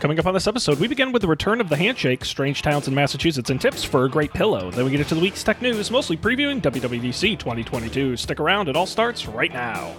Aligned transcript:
Coming 0.00 0.18
up 0.18 0.24
on 0.24 0.32
this 0.32 0.46
episode, 0.46 0.80
we 0.80 0.88
begin 0.88 1.12
with 1.12 1.20
the 1.20 1.28
return 1.28 1.60
of 1.60 1.68
the 1.68 1.76
handshake, 1.76 2.24
strange 2.24 2.62
towns 2.62 2.88
in 2.88 2.94
Massachusetts, 2.94 3.50
and 3.50 3.60
tips 3.60 3.84
for 3.84 4.06
a 4.06 4.08
great 4.08 4.32
pillow. 4.32 4.70
Then 4.70 4.86
we 4.86 4.90
get 4.90 5.00
into 5.00 5.14
the 5.14 5.20
week's 5.20 5.44
tech 5.44 5.60
news, 5.60 5.90
mostly 5.90 6.16
previewing 6.16 6.62
WWDC 6.62 7.38
2022. 7.38 8.16
Stick 8.16 8.40
around, 8.40 8.70
it 8.70 8.76
all 8.76 8.86
starts 8.86 9.26
right 9.26 9.52
now. 9.52 9.94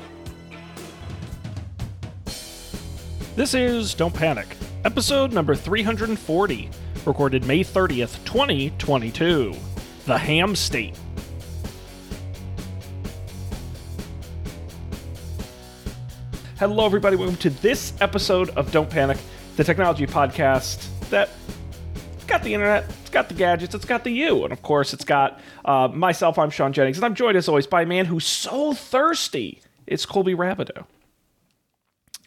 This 3.36 3.54
is 3.54 3.93
Don't 3.93 4.11
Panic, 4.11 4.48
episode 4.86 5.34
number 5.34 5.54
340, 5.54 6.71
recorded 7.05 7.45
May 7.45 7.63
30th, 7.63 8.25
2022. 8.25 9.54
The 10.07 10.18
Ham 10.18 10.55
State. 10.55 10.97
Hello, 16.58 16.88
everybody. 16.88 17.16
Welcome 17.16 17.38
to 17.38 17.52
this 17.52 17.94
episode 18.02 18.49
of 18.52 18.72
Don't 18.72 18.90
Panic, 18.90 19.18
the 19.55 19.64
technology 19.64 20.08
podcast 20.08 20.88
that 21.10 21.30
it's 22.16 22.23
got 22.26 22.44
the 22.44 22.54
internet, 22.54 22.86
it's 23.02 23.10
got 23.10 23.28
the 23.28 23.34
gadgets, 23.36 23.76
it's 23.76 23.86
got 23.86 24.04
the 24.04 24.12
you, 24.12 24.44
and 24.44 24.54
of 24.54 24.62
course, 24.62 24.94
it's 24.94 25.04
got 25.05 25.40
uh, 25.66 25.88
myself. 25.90 26.38
I'm 26.40 26.50
Sean 26.50 26.74
Jennings, 26.74 26.98
and 26.98 27.05
I'm 27.05 27.16
joined 27.16 27.38
as 27.38 27.48
always 27.48 27.68
by 27.68 27.82
a 27.84 27.86
man 27.86 28.05
who's 28.05 28.26
so 28.26 28.74
thirsty. 28.74 29.62
It's 29.88 30.05
Colby 30.05 30.34
Rabideau. 30.36 30.86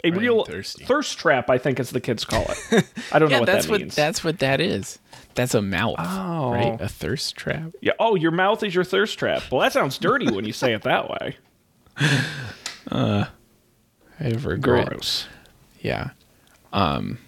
A 0.02 0.08
am 0.08 0.14
real 0.18 0.44
thirsty. 0.44 0.84
thirst 0.84 1.18
trap, 1.18 1.48
I 1.48 1.56
think, 1.56 1.80
as 1.80 1.88
the 1.88 2.00
kids 2.00 2.26
call 2.26 2.44
it. 2.46 2.84
I 3.10 3.18
don't 3.18 3.30
know 3.30 3.40
what 3.40 3.46
that's 3.46 3.64
that 3.66 3.70
what 3.72 3.80
means. 3.80 3.94
that's 3.94 4.22
what 4.22 4.38
that 4.40 4.60
is. 4.60 4.98
That's 5.34 5.54
a 5.54 5.62
mouth, 5.62 5.96
Oh. 5.98 6.52
right? 6.52 6.78
A 6.80 6.88
thirst 6.88 7.36
trap. 7.36 7.72
yeah. 7.80 7.94
Oh, 7.98 8.14
your 8.14 8.30
mouth 8.30 8.62
is 8.62 8.74
your 8.74 8.84
thirst 8.84 9.18
trap. 9.18 9.42
Well, 9.50 9.62
that 9.62 9.72
sounds 9.72 9.96
dirty 9.98 10.30
when 10.30 10.44
you 10.44 10.52
say 10.52 10.74
it 10.74 10.82
that 10.82 11.08
way. 11.08 11.36
I 12.90 13.26
have 14.18 14.44
regret. 14.44 14.88
Gross. 14.90 15.26
Yeah. 15.80 16.10
Um, 16.74 17.18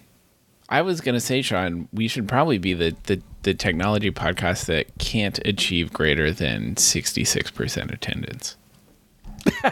I 0.69 0.81
was 0.81 1.01
gonna 1.01 1.21
say, 1.21 1.41
Sean, 1.41 1.87
we 1.93 2.07
should 2.07 2.27
probably 2.27 2.57
be 2.57 2.73
the 2.73 2.95
the 3.05 3.21
the 3.43 3.53
technology 3.53 4.11
podcast 4.11 4.65
that 4.65 4.85
can't 4.99 5.39
achieve 5.47 5.93
greater 5.93 6.31
than 6.31 6.75
sixty 6.77 7.23
six 7.23 7.49
percent 7.49 7.89
attendance. 7.89 8.57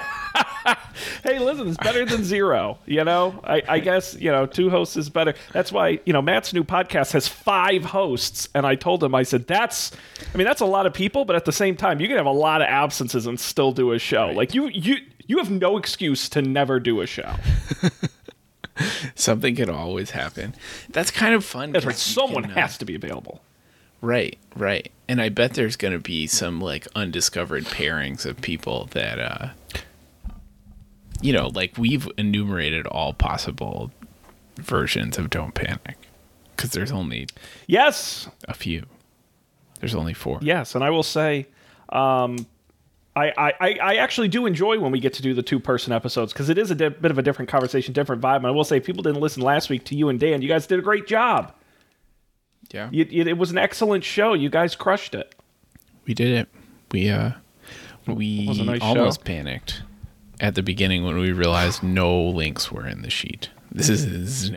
hey, 1.23 1.39
listen, 1.39 1.67
it's 1.67 1.77
better 1.77 2.05
than 2.05 2.23
zero. 2.23 2.79
You 2.85 3.03
know, 3.03 3.41
I, 3.43 3.61
I 3.67 3.79
guess 3.79 4.15
you 4.15 4.31
know 4.31 4.45
two 4.45 4.69
hosts 4.69 4.95
is 4.95 5.09
better. 5.09 5.33
That's 5.51 5.73
why 5.73 5.99
you 6.05 6.13
know 6.13 6.21
Matt's 6.21 6.53
new 6.53 6.63
podcast 6.63 7.11
has 7.11 7.27
five 7.27 7.83
hosts, 7.83 8.47
and 8.55 8.65
I 8.65 8.75
told 8.75 9.03
him 9.03 9.13
I 9.13 9.23
said 9.23 9.47
that's, 9.47 9.91
I 10.33 10.37
mean 10.37 10.47
that's 10.47 10.61
a 10.61 10.65
lot 10.65 10.85
of 10.85 10.93
people, 10.93 11.25
but 11.25 11.35
at 11.35 11.43
the 11.43 11.51
same 11.51 11.75
time 11.75 11.99
you 11.99 12.07
can 12.07 12.15
have 12.15 12.25
a 12.25 12.31
lot 12.31 12.61
of 12.61 12.67
absences 12.67 13.27
and 13.27 13.37
still 13.37 13.73
do 13.73 13.91
a 13.91 13.99
show. 13.99 14.27
Like 14.27 14.53
you 14.53 14.69
you 14.69 14.95
you 15.27 15.37
have 15.39 15.51
no 15.51 15.75
excuse 15.77 16.29
to 16.29 16.41
never 16.41 16.79
do 16.79 17.01
a 17.01 17.07
show. 17.07 17.35
Something 19.15 19.55
could 19.55 19.69
always 19.69 20.11
happen. 20.11 20.55
That's 20.89 21.11
kind 21.11 21.33
of 21.33 21.43
fun. 21.45 21.71
That's 21.71 21.85
right. 21.85 21.95
Someone 21.95 22.43
can, 22.43 22.51
uh, 22.51 22.55
has 22.55 22.77
to 22.79 22.85
be 22.85 22.95
available. 22.95 23.41
Right, 24.01 24.37
right. 24.55 24.91
And 25.07 25.21
I 25.21 25.29
bet 25.29 25.53
there's 25.53 25.75
going 25.77 25.93
to 25.93 25.99
be 25.99 26.27
some 26.27 26.59
like 26.61 26.87
undiscovered 26.95 27.65
pairings 27.65 28.25
of 28.25 28.41
people 28.41 28.85
that 28.91 29.19
uh 29.19 29.49
you 31.21 31.31
know, 31.33 31.47
like 31.47 31.77
we've 31.77 32.07
enumerated 32.17 32.85
all 32.87 33.13
possible 33.13 33.91
versions 34.57 35.17
of 35.17 35.29
Don't 35.29 35.53
Panic 35.55 35.97
cuz 36.57 36.71
there's 36.71 36.91
only 36.91 37.27
Yes, 37.67 38.27
a 38.47 38.53
few. 38.53 38.85
There's 39.79 39.95
only 39.95 40.13
4. 40.13 40.39
yes, 40.41 40.73
and 40.75 40.83
I 40.83 40.89
will 40.89 41.03
say, 41.03 41.47
um, 41.89 42.45
I, 43.15 43.31
I, 43.37 43.77
I- 43.81 43.95
actually 43.95 44.27
do 44.27 44.45
enjoy 44.45 44.77
when 44.79 44.91
we 44.91 44.99
get 44.99 45.13
to 45.13 45.21
do 45.21 45.33
the 45.33 45.41
two 45.43 45.59
person 45.59 45.93
episodes 45.93 46.33
because 46.33 46.49
it 46.49 46.57
is 46.57 46.69
a 46.71 46.75
di- 46.75 46.89
bit 46.89 47.11
of 47.11 47.17
a 47.17 47.21
different 47.21 47.49
conversation, 47.49 47.93
different 47.93 48.21
vibe. 48.21 48.37
And 48.37 48.47
I 48.47 48.51
will 48.51 48.63
say, 48.65 48.79
people 48.79 49.03
didn't 49.03 49.21
listen 49.21 49.41
last 49.41 49.69
week 49.69 49.85
to 49.85 49.95
you 49.95 50.09
and 50.09 50.19
Dan, 50.19 50.41
you 50.41 50.47
guys 50.49 50.67
did 50.67 50.79
a 50.79 50.81
great 50.81 51.07
job. 51.07 51.53
Yeah. 52.71 52.89
You, 52.91 53.05
you, 53.09 53.23
it 53.23 53.37
was 53.37 53.51
an 53.51 53.57
excellent 53.57 54.03
show. 54.03 54.33
You 54.33 54.49
guys 54.49 54.75
crushed 54.75 55.15
it. 55.15 55.33
We 56.05 56.13
did 56.13 56.29
it. 56.31 56.49
We 56.91 57.09
uh 57.09 57.31
we 58.07 58.45
nice 58.63 58.81
almost 58.81 59.21
show. 59.21 59.25
panicked 59.25 59.81
at 60.39 60.55
the 60.55 60.61
beginning 60.63 61.03
when 61.05 61.17
we 61.17 61.31
realized 61.31 61.81
no 61.83 62.21
links 62.21 62.71
were 62.71 62.85
in 62.87 63.01
the 63.01 63.09
sheet. 63.09 63.49
This 63.71 63.89
is, 63.89 64.05
this 64.09 64.43
is 64.49 64.51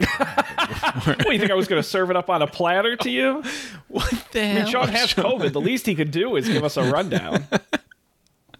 What 1.07 1.19
do 1.21 1.33
you 1.33 1.39
think 1.39 1.51
I 1.51 1.55
was 1.55 1.67
going 1.69 1.83
to 1.83 1.89
serve 1.89 2.11
it 2.11 2.17
up 2.17 2.29
on 2.31 2.43
a 2.43 2.47
platter 2.47 2.95
to 2.97 3.11
you? 3.11 3.43
what 3.89 4.11
the 4.33 4.41
I 4.41 4.45
hell? 4.45 4.63
mean, 4.65 4.73
Sean 4.73 4.89
has 4.89 5.15
COVID. 5.15 5.53
The 5.53 5.61
least 5.61 5.87
he 5.87 5.95
could 5.95 6.11
do 6.11 6.37
is 6.37 6.47
give 6.49 6.63
us 6.65 6.77
a 6.77 6.91
rundown. 6.91 7.47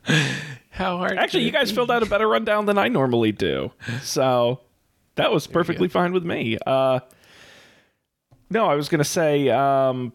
How 0.71 0.97
hard? 0.97 1.19
Actually, 1.19 1.45
you 1.45 1.51
guys 1.51 1.71
be? 1.71 1.77
filled 1.77 1.91
out 1.91 2.03
a 2.03 2.07
better 2.07 2.29
rundown 2.29 2.67
than 2.67 2.79
I 2.79 2.89
normally 2.89 3.33
do. 3.33 3.73
So 4.03 4.61
that 5.17 5.33
was 5.33 5.47
perfectly 5.47 5.89
fine 5.89 6.13
with 6.13 6.25
me. 6.25 6.59
Uh, 6.65 7.01
no, 8.51 8.67
I 8.67 8.75
was 8.75 8.89
going 8.89 9.01
to 9.01 9.05
say 9.05 9.49
um, 9.51 10.13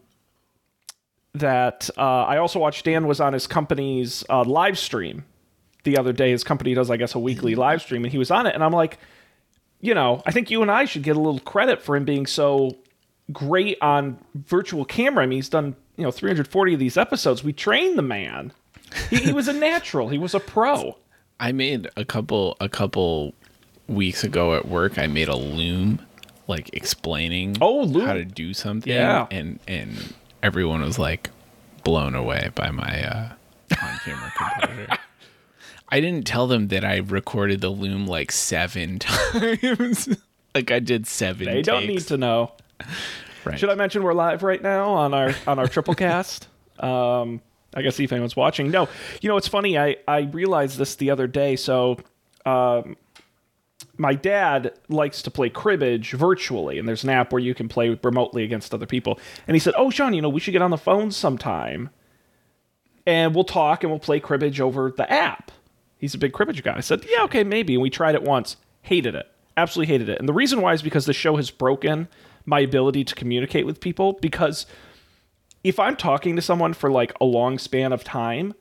that 1.34 1.90
uh, 1.96 2.00
I 2.00 2.38
also 2.38 2.58
watched 2.58 2.84
Dan 2.84 3.06
was 3.06 3.20
on 3.20 3.32
his 3.32 3.46
company's 3.46 4.24
uh, 4.30 4.44
live 4.44 4.78
stream 4.78 5.24
the 5.84 5.98
other 5.98 6.12
day. 6.12 6.30
His 6.30 6.44
company 6.44 6.74
does, 6.74 6.90
I 6.90 6.96
guess, 6.96 7.14
a 7.14 7.18
weekly 7.18 7.54
live 7.54 7.82
stream, 7.82 8.04
and 8.04 8.12
he 8.12 8.18
was 8.18 8.30
on 8.30 8.46
it. 8.46 8.54
And 8.54 8.64
I'm 8.64 8.72
like, 8.72 8.98
you 9.80 9.94
know, 9.94 10.22
I 10.26 10.32
think 10.32 10.50
you 10.50 10.62
and 10.62 10.70
I 10.70 10.86
should 10.86 11.02
get 11.02 11.16
a 11.16 11.20
little 11.20 11.40
credit 11.40 11.82
for 11.82 11.94
him 11.94 12.04
being 12.04 12.26
so 12.26 12.76
great 13.32 13.76
on 13.82 14.18
virtual 14.34 14.84
camera. 14.84 15.24
I 15.24 15.26
mean, 15.26 15.38
he's 15.38 15.48
done, 15.48 15.76
you 15.96 16.04
know, 16.04 16.10
340 16.10 16.74
of 16.74 16.80
these 16.80 16.96
episodes. 16.96 17.44
We 17.44 17.52
trained 17.52 17.98
the 17.98 18.02
man. 18.02 18.52
He, 19.10 19.16
he 19.16 19.32
was 19.32 19.48
a 19.48 19.52
natural. 19.52 20.08
He 20.08 20.18
was 20.18 20.34
a 20.34 20.40
pro. 20.40 20.96
I 21.40 21.52
made 21.52 21.88
a 21.96 22.04
couple 22.04 22.56
a 22.60 22.68
couple 22.68 23.34
weeks 23.88 24.24
ago 24.24 24.54
at 24.54 24.66
work. 24.68 24.98
I 24.98 25.06
made 25.06 25.28
a 25.28 25.36
loom, 25.36 26.00
like 26.48 26.70
explaining 26.72 27.56
Oh, 27.60 27.80
loom. 27.82 28.06
how 28.06 28.14
to 28.14 28.24
do 28.24 28.54
something. 28.54 28.92
Yeah. 28.92 29.26
and 29.30 29.58
and 29.68 30.14
everyone 30.42 30.80
was 30.82 30.98
like 30.98 31.30
blown 31.82 32.14
away 32.14 32.50
by 32.54 32.70
my 32.70 33.02
uh, 33.04 33.28
on 33.82 33.98
camera 34.04 34.32
composure. 34.36 34.88
I 35.90 36.00
didn't 36.00 36.26
tell 36.26 36.46
them 36.46 36.68
that 36.68 36.84
I 36.84 36.96
recorded 36.98 37.60
the 37.60 37.68
loom 37.70 38.06
like 38.06 38.32
seven 38.32 38.98
times. 39.00 40.08
like 40.54 40.70
I 40.70 40.78
did 40.80 41.06
seven. 41.06 41.46
They 41.46 41.62
don't 41.62 41.86
need 41.86 42.00
to 42.08 42.16
know. 42.16 42.52
Right. 43.44 43.58
Should 43.58 43.68
I 43.70 43.74
mention 43.74 44.02
we're 44.02 44.14
live 44.14 44.42
right 44.42 44.62
now 44.62 44.90
on 44.90 45.12
our 45.14 45.34
on 45.46 45.58
our 45.58 45.68
triple 45.74 45.94
cast? 45.94 46.48
Um, 46.80 47.42
I 47.74 47.82
guess 47.82 47.96
see 47.96 48.04
if 48.04 48.12
anyone's 48.12 48.36
watching. 48.36 48.70
No, 48.70 48.88
you 49.20 49.28
know 49.28 49.36
it's 49.36 49.48
funny. 49.48 49.78
I 49.78 49.96
I 50.06 50.20
realized 50.20 50.78
this 50.78 50.94
the 50.96 51.10
other 51.10 51.26
day. 51.26 51.56
So, 51.56 51.98
um, 52.46 52.96
my 53.96 54.14
dad 54.14 54.72
likes 54.88 55.22
to 55.22 55.30
play 55.30 55.50
cribbage 55.50 56.12
virtually, 56.12 56.78
and 56.78 56.88
there's 56.88 57.04
an 57.04 57.10
app 57.10 57.32
where 57.32 57.40
you 57.40 57.54
can 57.54 57.68
play 57.68 57.98
remotely 58.02 58.44
against 58.44 58.72
other 58.74 58.86
people. 58.86 59.18
And 59.46 59.54
he 59.54 59.58
said, 59.58 59.74
"Oh, 59.76 59.90
Sean, 59.90 60.14
you 60.14 60.22
know 60.22 60.28
we 60.28 60.40
should 60.40 60.52
get 60.52 60.62
on 60.62 60.70
the 60.70 60.78
phone 60.78 61.10
sometime, 61.10 61.90
and 63.06 63.34
we'll 63.34 63.44
talk 63.44 63.82
and 63.82 63.90
we'll 63.90 64.00
play 64.00 64.20
cribbage 64.20 64.60
over 64.60 64.92
the 64.96 65.10
app." 65.10 65.50
He's 65.98 66.14
a 66.14 66.18
big 66.18 66.32
cribbage 66.32 66.62
guy. 66.62 66.76
I 66.76 66.80
said, 66.80 67.04
"Yeah, 67.08 67.24
okay, 67.24 67.44
maybe." 67.44 67.74
And 67.74 67.82
we 67.82 67.90
tried 67.90 68.14
it 68.14 68.22
once. 68.22 68.56
Hated 68.82 69.14
it. 69.14 69.30
Absolutely 69.56 69.92
hated 69.92 70.08
it. 70.08 70.18
And 70.18 70.28
the 70.28 70.32
reason 70.32 70.60
why 70.60 70.72
is 70.72 70.82
because 70.82 71.06
the 71.06 71.12
show 71.12 71.36
has 71.36 71.50
broken 71.50 72.08
my 72.44 72.60
ability 72.60 73.04
to 73.04 73.14
communicate 73.14 73.66
with 73.66 73.80
people 73.80 74.14
because 74.20 74.66
if 75.64 75.80
I'm 75.80 75.96
talking 75.96 76.36
to 76.36 76.42
someone 76.42 76.74
for 76.74 76.90
like 76.90 77.12
a 77.20 77.24
long 77.24 77.58
span 77.58 77.92
of 77.92 78.04
time, 78.04 78.54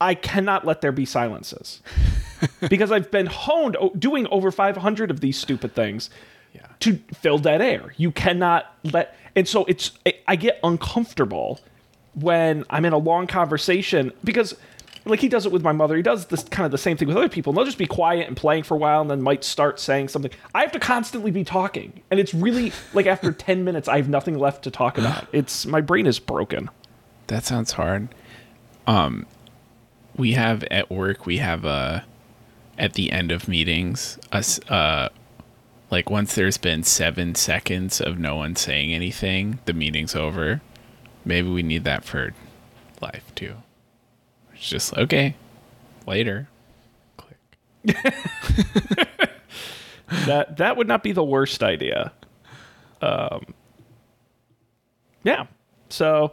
I 0.00 0.14
cannot 0.14 0.66
let 0.66 0.80
there 0.80 0.92
be 0.92 1.04
silences. 1.06 1.80
because 2.68 2.92
I've 2.92 3.10
been 3.10 3.26
honed 3.26 3.76
o- 3.80 3.92
doing 3.98 4.26
over 4.28 4.50
500 4.50 5.10
of 5.10 5.20
these 5.20 5.38
stupid 5.38 5.74
things 5.74 6.10
to 6.80 6.98
fill 7.14 7.38
dead 7.38 7.60
air. 7.60 7.92
You 7.96 8.10
cannot 8.10 8.72
let 8.84 9.16
and 9.34 9.46
so 9.46 9.64
it's 9.64 9.92
I 10.26 10.36
get 10.36 10.58
uncomfortable 10.62 11.60
when 12.14 12.64
I'm 12.70 12.84
in 12.84 12.92
a 12.92 12.98
long 12.98 13.26
conversation 13.26 14.12
because 14.24 14.56
like 15.08 15.20
he 15.20 15.28
does 15.28 15.46
it 15.46 15.52
with 15.52 15.62
my 15.62 15.72
mother. 15.72 15.96
He 15.96 16.02
does 16.02 16.26
this 16.26 16.44
kind 16.44 16.64
of 16.64 16.70
the 16.70 16.78
same 16.78 16.96
thing 16.96 17.08
with 17.08 17.16
other 17.16 17.28
people. 17.28 17.50
And 17.50 17.56
they'll 17.56 17.64
just 17.64 17.78
be 17.78 17.86
quiet 17.86 18.26
and 18.28 18.36
playing 18.36 18.64
for 18.64 18.74
a 18.74 18.78
while 18.78 19.00
and 19.00 19.10
then 19.10 19.22
might 19.22 19.44
start 19.44 19.80
saying 19.80 20.08
something. 20.08 20.30
I 20.54 20.60
have 20.62 20.72
to 20.72 20.80
constantly 20.80 21.30
be 21.30 21.44
talking. 21.44 22.00
And 22.10 22.20
it's 22.20 22.34
really 22.34 22.72
like 22.94 23.06
after 23.06 23.32
10 23.48 23.64
minutes 23.64 23.88
I 23.88 23.96
have 23.96 24.08
nothing 24.08 24.38
left 24.38 24.64
to 24.64 24.70
talk 24.70 24.98
about. 24.98 25.26
It's 25.38 25.66
my 25.66 25.80
brain 25.80 26.06
is 26.06 26.18
broken. 26.18 26.70
That 27.28 27.44
sounds 27.44 27.72
hard. 27.72 28.08
Um, 28.86 29.26
we 30.16 30.32
have 30.32 30.64
at 30.64 30.90
work. 30.90 31.26
We 31.26 31.38
have 31.38 31.64
a 31.64 32.04
at 32.78 32.94
the 32.94 33.12
end 33.12 33.30
of 33.30 33.46
meetings. 33.48 34.18
Us 34.32 34.58
uh, 34.68 35.10
like 35.90 36.10
once 36.10 36.34
there's 36.34 36.58
been 36.58 36.82
seven 36.82 37.34
seconds 37.34 38.00
of 38.00 38.18
no 38.18 38.36
one 38.36 38.56
saying 38.56 38.92
anything, 38.92 39.60
the 39.64 39.72
meeting's 39.72 40.16
over. 40.16 40.60
Maybe 41.24 41.48
we 41.48 41.62
need 41.62 41.84
that 41.84 42.04
for 42.04 42.34
life 43.00 43.32
too. 43.34 43.56
It's 44.58 44.68
just 44.68 44.96
okay. 44.96 45.34
Later. 46.06 46.48
Click. 47.16 48.04
That 50.24 50.56
that 50.56 50.78
would 50.78 50.88
not 50.88 51.02
be 51.02 51.12
the 51.12 51.22
worst 51.22 51.62
idea. 51.62 52.12
Um 53.02 53.54
Yeah. 55.22 55.46
So 55.90 56.32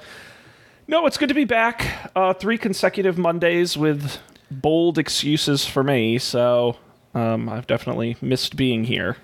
no, 0.88 1.06
it's 1.08 1.18
good 1.18 1.28
to 1.30 1.36
be 1.36 1.44
back. 1.44 2.10
Uh 2.16 2.34
three 2.34 2.58
consecutive 2.58 3.18
Mondays 3.18 3.76
with 3.76 4.18
bold 4.50 4.98
excuses 4.98 5.66
for 5.66 5.84
me, 5.84 6.18
so 6.20 6.78
um 7.14 7.50
I've 7.50 7.68
definitely 7.68 8.16
missed 8.22 8.56
being 8.56 8.86
here. 8.86 9.18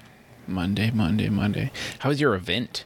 Monday, 0.48 0.92
Monday, 0.92 1.30
Monday. 1.30 1.72
How 2.00 2.10
was 2.10 2.20
your 2.20 2.36
event? 2.36 2.84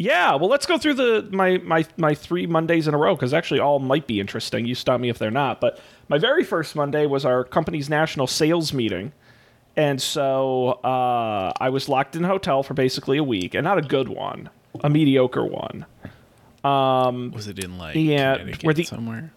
Yeah, 0.00 0.36
well, 0.36 0.48
let's 0.48 0.64
go 0.64 0.78
through 0.78 0.94
the 0.94 1.28
my 1.32 1.58
my 1.58 1.84
my 1.96 2.14
three 2.14 2.46
Mondays 2.46 2.86
in 2.86 2.94
a 2.94 2.96
row 2.98 3.16
because 3.16 3.34
actually 3.34 3.58
all 3.58 3.80
might 3.80 4.06
be 4.06 4.20
interesting. 4.20 4.64
You 4.64 4.76
stop 4.76 5.00
me 5.00 5.08
if 5.08 5.18
they're 5.18 5.30
not. 5.32 5.60
But 5.60 5.80
my 6.08 6.18
very 6.18 6.44
first 6.44 6.76
Monday 6.76 7.04
was 7.06 7.24
our 7.24 7.42
company's 7.42 7.90
national 7.90 8.28
sales 8.28 8.72
meeting, 8.72 9.12
and 9.76 10.00
so 10.00 10.78
uh, 10.84 11.52
I 11.60 11.68
was 11.70 11.88
locked 11.88 12.14
in 12.14 12.24
a 12.24 12.28
hotel 12.28 12.62
for 12.62 12.74
basically 12.74 13.18
a 13.18 13.24
week, 13.24 13.54
and 13.54 13.64
not 13.64 13.76
a 13.76 13.82
good 13.82 14.08
one, 14.08 14.50
a 14.84 14.88
mediocre 14.88 15.44
one. 15.44 15.84
Was 16.62 17.48
it 17.48 17.62
in 17.64 17.76
like 17.76 17.96
Yeah, 17.96 18.36
Connecticut 18.36 18.64
where 18.64 18.74
the- 18.74 18.84
somewhere? 18.84 19.32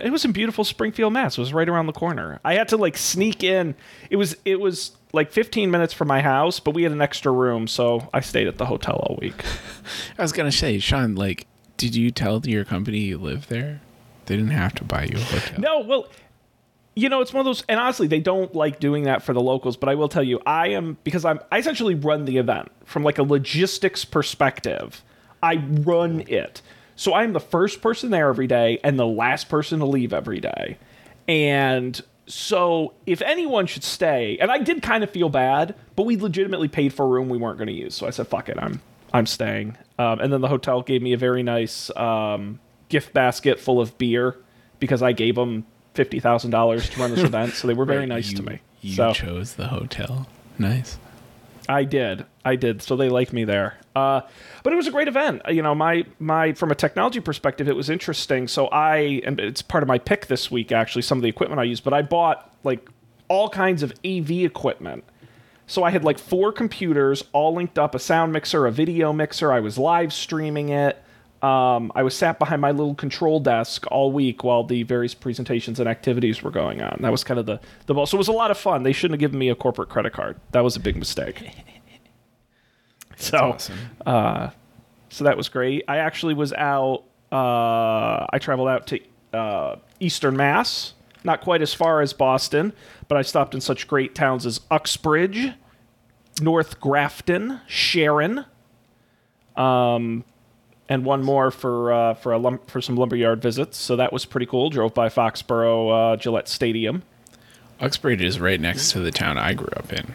It 0.00 0.10
was 0.10 0.24
in 0.24 0.32
beautiful 0.32 0.64
Springfield, 0.64 1.12
Mass. 1.12 1.36
It 1.36 1.40
was 1.40 1.52
right 1.52 1.68
around 1.68 1.86
the 1.86 1.92
corner. 1.92 2.40
I 2.44 2.54
had 2.54 2.68
to 2.68 2.76
like 2.76 2.96
sneak 2.96 3.42
in. 3.42 3.74
It 4.10 4.16
was 4.16 4.36
it 4.44 4.60
was 4.60 4.92
like 5.12 5.32
15 5.32 5.70
minutes 5.70 5.92
from 5.92 6.08
my 6.08 6.20
house, 6.20 6.60
but 6.60 6.74
we 6.74 6.82
had 6.82 6.92
an 6.92 7.00
extra 7.00 7.32
room, 7.32 7.66
so 7.66 8.08
I 8.12 8.20
stayed 8.20 8.46
at 8.46 8.58
the 8.58 8.66
hotel 8.66 8.96
all 8.96 9.16
week. 9.20 9.42
I 10.18 10.22
was 10.22 10.32
gonna 10.32 10.52
say, 10.52 10.78
Sean, 10.78 11.14
like, 11.14 11.46
did 11.76 11.94
you 11.94 12.10
tell 12.10 12.40
your 12.44 12.64
company 12.64 12.98
you 12.98 13.18
live 13.18 13.48
there? 13.48 13.80
They 14.26 14.36
didn't 14.36 14.50
have 14.50 14.74
to 14.74 14.84
buy 14.84 15.04
you 15.04 15.16
a 15.16 15.20
hotel. 15.20 15.60
No, 15.60 15.80
well, 15.80 16.06
you 16.94 17.08
know, 17.08 17.20
it's 17.20 17.32
one 17.32 17.40
of 17.40 17.44
those, 17.46 17.62
and 17.68 17.78
honestly, 17.78 18.08
they 18.08 18.20
don't 18.20 18.54
like 18.54 18.80
doing 18.80 19.04
that 19.04 19.22
for 19.22 19.32
the 19.32 19.40
locals. 19.40 19.76
But 19.76 19.88
I 19.88 19.94
will 19.94 20.08
tell 20.08 20.22
you, 20.22 20.40
I 20.44 20.68
am 20.68 20.98
because 21.04 21.24
I'm 21.24 21.40
I 21.52 21.58
essentially 21.58 21.94
run 21.94 22.24
the 22.24 22.38
event 22.38 22.70
from 22.84 23.04
like 23.04 23.18
a 23.18 23.22
logistics 23.22 24.04
perspective. 24.04 25.02
I 25.42 25.56
run 25.56 26.24
it, 26.26 26.60
so 26.98 27.14
I'm 27.14 27.32
the 27.32 27.38
first 27.40 27.80
person 27.80 28.10
there 28.10 28.28
every 28.28 28.48
day 28.48 28.80
and 28.82 28.98
the 28.98 29.06
last 29.06 29.48
person 29.48 29.78
to 29.78 29.86
leave 29.86 30.12
every 30.12 30.40
day, 30.40 30.76
and 31.26 32.00
so 32.26 32.92
if 33.06 33.22
anyone 33.22 33.66
should 33.66 33.84
stay, 33.84 34.36
and 34.38 34.50
I 34.50 34.58
did 34.58 34.82
kind 34.82 35.02
of 35.04 35.10
feel 35.10 35.28
bad, 35.28 35.74
but 35.96 36.02
we 36.04 36.16
legitimately 36.16 36.68
paid 36.68 36.92
for 36.92 37.04
a 37.04 37.08
room 37.08 37.28
we 37.28 37.38
weren't 37.38 37.56
going 37.58 37.68
to 37.68 37.72
use, 37.74 37.94
so 37.94 38.06
I 38.06 38.10
said, 38.10 38.26
"Fuck 38.28 38.48
it, 38.48 38.58
I'm 38.58 38.80
I'm 39.12 39.26
staying." 39.26 39.76
Um, 39.98 40.20
and 40.20 40.32
then 40.32 40.40
the 40.40 40.48
hotel 40.48 40.82
gave 40.82 41.00
me 41.02 41.12
a 41.12 41.16
very 41.16 41.42
nice 41.42 41.90
um, 41.96 42.60
gift 42.88 43.12
basket 43.14 43.58
full 43.58 43.80
of 43.80 43.96
beer 43.98 44.36
because 44.78 45.02
I 45.02 45.12
gave 45.12 45.34
them 45.36 45.64
fifty 45.94 46.20
thousand 46.20 46.50
dollars 46.50 46.88
to 46.90 47.00
run 47.00 47.10
this 47.14 47.22
event, 47.24 47.54
so 47.54 47.66
they 47.66 47.74
were 47.74 47.84
very 47.86 48.00
Right, 48.00 48.08
nice 48.08 48.30
you- 48.30 48.36
to 48.38 48.42
me. 48.42 48.60
You 48.80 48.94
so 48.94 49.12
chose 49.12 49.54
the 49.54 49.68
hotel. 49.68 50.28
Nice. 50.58 50.98
I 51.68 51.84
did, 51.84 52.24
I 52.48 52.56
did. 52.56 52.82
So 52.82 52.96
they 52.96 53.08
like 53.08 53.32
me 53.32 53.44
there. 53.44 53.78
Uh, 53.94 54.22
but 54.62 54.72
it 54.72 54.76
was 54.76 54.86
a 54.86 54.90
great 54.90 55.08
event. 55.08 55.42
You 55.48 55.62
know, 55.62 55.74
my 55.74 56.04
my 56.18 56.52
from 56.54 56.70
a 56.70 56.74
technology 56.74 57.20
perspective, 57.20 57.68
it 57.68 57.76
was 57.76 57.90
interesting. 57.90 58.48
So 58.48 58.68
I 58.68 59.20
and 59.24 59.38
it's 59.38 59.60
part 59.62 59.82
of 59.82 59.88
my 59.88 59.98
pick 59.98 60.26
this 60.26 60.50
week 60.50 60.72
actually. 60.72 61.02
Some 61.02 61.18
of 61.18 61.22
the 61.22 61.28
equipment 61.28 61.60
I 61.60 61.64
use, 61.64 61.80
but 61.80 61.92
I 61.92 62.02
bought 62.02 62.50
like 62.64 62.88
all 63.28 63.48
kinds 63.48 63.82
of 63.82 63.92
AV 64.04 64.30
equipment. 64.30 65.04
So 65.66 65.82
I 65.82 65.90
had 65.90 66.02
like 66.02 66.18
four 66.18 66.50
computers 66.50 67.22
all 67.32 67.54
linked 67.54 67.78
up, 67.78 67.94
a 67.94 67.98
sound 67.98 68.32
mixer, 68.32 68.66
a 68.66 68.72
video 68.72 69.12
mixer. 69.12 69.52
I 69.52 69.60
was 69.60 69.76
live 69.76 70.14
streaming 70.14 70.70
it. 70.70 71.02
Um, 71.42 71.92
I 71.94 72.02
was 72.02 72.16
sat 72.16 72.38
behind 72.38 72.62
my 72.62 72.72
little 72.72 72.94
control 72.94 73.38
desk 73.38 73.84
all 73.90 74.10
week 74.10 74.42
while 74.42 74.64
the 74.64 74.82
various 74.82 75.14
presentations 75.14 75.78
and 75.78 75.88
activities 75.88 76.42
were 76.42 76.50
going 76.50 76.82
on. 76.82 76.98
That 77.02 77.12
was 77.12 77.22
kind 77.22 77.38
of 77.38 77.46
the 77.46 77.60
the 77.86 77.94
ball. 77.94 78.06
So 78.06 78.16
it 78.16 78.18
was 78.18 78.28
a 78.28 78.32
lot 78.32 78.50
of 78.50 78.58
fun. 78.58 78.82
They 78.82 78.92
shouldn't 78.92 79.20
have 79.20 79.20
given 79.20 79.38
me 79.38 79.50
a 79.50 79.54
corporate 79.54 79.90
credit 79.90 80.14
card. 80.14 80.40
That 80.52 80.64
was 80.64 80.74
a 80.74 80.80
big 80.80 80.96
mistake. 80.96 81.50
so 83.22 83.38
awesome. 83.38 83.78
so 85.10 85.24
that 85.24 85.36
was 85.36 85.48
great. 85.48 85.84
I 85.88 85.98
actually 85.98 86.34
was 86.34 86.52
out. 86.52 87.04
Uh, 87.32 88.26
I 88.30 88.38
traveled 88.40 88.68
out 88.68 88.86
to 88.88 89.00
uh, 89.32 89.76
Eastern 90.00 90.36
Mass, 90.36 90.94
not 91.24 91.40
quite 91.40 91.62
as 91.62 91.74
far 91.74 92.00
as 92.00 92.12
Boston, 92.12 92.72
but 93.08 93.18
I 93.18 93.22
stopped 93.22 93.54
in 93.54 93.60
such 93.60 93.86
great 93.88 94.14
towns 94.14 94.46
as 94.46 94.60
Uxbridge, 94.70 95.52
North 96.40 96.80
Grafton, 96.80 97.60
Sharon, 97.66 98.44
um, 99.56 100.24
and 100.88 101.04
one 101.04 101.22
more 101.22 101.50
for 101.50 101.92
uh, 101.92 102.14
for 102.14 102.32
a 102.32 102.38
lum- 102.38 102.60
for 102.66 102.80
some 102.80 102.96
lumberyard 102.96 103.42
visits. 103.42 103.76
So 103.76 103.96
that 103.96 104.12
was 104.12 104.24
pretty 104.24 104.46
cool. 104.46 104.70
Drove 104.70 104.94
by 104.94 105.08
Foxborough 105.08 106.14
uh, 106.14 106.16
Gillette 106.16 106.48
Stadium. 106.48 107.02
Uxbridge 107.80 108.22
is 108.22 108.40
right 108.40 108.60
next 108.60 108.92
to 108.92 109.00
the 109.00 109.10
town 109.10 109.38
I 109.38 109.54
grew 109.54 109.68
up 109.76 109.92
in. 109.92 110.14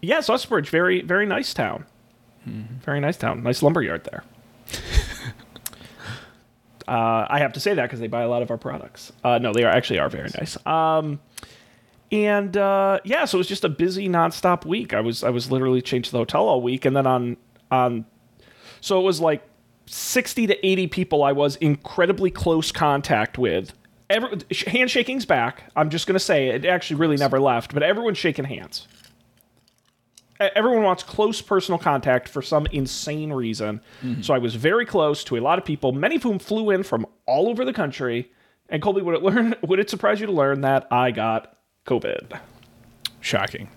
Yes, 0.00 0.28
Uxbridge, 0.28 0.68
very 0.68 1.02
very 1.02 1.26
nice 1.26 1.54
town. 1.54 1.86
Very 2.46 3.00
nice 3.00 3.16
town. 3.16 3.42
Nice 3.42 3.62
lumberyard 3.62 4.04
there. 4.04 4.22
uh, 6.88 7.26
I 7.28 7.38
have 7.40 7.52
to 7.54 7.60
say 7.60 7.74
that 7.74 7.82
because 7.82 7.98
they 7.98 8.06
buy 8.06 8.22
a 8.22 8.28
lot 8.28 8.42
of 8.42 8.50
our 8.52 8.58
products. 8.58 9.12
Uh, 9.24 9.38
no, 9.38 9.52
they 9.52 9.64
are 9.64 9.70
actually 9.70 9.98
are 9.98 10.08
very 10.08 10.30
nice. 10.38 10.56
Um, 10.64 11.18
and 12.12 12.56
uh, 12.56 13.00
yeah, 13.04 13.24
so 13.24 13.38
it 13.38 13.40
was 13.40 13.48
just 13.48 13.64
a 13.64 13.68
busy 13.68 14.08
nonstop 14.08 14.64
week. 14.64 14.94
I 14.94 15.00
was 15.00 15.24
I 15.24 15.30
was 15.30 15.50
literally 15.50 15.82
changed 15.82 16.06
to 16.06 16.12
the 16.12 16.18
hotel 16.18 16.46
all 16.46 16.62
week, 16.62 16.84
and 16.84 16.96
then 16.96 17.06
on 17.06 17.36
on, 17.72 18.04
so 18.80 19.00
it 19.00 19.02
was 19.02 19.20
like 19.20 19.42
sixty 19.86 20.46
to 20.46 20.66
eighty 20.66 20.86
people 20.86 21.24
I 21.24 21.32
was 21.32 21.56
incredibly 21.56 22.30
close 22.30 22.70
contact 22.70 23.38
with. 23.38 23.72
Every, 24.08 24.38
handshaking's 24.68 25.26
back. 25.26 25.64
I'm 25.74 25.90
just 25.90 26.06
gonna 26.06 26.20
say 26.20 26.50
it 26.50 26.64
actually 26.64 27.00
really 27.00 27.16
never 27.16 27.40
left, 27.40 27.74
but 27.74 27.82
everyone's 27.82 28.18
shaking 28.18 28.44
hands 28.44 28.86
everyone 30.40 30.82
wants 30.82 31.02
close 31.02 31.40
personal 31.40 31.78
contact 31.78 32.28
for 32.28 32.42
some 32.42 32.66
insane 32.72 33.32
reason. 33.32 33.80
So 34.22 34.34
I 34.34 34.38
was 34.38 34.54
very 34.54 34.86
close 34.86 35.24
to 35.24 35.36
a 35.36 35.40
lot 35.40 35.58
of 35.58 35.64
people, 35.64 35.92
many 35.92 36.16
of 36.16 36.22
whom 36.22 36.38
flew 36.38 36.70
in 36.70 36.82
from 36.82 37.06
all 37.26 37.48
over 37.48 37.64
the 37.64 37.72
country. 37.72 38.30
And 38.68 38.82
Colby, 38.82 39.02
would 39.02 39.14
it 39.14 39.22
learn? 39.22 39.54
Would 39.62 39.78
it 39.78 39.88
surprise 39.88 40.20
you 40.20 40.26
to 40.26 40.32
learn 40.32 40.62
that 40.62 40.88
I 40.90 41.12
got 41.12 41.56
COVID? 41.86 42.38
Shocking. 43.20 43.68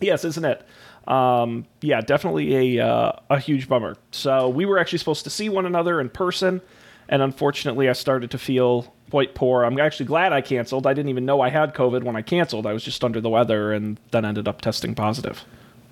Yes, 0.00 0.24
isn't 0.24 0.44
it? 0.44 0.66
Um, 1.10 1.66
yeah, 1.80 2.02
definitely 2.02 2.78
a 2.78 2.86
uh, 2.86 3.12
a 3.30 3.38
huge 3.38 3.68
bummer. 3.68 3.96
So 4.10 4.48
we 4.50 4.66
were 4.66 4.78
actually 4.78 4.98
supposed 4.98 5.24
to 5.24 5.30
see 5.30 5.48
one 5.48 5.64
another 5.64 6.00
in 6.00 6.10
person, 6.10 6.60
and 7.08 7.22
unfortunately, 7.22 7.88
I 7.88 7.92
started 7.92 8.30
to 8.32 8.38
feel 8.38 8.94
quite 9.10 9.34
poor. 9.34 9.64
I'm 9.64 9.78
actually 9.80 10.06
glad 10.06 10.32
I 10.32 10.40
canceled. 10.40 10.86
I 10.86 10.92
didn't 10.92 11.08
even 11.08 11.24
know 11.24 11.40
I 11.40 11.48
had 11.48 11.74
COVID 11.74 12.04
when 12.04 12.16
I 12.16 12.22
canceled. 12.22 12.66
I 12.66 12.72
was 12.72 12.84
just 12.84 13.02
under 13.02 13.20
the 13.20 13.30
weather, 13.30 13.72
and 13.72 13.98
then 14.10 14.24
ended 14.24 14.46
up 14.46 14.60
testing 14.60 14.94
positive. 14.94 15.44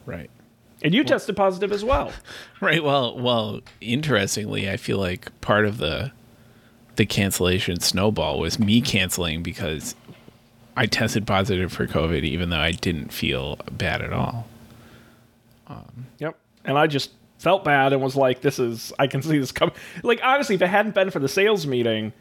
Right. 0.04 0.30
And 0.82 0.94
you 0.94 1.04
tested 1.04 1.36
positive 1.36 1.72
as 1.72 1.84
well. 1.84 2.12
Right. 2.60 2.82
Well, 2.82 3.18
well, 3.18 3.60
interestingly, 3.82 4.70
I 4.70 4.78
feel 4.78 4.96
like 4.96 5.38
part 5.42 5.66
of 5.66 5.76
the 5.76 6.12
the 6.96 7.04
cancellation 7.04 7.80
snowball 7.80 8.38
was 8.38 8.58
me 8.58 8.80
canceling 8.80 9.42
because 9.42 9.94
I 10.74 10.86
tested 10.86 11.26
positive 11.26 11.70
for 11.70 11.86
COVID 11.86 12.24
even 12.24 12.48
though 12.48 12.58
I 12.58 12.72
didn't 12.72 13.12
feel 13.12 13.56
bad 13.70 14.00
at 14.00 14.14
all. 14.14 14.46
Um, 15.66 16.06
yep. 16.18 16.38
And 16.64 16.78
I 16.78 16.86
just 16.86 17.10
felt 17.38 17.64
bad 17.64 17.92
and 17.92 18.02
was 18.02 18.16
like, 18.16 18.40
this 18.40 18.58
is, 18.58 18.92
I 18.98 19.06
can 19.06 19.22
see 19.22 19.38
this 19.38 19.52
coming. 19.52 19.74
Like, 20.02 20.20
honestly, 20.22 20.54
if 20.54 20.62
it 20.62 20.68
hadn't 20.68 20.94
been 20.94 21.10
for 21.10 21.18
the 21.18 21.28
sales 21.28 21.66
meeting, 21.66 22.12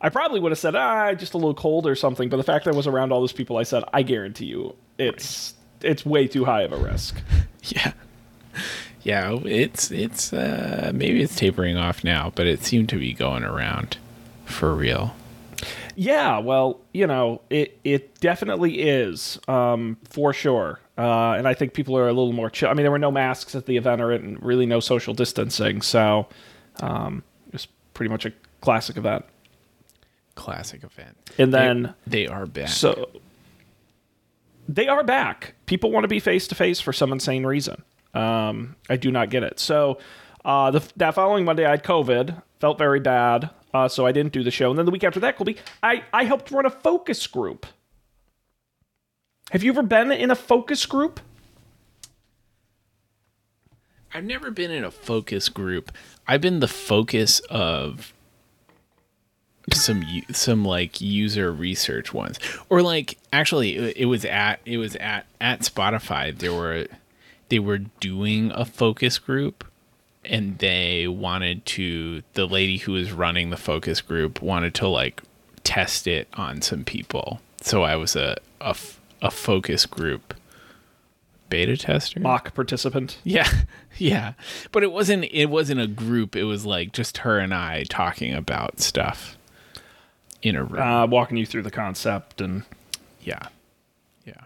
I 0.00 0.08
probably 0.08 0.40
would 0.40 0.52
have 0.52 0.58
said, 0.58 0.74
ah, 0.74 1.14
just 1.14 1.34
a 1.34 1.36
little 1.38 1.54
cold 1.54 1.86
or 1.86 1.94
something. 1.94 2.28
But 2.28 2.36
the 2.36 2.42
fact 2.42 2.64
that 2.64 2.74
I 2.74 2.76
was 2.76 2.86
around 2.86 3.12
all 3.12 3.20
those 3.20 3.32
people, 3.32 3.56
I 3.56 3.62
said, 3.62 3.84
I 3.92 4.02
guarantee 4.02 4.46
you, 4.46 4.74
it's 4.98 5.54
it's 5.82 6.06
way 6.06 6.26
too 6.26 6.44
high 6.44 6.62
of 6.62 6.72
a 6.72 6.76
risk. 6.76 7.20
Yeah. 7.62 7.92
Yeah, 9.02 9.40
it's 9.44 9.90
it's 9.90 10.32
uh 10.32 10.92
maybe 10.94 11.20
it's 11.20 11.34
tapering 11.34 11.76
off 11.76 12.04
now, 12.04 12.32
but 12.36 12.46
it 12.46 12.62
seemed 12.62 12.88
to 12.90 12.96
be 12.96 13.12
going 13.12 13.42
around 13.42 13.96
for 14.44 14.72
real. 14.72 15.16
Yeah, 15.96 16.38
well, 16.38 16.80
you 16.92 17.06
know, 17.06 17.40
it 17.48 17.78
it 17.82 18.20
definitely 18.20 18.82
is 18.82 19.38
um, 19.48 19.96
for 20.04 20.32
sure, 20.32 20.78
uh, 20.98 21.32
and 21.32 21.48
I 21.48 21.54
think 21.54 21.72
people 21.72 21.96
are 21.96 22.06
a 22.06 22.12
little 22.12 22.34
more 22.34 22.50
chill. 22.50 22.68
I 22.68 22.74
mean, 22.74 22.84
there 22.84 22.90
were 22.90 22.98
no 22.98 23.10
masks 23.10 23.54
at 23.54 23.64
the 23.64 23.78
event, 23.78 24.02
or 24.02 24.12
and 24.12 24.40
really 24.42 24.66
no 24.66 24.78
social 24.78 25.14
distancing, 25.14 25.80
so 25.80 26.28
um, 26.80 27.24
it 27.46 27.54
was 27.54 27.66
pretty 27.94 28.10
much 28.10 28.26
a 28.26 28.32
classic 28.60 28.98
event. 28.98 29.24
Classic 30.34 30.84
event. 30.84 31.16
And 31.38 31.52
then 31.52 31.94
they, 32.06 32.24
they 32.24 32.28
are 32.28 32.44
back. 32.44 32.68
So 32.68 33.08
they 34.68 34.86
are 34.86 35.02
back. 35.02 35.54
People 35.64 35.90
want 35.90 36.04
to 36.04 36.08
be 36.08 36.20
face 36.20 36.46
to 36.48 36.54
face 36.54 36.78
for 36.78 36.92
some 36.92 37.10
insane 37.10 37.46
reason. 37.46 37.82
Um, 38.12 38.76
I 38.90 38.96
do 38.96 39.10
not 39.10 39.30
get 39.30 39.42
it. 39.42 39.58
So 39.58 39.98
uh, 40.44 40.70
the, 40.72 40.82
that 40.96 41.14
following 41.14 41.44
Monday, 41.44 41.64
I 41.64 41.70
had 41.70 41.84
COVID, 41.84 42.42
felt 42.60 42.78
very 42.78 43.00
bad, 43.00 43.50
uh, 43.76 43.88
so 43.88 44.06
I 44.06 44.12
didn't 44.12 44.32
do 44.32 44.42
the 44.42 44.50
show. 44.50 44.70
And 44.70 44.78
then 44.78 44.86
the 44.86 44.92
week 44.92 45.04
after 45.04 45.20
that, 45.20 45.36
Colby, 45.36 45.56
I, 45.82 46.04
I 46.12 46.24
helped 46.24 46.50
run 46.50 46.66
a 46.66 46.70
focus 46.70 47.26
group. 47.26 47.66
Have 49.50 49.62
you 49.62 49.70
ever 49.70 49.82
been 49.82 50.10
in 50.10 50.30
a 50.30 50.34
focus 50.34 50.86
group? 50.86 51.20
I've 54.12 54.24
never 54.24 54.50
been 54.50 54.70
in 54.70 54.82
a 54.82 54.90
focus 54.90 55.48
group. 55.48 55.92
I've 56.26 56.40
been 56.40 56.60
the 56.60 56.68
focus 56.68 57.40
of 57.50 58.12
some 59.72 60.04
some 60.30 60.64
like 60.64 61.00
user 61.00 61.52
research 61.52 62.14
ones, 62.14 62.38
or 62.70 62.82
like 62.82 63.18
actually 63.32 63.76
it 63.76 63.96
it 63.96 64.06
was 64.06 64.24
at 64.24 64.60
it 64.64 64.78
was 64.78 64.96
at 64.96 65.26
at 65.40 65.60
Spotify. 65.60 66.36
There 66.36 66.54
were 66.54 66.86
they 67.50 67.58
were 67.58 67.78
doing 67.78 68.50
a 68.52 68.64
focus 68.64 69.18
group, 69.18 69.64
and 70.28 70.58
they 70.58 71.06
wanted 71.06 71.64
to 71.66 72.22
the 72.34 72.46
lady 72.46 72.78
who 72.78 72.92
was 72.92 73.12
running 73.12 73.50
the 73.50 73.56
focus 73.56 74.00
group 74.00 74.42
wanted 74.42 74.74
to 74.74 74.88
like 74.88 75.22
test 75.64 76.06
it 76.06 76.28
on 76.34 76.62
some 76.62 76.84
people. 76.84 77.40
So 77.60 77.82
I 77.82 77.96
was 77.96 78.16
a 78.16 78.36
a 78.60 79.30
focus 79.30 79.86
group 79.86 80.34
beta 81.48 81.76
tester. 81.76 82.20
Mock 82.20 82.54
participant. 82.54 83.18
Yeah, 83.24 83.48
yeah, 83.98 84.32
but 84.72 84.82
it 84.82 84.92
wasn't. 84.92 85.26
It 85.30 85.46
wasn't 85.46 85.80
a 85.80 85.86
group. 85.86 86.36
It 86.36 86.44
was 86.44 86.66
like 86.66 86.92
just 86.92 87.18
her 87.18 87.38
and 87.38 87.54
I 87.54 87.84
talking 87.88 88.34
about 88.34 88.80
stuff 88.80 89.36
in 90.42 90.56
a 90.56 90.64
room. 90.64 90.82
Uh, 90.82 91.06
walking 91.06 91.36
you 91.36 91.46
through 91.46 91.62
the 91.62 91.70
concept 91.70 92.40
and 92.40 92.64
yeah, 93.22 93.48
yeah. 94.24 94.44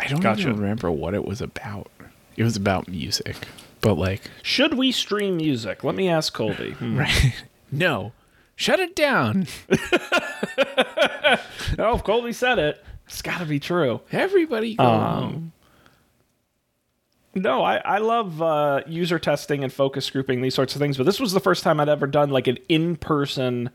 I 0.00 0.06
don't 0.06 0.20
Gotcha. 0.20 0.42
even 0.42 0.60
remember 0.60 0.90
what 0.90 1.14
it 1.14 1.24
was 1.24 1.40
about. 1.40 1.90
It 2.36 2.44
was 2.44 2.56
about 2.56 2.88
music, 2.88 3.36
but 3.80 3.94
like, 3.94 4.22
should 4.42 4.74
we 4.74 4.92
stream 4.92 5.36
music? 5.36 5.84
Let 5.84 5.94
me 5.94 6.08
ask 6.08 6.32
Colby. 6.32 6.70
Hmm. 6.78 6.98
right? 6.98 7.44
no, 7.72 8.12
shut 8.56 8.80
it 8.80 8.94
down. 8.96 9.46
Oh, 11.78 11.94
if 11.96 12.02
Colby 12.04 12.32
said 12.32 12.58
it, 12.58 12.82
it's 13.06 13.20
got 13.22 13.38
to 13.38 13.44
be 13.46 13.60
true. 13.60 14.00
Everybody 14.10 14.74
go 14.74 14.84
Um, 14.84 15.22
home. 15.22 15.52
No, 17.34 17.62
I, 17.62 17.76
I 17.76 17.98
love 17.98 18.40
uh, 18.42 18.80
user 18.86 19.18
testing 19.18 19.62
and 19.62 19.72
focus 19.72 20.08
grouping, 20.10 20.40
these 20.40 20.54
sorts 20.54 20.74
of 20.74 20.80
things. 20.80 20.96
But 20.96 21.04
this 21.04 21.20
was 21.20 21.32
the 21.32 21.40
first 21.40 21.62
time 21.62 21.78
I'd 21.78 21.88
ever 21.88 22.06
done 22.06 22.30
like 22.30 22.46
an 22.46 22.58
in 22.68 22.96
person 22.96 23.70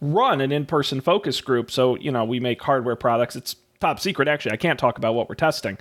run, 0.00 0.40
an 0.40 0.52
in 0.52 0.66
person 0.66 1.00
focus 1.00 1.40
group. 1.40 1.70
So, 1.70 1.96
you 1.96 2.12
know, 2.12 2.24
we 2.24 2.38
make 2.40 2.62
hardware 2.62 2.94
products. 2.96 3.34
It's 3.36 3.56
top 3.80 3.98
secret, 3.98 4.28
actually. 4.28 4.52
I 4.52 4.56
can't 4.56 4.78
talk 4.78 4.98
about 4.98 5.14
what 5.14 5.28
we're 5.28 5.34
testing. 5.34 5.78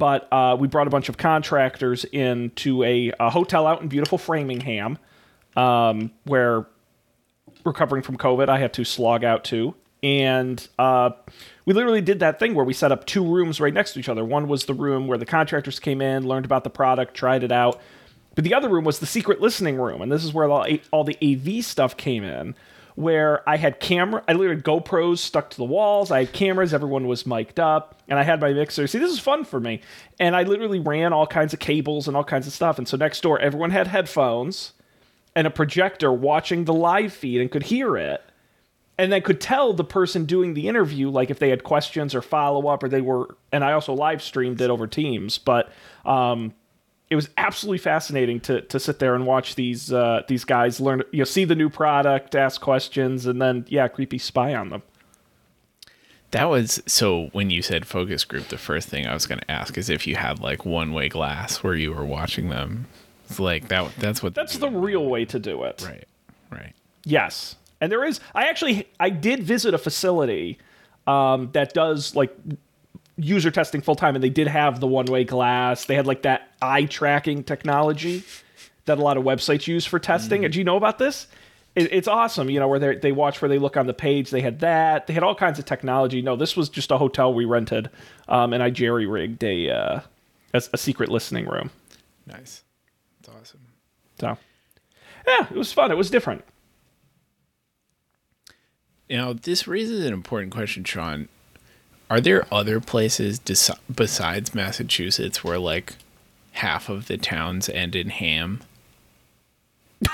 But 0.00 0.32
uh, 0.32 0.56
we 0.58 0.66
brought 0.66 0.86
a 0.86 0.90
bunch 0.90 1.10
of 1.10 1.18
contractors 1.18 2.04
into 2.06 2.82
a, 2.84 3.12
a 3.20 3.28
hotel 3.28 3.66
out 3.66 3.82
in 3.82 3.88
beautiful 3.88 4.16
Framingham 4.16 4.96
um, 5.56 6.10
where 6.24 6.66
recovering 7.66 8.02
from 8.02 8.16
COVID, 8.16 8.48
I 8.48 8.58
had 8.58 8.72
to 8.72 8.84
slog 8.84 9.24
out 9.24 9.44
to. 9.44 9.74
And 10.02 10.66
uh, 10.78 11.10
we 11.66 11.74
literally 11.74 12.00
did 12.00 12.20
that 12.20 12.38
thing 12.38 12.54
where 12.54 12.64
we 12.64 12.72
set 12.72 12.92
up 12.92 13.04
two 13.04 13.22
rooms 13.22 13.60
right 13.60 13.74
next 13.74 13.92
to 13.92 14.00
each 14.00 14.08
other. 14.08 14.24
One 14.24 14.48
was 14.48 14.64
the 14.64 14.72
room 14.72 15.06
where 15.06 15.18
the 15.18 15.26
contractors 15.26 15.78
came 15.78 16.00
in, 16.00 16.26
learned 16.26 16.46
about 16.46 16.64
the 16.64 16.70
product, 16.70 17.12
tried 17.12 17.44
it 17.44 17.52
out. 17.52 17.78
But 18.34 18.44
the 18.44 18.54
other 18.54 18.70
room 18.70 18.84
was 18.84 19.00
the 19.00 19.06
secret 19.06 19.42
listening 19.42 19.76
room. 19.76 20.00
And 20.00 20.10
this 20.10 20.24
is 20.24 20.32
where 20.32 20.48
all, 20.48 20.66
all 20.92 21.04
the 21.04 21.18
AV 21.22 21.62
stuff 21.62 21.98
came 21.98 22.24
in, 22.24 22.54
where 23.00 23.48
I 23.48 23.56
had 23.56 23.80
camera, 23.80 24.22
I 24.28 24.32
literally 24.32 24.56
had 24.56 24.64
GoPros 24.64 25.18
stuck 25.18 25.50
to 25.50 25.56
the 25.56 25.64
walls. 25.64 26.10
I 26.10 26.20
had 26.20 26.32
cameras, 26.32 26.74
everyone 26.74 27.06
was 27.06 27.26
mic'd 27.26 27.58
up, 27.58 28.02
and 28.08 28.18
I 28.18 28.22
had 28.22 28.40
my 28.40 28.52
mixer. 28.52 28.86
See, 28.86 28.98
this 28.98 29.12
is 29.12 29.18
fun 29.18 29.44
for 29.44 29.58
me. 29.58 29.80
And 30.18 30.36
I 30.36 30.42
literally 30.42 30.80
ran 30.80 31.12
all 31.12 31.26
kinds 31.26 31.54
of 31.54 31.60
cables 31.60 32.08
and 32.08 32.16
all 32.16 32.24
kinds 32.24 32.46
of 32.46 32.52
stuff. 32.52 32.78
And 32.78 32.86
so 32.86 32.96
next 32.96 33.22
door, 33.22 33.38
everyone 33.38 33.70
had 33.70 33.86
headphones 33.86 34.74
and 35.34 35.46
a 35.46 35.50
projector 35.50 36.12
watching 36.12 36.64
the 36.64 36.74
live 36.74 37.12
feed 37.12 37.40
and 37.40 37.50
could 37.50 37.64
hear 37.64 37.96
it 37.96 38.22
and 38.98 39.10
then 39.10 39.22
could 39.22 39.40
tell 39.40 39.72
the 39.72 39.84
person 39.84 40.26
doing 40.26 40.52
the 40.52 40.68
interview 40.68 41.08
like 41.08 41.30
if 41.30 41.38
they 41.38 41.48
had 41.48 41.64
questions 41.64 42.14
or 42.14 42.20
follow 42.20 42.68
up 42.68 42.82
or 42.82 42.88
they 42.88 43.00
were 43.00 43.34
and 43.50 43.64
i 43.64 43.72
also 43.72 43.94
live 43.94 44.20
streamed 44.22 44.60
it 44.60 44.68
over 44.68 44.86
teams 44.86 45.38
but 45.38 45.72
um 46.04 46.52
it 47.10 47.16
was 47.16 47.28
absolutely 47.36 47.78
fascinating 47.78 48.40
to 48.40 48.62
to 48.62 48.80
sit 48.80 48.98
there 49.00 49.14
and 49.14 49.26
watch 49.26 49.56
these 49.56 49.92
uh 49.92 50.22
these 50.28 50.44
guys 50.44 50.80
learn 50.80 51.02
you 51.10 51.18
know 51.18 51.24
see 51.24 51.44
the 51.44 51.54
new 51.56 51.68
product 51.68 52.34
ask 52.34 52.60
questions 52.60 53.26
and 53.26 53.42
then 53.42 53.64
yeah 53.68 53.88
creepy 53.88 54.18
spy 54.18 54.54
on 54.54 54.70
them 54.70 54.82
That 56.30 56.48
was 56.48 56.80
so 56.86 57.28
when 57.32 57.50
you 57.50 57.60
said 57.62 57.86
focus 57.86 58.24
group, 58.24 58.48
the 58.48 58.58
first 58.58 58.88
thing 58.88 59.06
I 59.06 59.14
was 59.14 59.26
going 59.26 59.40
to 59.40 59.50
ask 59.50 59.76
is 59.76 59.90
if 59.90 60.06
you 60.06 60.14
had 60.14 60.38
like 60.38 60.64
one 60.64 60.92
way 60.92 61.08
glass 61.08 61.62
where 61.64 61.74
you 61.74 61.92
were 61.92 62.04
watching 62.04 62.50
them. 62.50 62.86
It's 63.28 63.40
like 63.40 63.68
that. 63.68 63.92
That's 63.98 64.22
what. 64.22 64.34
that's 64.34 64.58
the 64.58 64.70
real 64.70 65.06
way 65.06 65.24
to 65.24 65.38
do 65.38 65.64
it 65.64 65.82
right, 65.86 66.08
right. 66.50 66.72
Yes, 67.04 67.56
and 67.80 67.90
there 67.90 68.04
is. 68.04 68.20
I 68.34 68.48
actually 68.48 68.86
I 69.00 69.10
did 69.10 69.42
visit 69.42 69.74
a 69.74 69.78
facility 69.78 70.58
um, 71.06 71.50
that 71.52 71.74
does 71.74 72.14
like 72.14 72.32
user 73.20 73.50
testing 73.50 73.80
full 73.80 73.96
time, 73.96 74.14
and 74.14 74.24
they 74.24 74.30
did 74.30 74.46
have 74.46 74.80
the 74.80 74.86
one 74.86 75.06
way 75.06 75.24
glass. 75.24 75.84
They 75.84 75.94
had 75.94 76.06
like 76.06 76.22
that 76.22 76.48
eye 76.60 76.84
tracking 76.84 77.44
technology 77.44 78.24
that 78.86 78.98
a 78.98 79.02
lot 79.02 79.16
of 79.16 79.24
websites 79.24 79.66
use 79.66 79.86
for 79.86 79.98
testing. 79.98 80.42
Do 80.42 80.58
you 80.58 80.64
know 80.64 80.76
about 80.76 80.98
this? 80.98 81.26
It, 81.76 81.92
it's 81.92 82.08
awesome. 82.08 82.50
You 82.50 82.58
know 82.60 82.68
where 82.68 82.78
they 82.78 82.96
they 82.96 83.12
watch 83.12 83.40
where 83.40 83.48
they 83.48 83.58
look 83.58 83.76
on 83.76 83.86
the 83.86 83.94
page. 83.94 84.30
They 84.30 84.40
had 84.40 84.60
that. 84.60 85.06
They 85.06 85.14
had 85.14 85.22
all 85.22 85.34
kinds 85.34 85.58
of 85.58 85.64
technology. 85.64 86.22
No, 86.22 86.36
this 86.36 86.56
was 86.56 86.68
just 86.68 86.90
a 86.90 86.98
hotel 86.98 87.32
we 87.32 87.44
rented, 87.44 87.90
um, 88.28 88.52
and 88.52 88.62
I 88.62 88.70
jerry 88.70 89.06
rigged 89.06 89.44
a, 89.44 89.70
uh, 89.70 90.00
a 90.52 90.62
a 90.72 90.78
secret 90.78 91.10
listening 91.10 91.46
room. 91.46 91.70
Nice. 92.26 92.64
That's 93.22 93.36
awesome. 93.36 93.60
So 94.18 94.36
yeah, 95.26 95.46
it 95.50 95.56
was 95.56 95.72
fun. 95.72 95.92
It 95.92 95.96
was 95.96 96.10
different. 96.10 96.44
Now 99.08 99.32
this 99.32 99.68
raises 99.68 100.04
an 100.04 100.12
important 100.12 100.52
question, 100.52 100.82
Sean. 100.84 101.28
Are 102.10 102.20
there 102.20 102.44
other 102.52 102.80
places 102.80 103.38
des- 103.38 103.72
besides 103.94 104.54
Massachusetts 104.54 105.42
where 105.44 105.58
like 105.58 105.94
half 106.52 106.88
of 106.88 107.06
the 107.06 107.16
towns 107.16 107.68
end 107.68 107.94
in 107.96 108.10
ham? 108.10 108.60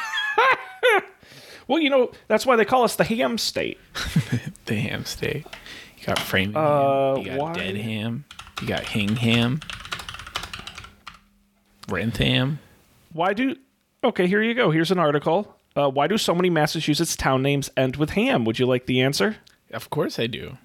Well, 1.68 1.80
you 1.80 1.90
know 1.90 2.12
that's 2.28 2.46
why 2.46 2.54
they 2.54 2.64
call 2.64 2.84
us 2.84 2.94
the 2.94 3.02
ham 3.02 3.38
state. 3.38 3.78
The 4.66 4.76
ham 4.76 5.04
state. 5.04 5.44
You 5.98 6.06
got 6.06 6.18
Framingham. 6.18 6.56
Uh, 6.64 7.16
you 7.18 7.24
got 7.24 7.38
why- 7.38 7.52
Dedham. 7.54 8.24
You 8.60 8.66
got 8.68 8.84
Hingham. 8.84 9.60
Wrentham. 11.88 12.58
Why 13.12 13.32
do? 13.32 13.56
Okay, 14.04 14.26
here 14.26 14.42
you 14.42 14.54
go. 14.54 14.70
Here's 14.70 14.90
an 14.90 14.98
article. 14.98 15.56
Uh, 15.76 15.88
why 15.90 16.06
do 16.08 16.18
so 16.18 16.34
many 16.34 16.50
Massachusetts 16.50 17.14
town 17.16 17.42
names 17.42 17.70
end 17.76 17.96
with 17.96 18.10
ham? 18.10 18.44
Would 18.44 18.58
you 18.58 18.66
like 18.66 18.86
the 18.86 19.00
answer? 19.02 19.36
Of 19.72 19.90
course 19.90 20.18
I 20.18 20.26
do. 20.26 20.56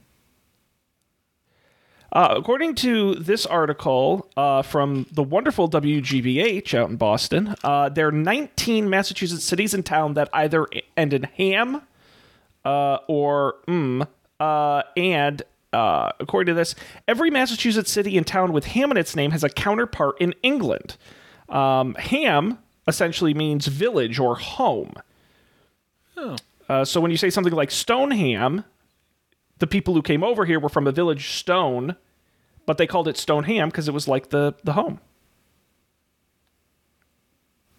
Uh, 2.13 2.33
according 2.37 2.75
to 2.75 3.15
this 3.15 3.45
article 3.45 4.29
uh, 4.35 4.61
from 4.61 5.05
the 5.11 5.23
wonderful 5.23 5.69
WGBH 5.69 6.73
out 6.73 6.89
in 6.89 6.97
Boston, 6.97 7.55
uh, 7.63 7.87
there 7.87 8.07
are 8.07 8.11
19 8.11 8.89
Massachusetts 8.89 9.45
cities 9.45 9.73
and 9.73 9.85
town 9.85 10.15
that 10.15 10.27
either 10.33 10.67
end 10.97 11.13
in 11.13 11.23
ham 11.23 11.81
uh, 12.65 12.97
or 13.07 13.55
mm, 13.65 14.05
uh, 14.41 14.83
and 14.97 15.41
uh, 15.73 16.11
according 16.19 16.53
to 16.53 16.57
this, 16.57 16.75
every 17.07 17.29
Massachusetts 17.29 17.91
city 17.91 18.17
and 18.17 18.27
town 18.27 18.51
with 18.51 18.65
ham 18.65 18.91
in 18.91 18.97
its 18.97 19.15
name 19.15 19.31
has 19.31 19.43
a 19.43 19.49
counterpart 19.49 20.19
in 20.19 20.33
England. 20.43 20.97
Um, 21.47 21.95
ham 21.95 22.57
essentially 22.87 23.33
means 23.33 23.67
village 23.67 24.19
or 24.19 24.35
home. 24.35 24.93
Oh. 26.17 26.35
Uh, 26.67 26.85
so 26.85 26.99
when 26.99 27.11
you 27.11 27.17
say 27.17 27.29
something 27.29 27.53
like 27.53 27.71
Stoneham, 27.71 28.65
the 29.61 29.67
people 29.67 29.93
who 29.93 30.01
came 30.01 30.23
over 30.23 30.43
here 30.45 30.59
were 30.59 30.67
from 30.69 30.87
a 30.87 30.91
village 30.91 31.29
Stone, 31.29 31.95
but 32.65 32.77
they 32.77 32.87
called 32.87 33.07
it 33.07 33.15
Stoneham 33.15 33.69
because 33.69 33.87
it 33.87 33.93
was 33.93 34.07
like 34.07 34.29
the 34.29 34.53
the 34.63 34.73
home. 34.73 34.99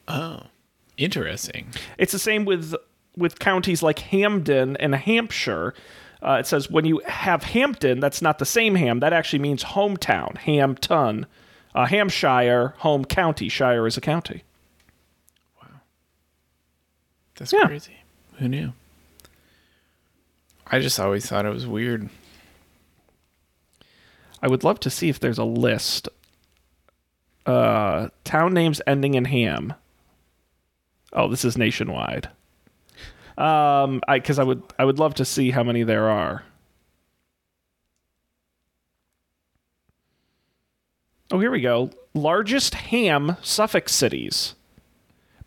Oh. 0.09 0.45
Interesting. 0.97 1.69
It's 1.99 2.13
the 2.13 2.19
same 2.19 2.45
with 2.45 2.75
with 3.17 3.39
counties 3.39 3.83
like 3.83 3.99
Hampden 3.99 4.77
and 4.77 4.95
Hampshire. 4.95 5.75
Uh, 6.23 6.37
it 6.41 6.47
says 6.47 6.71
when 6.71 6.85
you 6.85 7.01
have 7.07 7.43
Hampton, 7.43 7.99
that's 7.99 8.23
not 8.23 8.39
the 8.39 8.45
same 8.47 8.77
ham. 8.77 9.01
That 9.01 9.13
actually 9.13 9.41
means 9.41 9.65
hometown, 9.65 10.37
Hampton. 10.39 11.27
Uh, 11.75 11.87
Hampshire, 11.87 12.75
home 12.79 13.05
county. 13.05 13.49
Shire 13.49 13.87
is 13.87 13.97
a 13.97 14.01
county. 14.01 14.45
Wow, 15.61 15.81
that's 17.37 17.53
Yeah. 17.53 17.67
crazy. 17.67 17.97
Who 18.39 18.49
knew? 18.49 18.73
I 20.73 20.81
just 20.81 20.99
always 20.99 21.27
thought 21.27 21.45
it 21.45 21.53
was 21.53 21.67
weird. 21.67 22.09
I 24.43 24.49
would 24.49 24.65
love 24.65 24.81
to 24.81 24.91
see 24.91 25.11
if 25.11 25.21
there's 25.21 25.39
a 25.39 25.45
list. 25.45 26.09
Uh, 27.45 28.09
town 28.25 28.55
names 28.55 28.81
ending 28.87 29.13
in 29.13 29.27
ham. 29.27 29.75
Oh, 31.13 31.29
this 31.29 31.45
is 31.45 31.59
nationwide. 31.59 32.31
Um, 33.37 34.01
I 34.09 34.19
because 34.19 34.39
I 34.39 34.45
would 34.45 34.63
I 34.79 34.85
would 34.87 34.99
love 34.99 35.15
to 35.15 35.25
see 35.27 35.51
how 35.51 35.63
many 35.63 35.83
there 35.83 36.09
are. 36.09 36.45
Oh, 41.31 41.39
here 41.39 41.51
we 41.51 41.61
go. 41.61 41.91
Largest 42.15 42.75
ham 42.75 43.37
suffix 43.43 43.93
cities: 43.95 44.55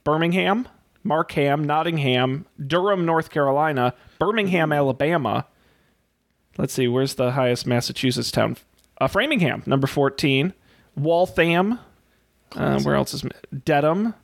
Birmingham, 0.03 0.67
Markham, 1.05 1.63
Nottingham, 1.63 2.45
Durham, 2.67 3.05
North 3.05 3.29
Carolina, 3.29 3.93
Birmingham, 4.19 4.74
Alabama. 4.74 5.45
Let's 6.57 6.74
see, 6.74 6.88
where's 6.88 7.13
the 7.13 7.31
highest 7.33 7.67
Massachusetts 7.67 8.31
town? 8.31 8.57
Uh, 9.00 9.07
Framingham, 9.07 9.62
number 9.67 9.88
14. 9.88 10.53
Waltham. 10.97 11.79
Uh, 12.55 12.79
where 12.81 12.95
else 12.95 13.13
is 13.13 13.24
Dedham? 13.65 14.15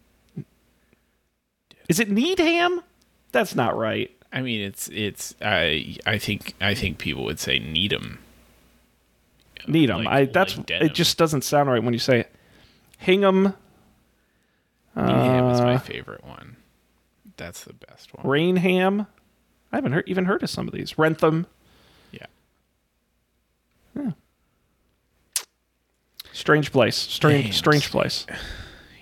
Is 1.87 1.99
it 1.99 2.09
Needham? 2.09 2.81
That's 3.31 3.53
not 3.55 3.77
right. 3.77 4.09
I 4.33 4.41
mean, 4.41 4.61
it's 4.61 4.87
it's. 4.89 5.35
I 5.41 5.97
I 6.07 6.17
think 6.17 6.53
I 6.61 6.73
think 6.73 6.97
people 6.97 7.25
would 7.25 7.39
say 7.39 7.59
Needham. 7.59 8.19
Needham. 9.67 10.05
Like- 10.05 10.07
I 10.07 10.25
that's 10.25 10.57
like 10.57 10.71
it 10.71 10.93
just 10.93 11.17
doesn't 11.17 11.43
sound 11.43 11.69
right 11.69 11.83
when 11.83 11.93
you 11.93 11.99
say 11.99 12.21
it. 12.21 12.33
Hingham, 12.97 13.53
Needham 14.95 15.49
is 15.51 15.59
my 15.59 15.75
Uh, 15.75 15.79
favorite 15.79 16.23
one. 16.23 16.55
That's 17.37 17.63
the 17.63 17.73
best 17.73 18.13
one. 18.13 18.25
Rainham. 18.27 19.07
I 19.71 19.77
haven't 19.77 19.93
heard, 19.93 20.03
even 20.07 20.25
heard 20.25 20.43
of 20.43 20.49
some 20.49 20.67
of 20.67 20.73
these. 20.73 20.97
Wrentham. 20.97 21.47
Yeah. 22.11 22.25
Strange 26.33 26.71
place. 26.71 26.95
Strange, 26.95 27.55
strange 27.57 27.89
place. 27.89 28.25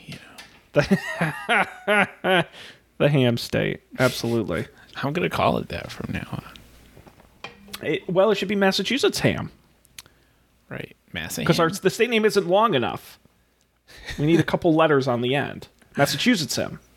You 0.06 0.16
know, 0.76 0.84
The 2.98 3.08
ham 3.10 3.38
state. 3.38 3.82
Absolutely. 3.98 4.68
I'm 5.04 5.14
gonna 5.14 5.30
call 5.30 5.58
it 5.58 5.70
that 5.70 5.92
from 5.92 6.12
now 6.14 6.28
on. 6.32 6.44
It- 7.84 8.10
well, 8.10 8.32
it 8.32 8.36
should 8.36 8.48
be 8.50 8.56
Massachusetts 8.56 9.20
ham 9.20 9.52
Right, 10.68 10.96
Massa. 11.14 11.42
because 11.42 11.80
the 11.80 11.90
state 11.90 12.10
name 12.10 12.26
isn't 12.26 12.48
long 12.48 12.74
enough. 12.74 13.20
We 14.18 14.26
need 14.26 14.40
a 14.40 14.44
couple 14.44 14.74
letters 14.74 15.08
on 15.08 15.22
the 15.22 15.34
end. 15.36 15.68
Massachusetts 15.98 16.56
ham. 16.56 16.80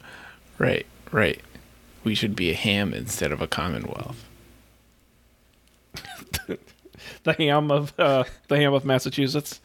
Right, 0.59 0.87
right. 1.13 1.41
We 2.05 2.15
should 2.15 2.35
be 2.35 2.51
a 2.51 2.55
ham 2.55 2.93
instead 2.93 3.31
of 3.31 3.41
a 3.41 3.47
commonwealth. 3.47 4.25
The 7.25 7.35
ham 7.35 7.71
of 7.71 7.93
uh, 7.99 8.25
the 8.49 8.57
ham 8.57 8.75
of 8.75 8.85
Massachusetts. 8.85 9.61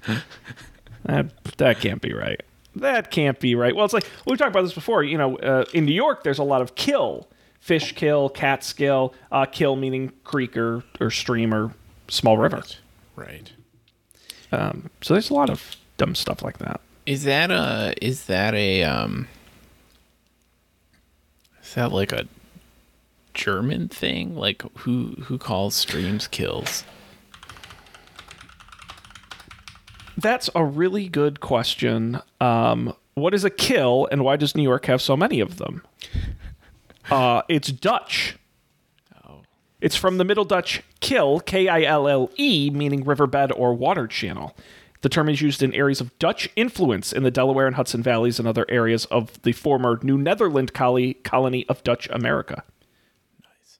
that 1.03 1.31
that 1.57 1.79
can't 1.79 2.01
be 2.01 2.13
right. 2.13 2.41
That 2.75 3.09
can't 3.09 3.39
be 3.39 3.55
right. 3.55 3.75
Well, 3.75 3.85
it's 3.85 3.93
like 3.93 4.07
we 4.25 4.35
talked 4.37 4.51
about 4.51 4.61
this 4.63 4.73
before. 4.73 5.03
You 5.03 5.17
know, 5.17 5.37
uh, 5.37 5.65
in 5.73 5.85
New 5.85 5.93
York, 5.93 6.23
there's 6.23 6.39
a 6.39 6.43
lot 6.43 6.61
of 6.61 6.75
kill, 6.75 7.27
fish 7.59 7.93
kill, 7.93 8.29
cat 8.29 8.71
kill, 8.77 9.13
uh, 9.31 9.45
kill 9.45 9.75
meaning 9.75 10.11
creek 10.23 10.55
or, 10.55 10.83
or 10.99 11.09
stream 11.09 11.53
or 11.53 11.73
small 12.07 12.37
river. 12.37 12.63
Right. 13.15 13.51
Um, 14.51 14.89
so 15.01 15.13
there's 15.13 15.29
a 15.29 15.33
lot 15.33 15.49
of 15.49 15.75
dumb 15.97 16.15
stuff 16.15 16.43
like 16.43 16.59
that. 16.59 16.79
Is 17.05 17.23
that 17.23 17.51
a 17.51 17.93
is 18.01 18.25
that 18.25 18.53
a 18.53 18.83
um 18.83 19.27
is 21.67 21.75
that 21.75 21.91
like 21.91 22.13
a 22.13 22.27
German 23.33 23.89
thing? 23.89 24.35
Like 24.35 24.63
who 24.79 25.15
who 25.25 25.37
calls 25.37 25.75
streams 25.75 26.27
kills? 26.27 26.85
That's 30.17 30.49
a 30.55 30.63
really 30.63 31.09
good 31.09 31.41
question. 31.41 32.21
Um, 32.41 32.93
what 33.13 33.33
is 33.33 33.43
a 33.43 33.49
kill, 33.49 34.07
and 34.11 34.23
why 34.23 34.37
does 34.37 34.55
New 34.55 34.63
York 34.63 34.85
have 34.85 35.01
so 35.01 35.15
many 35.15 35.39
of 35.39 35.57
them? 35.57 35.83
Uh, 37.09 37.41
it's 37.47 37.71
Dutch. 37.71 38.37
Oh. 39.25 39.39
It's 39.79 39.95
from 39.95 40.17
the 40.17 40.25
Middle 40.25 40.43
Dutch 40.43 40.83
kill, 40.99 41.39
K 41.39 41.69
I 41.69 41.83
L 41.83 42.05
L 42.05 42.29
E, 42.35 42.69
meaning 42.69 43.05
riverbed 43.05 43.53
or 43.53 43.73
water 43.73 44.07
channel. 44.07 44.53
The 45.01 45.09
term 45.09 45.29
is 45.29 45.41
used 45.41 45.61
in 45.61 45.73
areas 45.73 46.01
of 46.01 46.17
Dutch 46.19 46.49
influence 46.55 47.13
in 47.13 47.23
the 47.23 47.31
Delaware 47.31 47.67
and 47.67 47.75
Hudson 47.75 48.01
valleys 48.01 48.39
and 48.39 48.47
other 48.47 48.65
areas 48.69 49.05
of 49.05 49.41
the 49.43 49.51
former 49.51 49.99
New 50.01 50.17
Netherland 50.17 50.73
colony, 50.73 51.13
colony 51.13 51.65
of 51.69 51.83
Dutch 51.83 52.09
America. 52.09 52.63
Nice. 53.43 53.79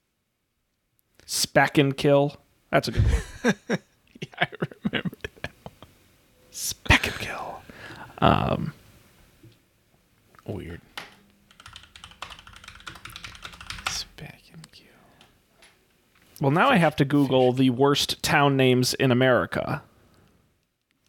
Spackenkill. 1.26 2.36
That's 2.70 2.88
a 2.88 2.92
good 2.92 3.04
one. 3.04 3.78
Yeah, 4.20 4.28
I 4.40 4.48
remember 4.84 5.16
that. 5.42 5.52
Spackenkill. 6.50 7.54
Um, 8.18 8.72
Weird. 10.44 10.80
Spec 13.90 14.40
and 14.52 14.72
kill. 14.72 14.86
Well, 16.40 16.50
now 16.50 16.70
I 16.70 16.76
have 16.76 16.96
to 16.96 17.04
Google 17.04 17.52
the 17.52 17.70
worst 17.70 18.22
town 18.22 18.56
names 18.56 18.94
in 18.94 19.12
America. 19.12 19.82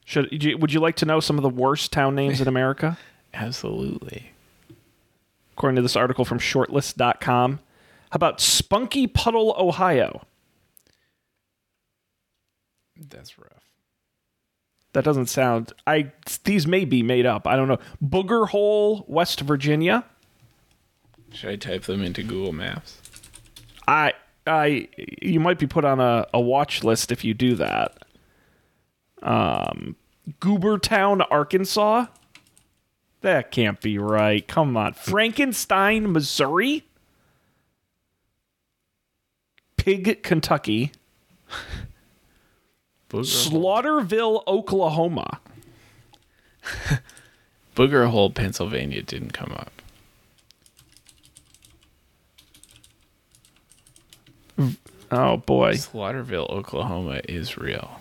Should 0.10 0.44
you- 0.44 0.58
would 0.58 0.74
you 0.74 0.80
like 0.80 0.96
to 0.98 1.06
know 1.06 1.20
some 1.20 1.38
of 1.38 1.44
the 1.44 1.50
worst 1.50 1.92
town 1.92 2.16
names 2.16 2.42
in 2.42 2.48
America? 2.56 2.98
Absolutely. 3.32 4.32
According 5.54 5.76
to 5.76 5.84
this 5.84 5.96
article 5.96 6.26
from 6.26 6.40
shortlist.com. 6.40 7.60
How 8.10 8.16
about 8.16 8.42
Spunky 8.42 9.06
Puddle, 9.06 9.54
Ohio? 9.56 10.26
That's 13.00 13.38
rough. 13.38 13.50
That 14.94 15.04
doesn't 15.04 15.28
sound 15.28 15.74
I 15.86 16.12
these 16.44 16.66
may 16.66 16.86
be 16.86 17.04
made 17.04 17.28
up. 17.28 17.46
I 17.46 17.56
don't 17.56 17.68
know. 17.68 17.78
Booger 18.04 18.48
Hole, 18.50 19.06
West 19.08 19.42
Virginia. 19.42 20.06
Should 21.32 21.52
I 21.52 21.56
type 21.56 21.84
them 21.84 22.02
into 22.02 22.24
Google 22.24 22.52
Maps? 22.54 23.00
I 23.88 24.14
I 24.48 24.88
you 25.22 25.40
might 25.40 25.60
be 25.60 25.68
put 25.68 25.86
on 25.86 26.00
a, 26.00 26.26
a 26.34 26.42
watch 26.42 26.84
list 26.84 27.12
if 27.12 27.24
you 27.24 27.36
do 27.36 27.54
that. 27.56 28.04
Um 29.22 29.96
Goobertown, 30.40 31.26
Arkansas. 31.30 32.06
That 33.22 33.52
can't 33.52 33.82
be 33.82 33.98
right. 33.98 34.48
Come 34.48 34.78
on. 34.78 34.94
Frankenstein, 34.94 36.12
Missouri. 36.12 36.86
Pig, 39.78 40.24
Kentucky. 40.24 40.92
Slaughterville, 43.12 44.44
Oklahoma. 44.48 45.40
Booger 47.76 48.10
Hole, 48.10 48.30
Pennsylvania 48.30 49.02
didn't 49.02 49.32
come 49.32 49.52
up. 49.54 49.72
Oh 55.12 55.38
boy. 55.38 55.74
Slaughterville, 55.74 56.50
Oklahoma 56.50 57.22
is 57.28 57.58
real. 57.58 58.00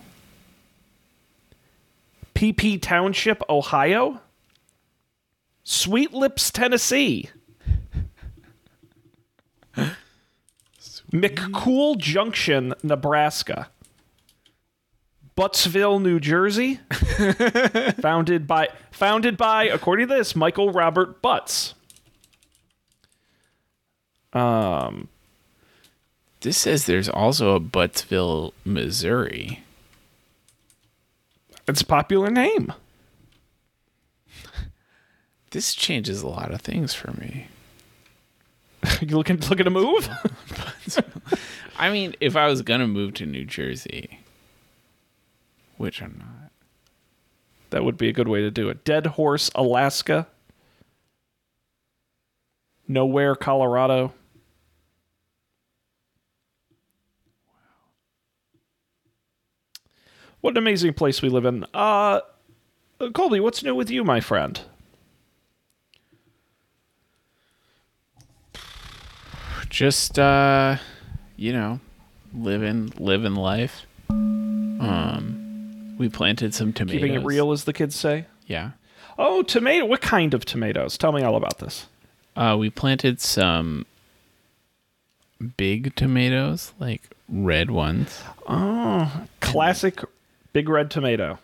Pee 2.39 2.53
Pee 2.53 2.77
Township, 2.77 3.43
Ohio. 3.49 4.21
Sweet 5.65 6.13
Lips, 6.13 6.51
Tennessee. 6.51 7.29
McCool 11.11 11.97
Junction, 11.97 12.75
Nebraska. 12.81 13.69
Buttsville, 15.35 16.01
New 16.01 16.21
Jersey. 16.21 16.79
founded 18.01 18.47
by 18.47 18.69
founded 18.89 19.35
by, 19.35 19.65
according 19.65 20.07
to 20.07 20.15
this, 20.15 20.33
Michael 20.33 20.71
Robert 20.71 21.21
Butts. 21.21 21.73
Um 24.31 25.09
This 26.39 26.57
says 26.57 26.85
there's 26.85 27.09
also 27.09 27.53
a 27.55 27.59
Buttsville, 27.59 28.53
Missouri. 28.63 29.65
It's 31.69 31.81
a 31.81 31.85
popular 31.85 32.29
name. 32.29 32.73
This 35.51 35.73
changes 35.73 36.21
a 36.21 36.27
lot 36.27 36.53
of 36.53 36.61
things 36.61 36.93
for 36.93 37.11
me. 37.13 37.47
you 39.01 39.17
looking 39.17 39.39
looking 39.49 39.63
to 39.63 39.71
move? 39.71 40.07
I 41.79 41.89
mean, 41.89 42.13
if 42.19 42.35
I 42.35 42.45
was 42.45 42.61
gonna 42.61 42.87
move 42.87 43.15
to 43.15 43.25
New 43.25 43.45
Jersey, 43.45 44.19
which 45.77 46.03
I'm 46.03 46.19
not. 46.19 46.51
That 47.71 47.83
would 47.83 47.97
be 47.97 48.09
a 48.09 48.13
good 48.13 48.27
way 48.27 48.41
to 48.41 48.51
do 48.51 48.69
it. 48.69 48.83
Dead 48.83 49.07
Horse, 49.07 49.49
Alaska. 49.55 50.27
Nowhere, 52.87 53.35
Colorado. 53.35 54.13
What 60.41 60.51
an 60.51 60.57
amazing 60.57 60.93
place 60.93 61.21
we 61.21 61.29
live 61.29 61.45
in. 61.45 61.65
Uh, 61.73 62.21
Colby, 63.13 63.39
what's 63.39 63.63
new 63.63 63.75
with 63.75 63.89
you, 63.89 64.03
my 64.03 64.19
friend? 64.21 64.59
Just 69.69 70.17
uh, 70.17 70.77
you 71.35 71.53
know, 71.53 71.79
living 72.33 72.91
living 72.97 73.35
life. 73.35 73.85
Um, 74.09 75.95
we 75.97 76.09
planted 76.09 76.53
some 76.53 76.73
tomatoes. 76.73 77.01
Keeping 77.01 77.13
it 77.15 77.25
real, 77.25 77.51
as 77.51 77.65
the 77.65 77.73
kids 77.73 77.95
say. 77.95 78.25
Yeah. 78.47 78.71
Oh, 79.17 79.43
tomato. 79.43 79.85
What 79.85 80.01
kind 80.01 80.33
of 80.33 80.45
tomatoes? 80.45 80.97
Tell 80.97 81.11
me 81.11 81.21
all 81.21 81.35
about 81.35 81.59
this. 81.59 81.87
Uh, 82.35 82.55
we 82.57 82.69
planted 82.69 83.19
some 83.21 83.85
big 85.57 85.95
tomatoes, 85.95 86.73
like 86.79 87.01
red 87.27 87.69
ones. 87.69 88.23
Oh, 88.47 89.27
classic 89.41 89.99
big 90.53 90.69
red 90.69 90.89
tomato. 90.91 91.39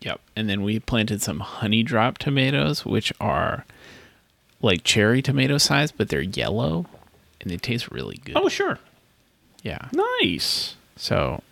Yep. 0.00 0.20
And 0.36 0.48
then 0.48 0.62
we 0.62 0.78
planted 0.78 1.22
some 1.22 1.40
honey 1.40 1.82
drop 1.82 2.18
tomatoes, 2.18 2.84
which 2.84 3.12
are 3.20 3.64
like 4.60 4.84
cherry 4.84 5.22
tomato 5.22 5.58
size, 5.58 5.92
but 5.92 6.08
they're 6.08 6.20
yellow 6.20 6.86
and 7.40 7.50
they 7.50 7.56
taste 7.56 7.90
really 7.90 8.18
good. 8.24 8.36
Oh, 8.36 8.48
sure. 8.48 8.78
Yeah. 9.62 9.88
Nice. 10.22 10.76
So 10.96 11.42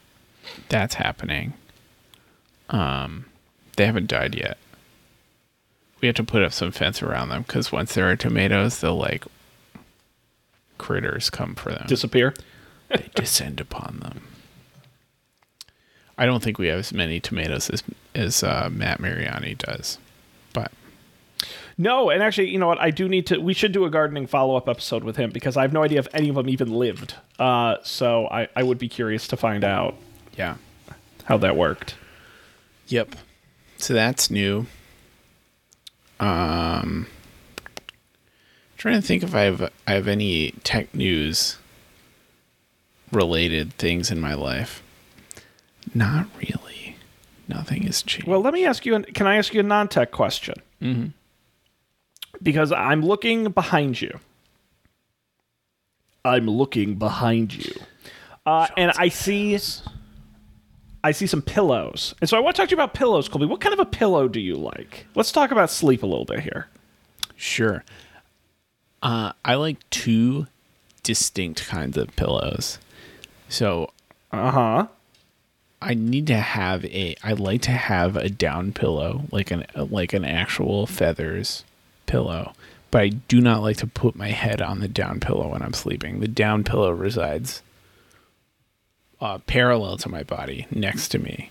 that's 0.69 0.95
happening. 0.95 1.55
Um, 2.71 3.27
they 3.77 3.87
haven't 3.87 4.09
died 4.09 4.35
yet. 4.35 4.59
We 6.01 6.07
have 6.07 6.17
to 6.17 6.25
put 6.25 6.43
up 6.43 6.53
some 6.53 6.71
fence 6.71 7.03
around 7.03 7.31
them 7.31 7.43
because 7.43 7.73
once 7.73 7.95
there 7.95 8.11
are 8.11 8.17
tomatoes, 8.17 8.81
they'll 8.81 8.97
like 8.97 9.25
critters 10.77 11.31
come 11.31 11.55
for 11.55 11.71
them. 11.71 11.87
Disappear. 11.87 12.35
they 12.89 13.09
descend 13.15 13.61
upon 13.61 14.01
them. 14.01 14.23
I 16.17 16.27
don't 16.27 16.43
think 16.43 16.59
we 16.59 16.69
have 16.69 16.79
as 16.79 16.93
many 16.93 17.21
tomatoes 17.21 17.71
as 17.71 17.83
as 18.15 18.43
uh, 18.43 18.69
Matt 18.71 19.01
Mariani 19.01 19.55
does, 19.55 19.99
but 20.53 20.71
No, 21.77 22.11
and 22.11 22.23
actually, 22.23 22.51
you 22.51 22.59
know 22.59 22.69
what? 22.69 22.81
I 22.81 22.91
do 22.91 23.09
need 23.09 23.27
to. 23.27 23.39
We 23.39 23.55
should 23.55 23.73
do 23.73 23.85
a 23.85 23.91
gardening 23.91 24.27
follow 24.27 24.57
up 24.57 24.69
episode 24.69 25.03
with 25.03 25.17
him 25.17 25.31
because 25.31 25.57
I 25.57 25.63
have 25.63 25.73
no 25.73 25.83
idea 25.83 25.99
if 25.99 26.09
any 26.15 26.29
of 26.29 26.37
them 26.37 26.49
even 26.49 26.73
lived. 26.73 27.17
Uh, 27.39 27.77
so 27.83 28.29
I, 28.29 28.49
I 28.55 28.63
would 28.63 28.79
be 28.79 28.89
curious 28.89 29.27
to 29.29 29.37
find 29.37 29.65
out 29.65 29.97
yeah, 30.37 30.57
how 31.25 31.37
that 31.39 31.57
worked. 31.57 31.97
yep. 32.87 33.17
So 33.77 33.93
that's 33.93 34.31
new. 34.31 34.67
Um, 36.21 37.09
trying 38.79 39.01
to 39.01 39.07
think 39.07 39.25
if 39.25 39.35
I 39.35 39.43
have 39.43 39.73
I 39.87 39.95
have 39.95 40.07
any 40.07 40.53
tech 40.63 40.95
news 40.95 41.59
related 43.11 43.73
things 43.75 44.13
in 44.13 44.21
my 44.21 44.35
life. 44.35 44.81
Not 45.95 46.27
really. 46.39 46.97
Nothing 47.49 47.83
has 47.83 48.03
changed. 48.03 48.27
Well, 48.27 48.41
let 48.41 48.53
me 48.55 48.65
ask 48.67 48.85
you. 48.85 48.95
An, 48.95 49.05
can 49.05 49.27
I 49.27 49.37
ask 49.37 49.55
you 49.55 49.61
a 49.61 49.63
non-tech 49.63 50.11
question? 50.11 50.55
Mm-hmm. 50.83 51.07
Because 52.43 52.73
I'm 52.73 53.03
looking 53.03 53.51
behind 53.51 54.01
you. 54.01 54.19
I'm 56.25 56.47
looking 56.47 56.95
behind 56.95 57.55
you, 57.55 57.75
uh, 58.47 58.67
and 58.77 58.93
I 58.97 59.09
see. 59.09 59.59
I 61.05 61.13
see 61.13 61.27
some 61.27 61.43
pillows, 61.43 62.15
and 62.23 62.31
so 62.31 62.39
I 62.39 62.41
want 62.41 62.57
to 62.57 62.63
talk 62.63 62.71
to 62.71 62.73
you 62.75 62.77
about 62.81 62.95
pillows, 62.95 63.29
Colby. 63.29 63.45
What 63.45 63.61
kind 63.61 63.75
of 63.75 63.79
a 63.79 63.85
pillow 63.85 64.27
do 64.27 64.41
you 64.41 64.57
like? 64.57 65.07
Let's 65.15 65.31
talk 65.33 65.51
about 65.51 65.69
sleep 65.71 66.03
a 66.03 66.07
little 66.07 66.25
bit 66.25 66.41
here. 66.41 66.69
Sure. 67.37 67.85
Uh, 69.03 69.33
I 69.45 69.57
like 69.57 69.79
two 69.91 70.47
distinct 71.03 71.67
kinds 71.67 71.99
of 71.99 72.17
pillows. 72.17 72.79
So 73.51 73.91
Uh 74.33 74.51
huh. 74.51 74.87
I 75.85 75.95
need 75.95 76.27
to 76.29 76.37
have 76.37 76.85
a. 76.87 77.15
I 77.23 77.33
like 77.35 77.61
to 77.63 77.71
have 77.73 78.17
a 78.17 78.31
down 78.31 78.73
pillow, 78.73 79.25
like 79.31 79.51
an 79.51 79.67
like 79.77 80.13
an 80.15 80.25
actual 80.25 80.87
feathers 80.87 81.63
pillow. 82.07 82.55
But 82.91 83.03
I 83.03 83.09
do 83.09 83.41
not 83.41 83.61
like 83.61 83.77
to 83.79 83.87
put 83.87 84.15
my 84.17 84.29
head 84.29 84.63
on 84.63 84.81
the 84.81 84.89
down 84.89 85.21
pillow 85.21 85.49
when 85.49 85.63
I'm 85.63 85.75
sleeping. 85.75 86.21
The 86.21 86.29
down 86.29 86.65
pillow 86.65 86.91
resides 86.93 87.61
uh, 89.21 89.39
parallel 89.47 89.97
to 89.99 90.09
my 90.09 90.23
body, 90.23 90.67
next 90.71 91.09
to 91.09 91.19
me. 91.19 91.51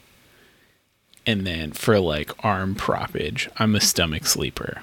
And 1.25 1.45
then 1.45 1.71
for 1.71 1.99
like 1.99 2.31
arm 2.43 2.75
propage, 2.75 3.49
I'm 3.57 3.75
a 3.75 3.81
stomach 3.81 4.25
sleeper. 4.25 4.81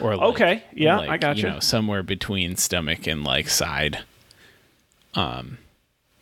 Or 0.00 0.16
like, 0.16 0.26
Okay, 0.34 0.64
yeah, 0.74 0.98
like, 0.98 1.10
I 1.10 1.16
got 1.18 1.36
you 1.36 1.44
you. 1.44 1.50
know 1.50 1.60
somewhere 1.60 2.02
between 2.02 2.56
stomach 2.56 3.06
and 3.06 3.22
like 3.24 3.48
side. 3.48 4.00
Um, 5.14 5.58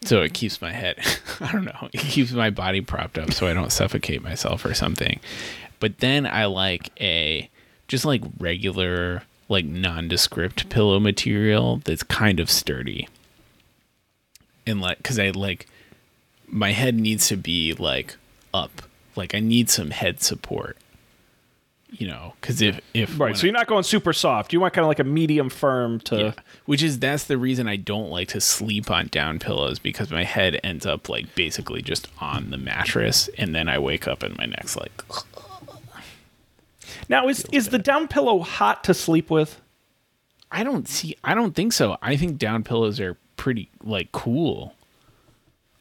so 0.05 0.23
it 0.23 0.33
keeps 0.33 0.61
my 0.61 0.73
head. 0.73 0.99
I 1.41 1.53
don't 1.53 1.65
know. 1.65 1.89
It 1.93 2.01
keeps 2.01 2.33
my 2.33 2.51
body 2.51 2.81
propped 2.81 3.19
up 3.19 3.33
so 3.33 3.47
I 3.47 3.55
don't 3.55 3.73
suffocate 3.73 4.23
myself 4.23 4.65
or 4.65 4.75
something. 4.75 5.21
But 5.79 5.99
then 5.99 6.27
I 6.27 6.47
like 6.47 6.91
a 7.01 7.51
just 7.89 8.05
like 8.05 8.23
regular 8.39 9.23
like 9.49 9.65
nondescript 9.65 10.69
pillow 10.71 11.01
material 11.01 11.81
that's 11.85 12.03
kind 12.03 12.41
of 12.41 12.51
sturdy. 12.51 13.09
And 14.67 14.81
like 14.81 15.03
cuz 15.03 15.19
I 15.19 15.31
like 15.31 15.67
my 16.47 16.73
head 16.73 16.95
needs 16.95 17.29
to 17.29 17.37
be 17.37 17.75
like 17.75 18.17
up. 18.55 18.83
Like 19.17 19.35
I 19.35 19.41
need 19.41 19.69
some 19.69 19.91
head 19.91 20.23
support. 20.23 20.77
You 21.93 22.07
know, 22.09 22.35
cuz 22.41 22.63
if 22.63 22.81
if 22.95 23.19
Right. 23.19 23.37
So 23.37 23.47
you're 23.47 23.53
not 23.53 23.67
going 23.67 23.83
super 23.83 24.13
soft. 24.13 24.53
You 24.53 24.61
want 24.61 24.73
kind 24.75 24.85
of 24.85 24.89
like 24.89 25.01
a 25.01 25.05
medium 25.05 25.51
firm 25.51 25.99
to. 26.01 26.19
yeah. 26.19 26.33
Which 26.65 26.83
is 26.83 26.99
that's 26.99 27.25
the 27.25 27.37
reason 27.37 27.67
I 27.69 27.77
don't 27.77 28.11
like 28.11 28.29
to 28.29 28.41
sleep 28.41 28.91
on 28.91 29.09
down 29.09 29.39
pillows 29.39 29.79
because 29.79 30.11
my 30.11 30.25
head 30.25 30.61
ends 30.63 30.87
up 30.87 31.09
like 31.09 31.35
basically 31.35 31.83
just 31.83 32.09
on 32.21 32.51
the 32.51 32.59
mattress 32.59 33.29
and 33.37 33.55
then 33.55 33.69
I 33.69 33.79
wake 33.79 34.07
up 34.07 34.23
and 34.23 34.37
my 34.39 34.47
neck's 34.47 34.77
like 34.77 35.03
Now 37.09 37.29
is 37.29 37.45
is 37.53 37.69
the 37.69 37.79
down 37.79 38.09
pillow 38.09 38.41
hot 38.41 38.85
to 38.85 38.95
sleep 38.95 39.31
with? 39.31 39.61
I 40.53 40.63
don't 40.63 40.89
see 40.89 41.17
I 41.25 41.35
don't 41.35 41.55
think 41.55 41.73
so. 41.73 41.97
I 42.03 42.17
think 42.17 42.39
down 42.39 42.63
pillows 42.63 43.01
are 43.01 43.17
pretty 43.37 43.69
like 43.83 44.13
cool. 44.13 44.75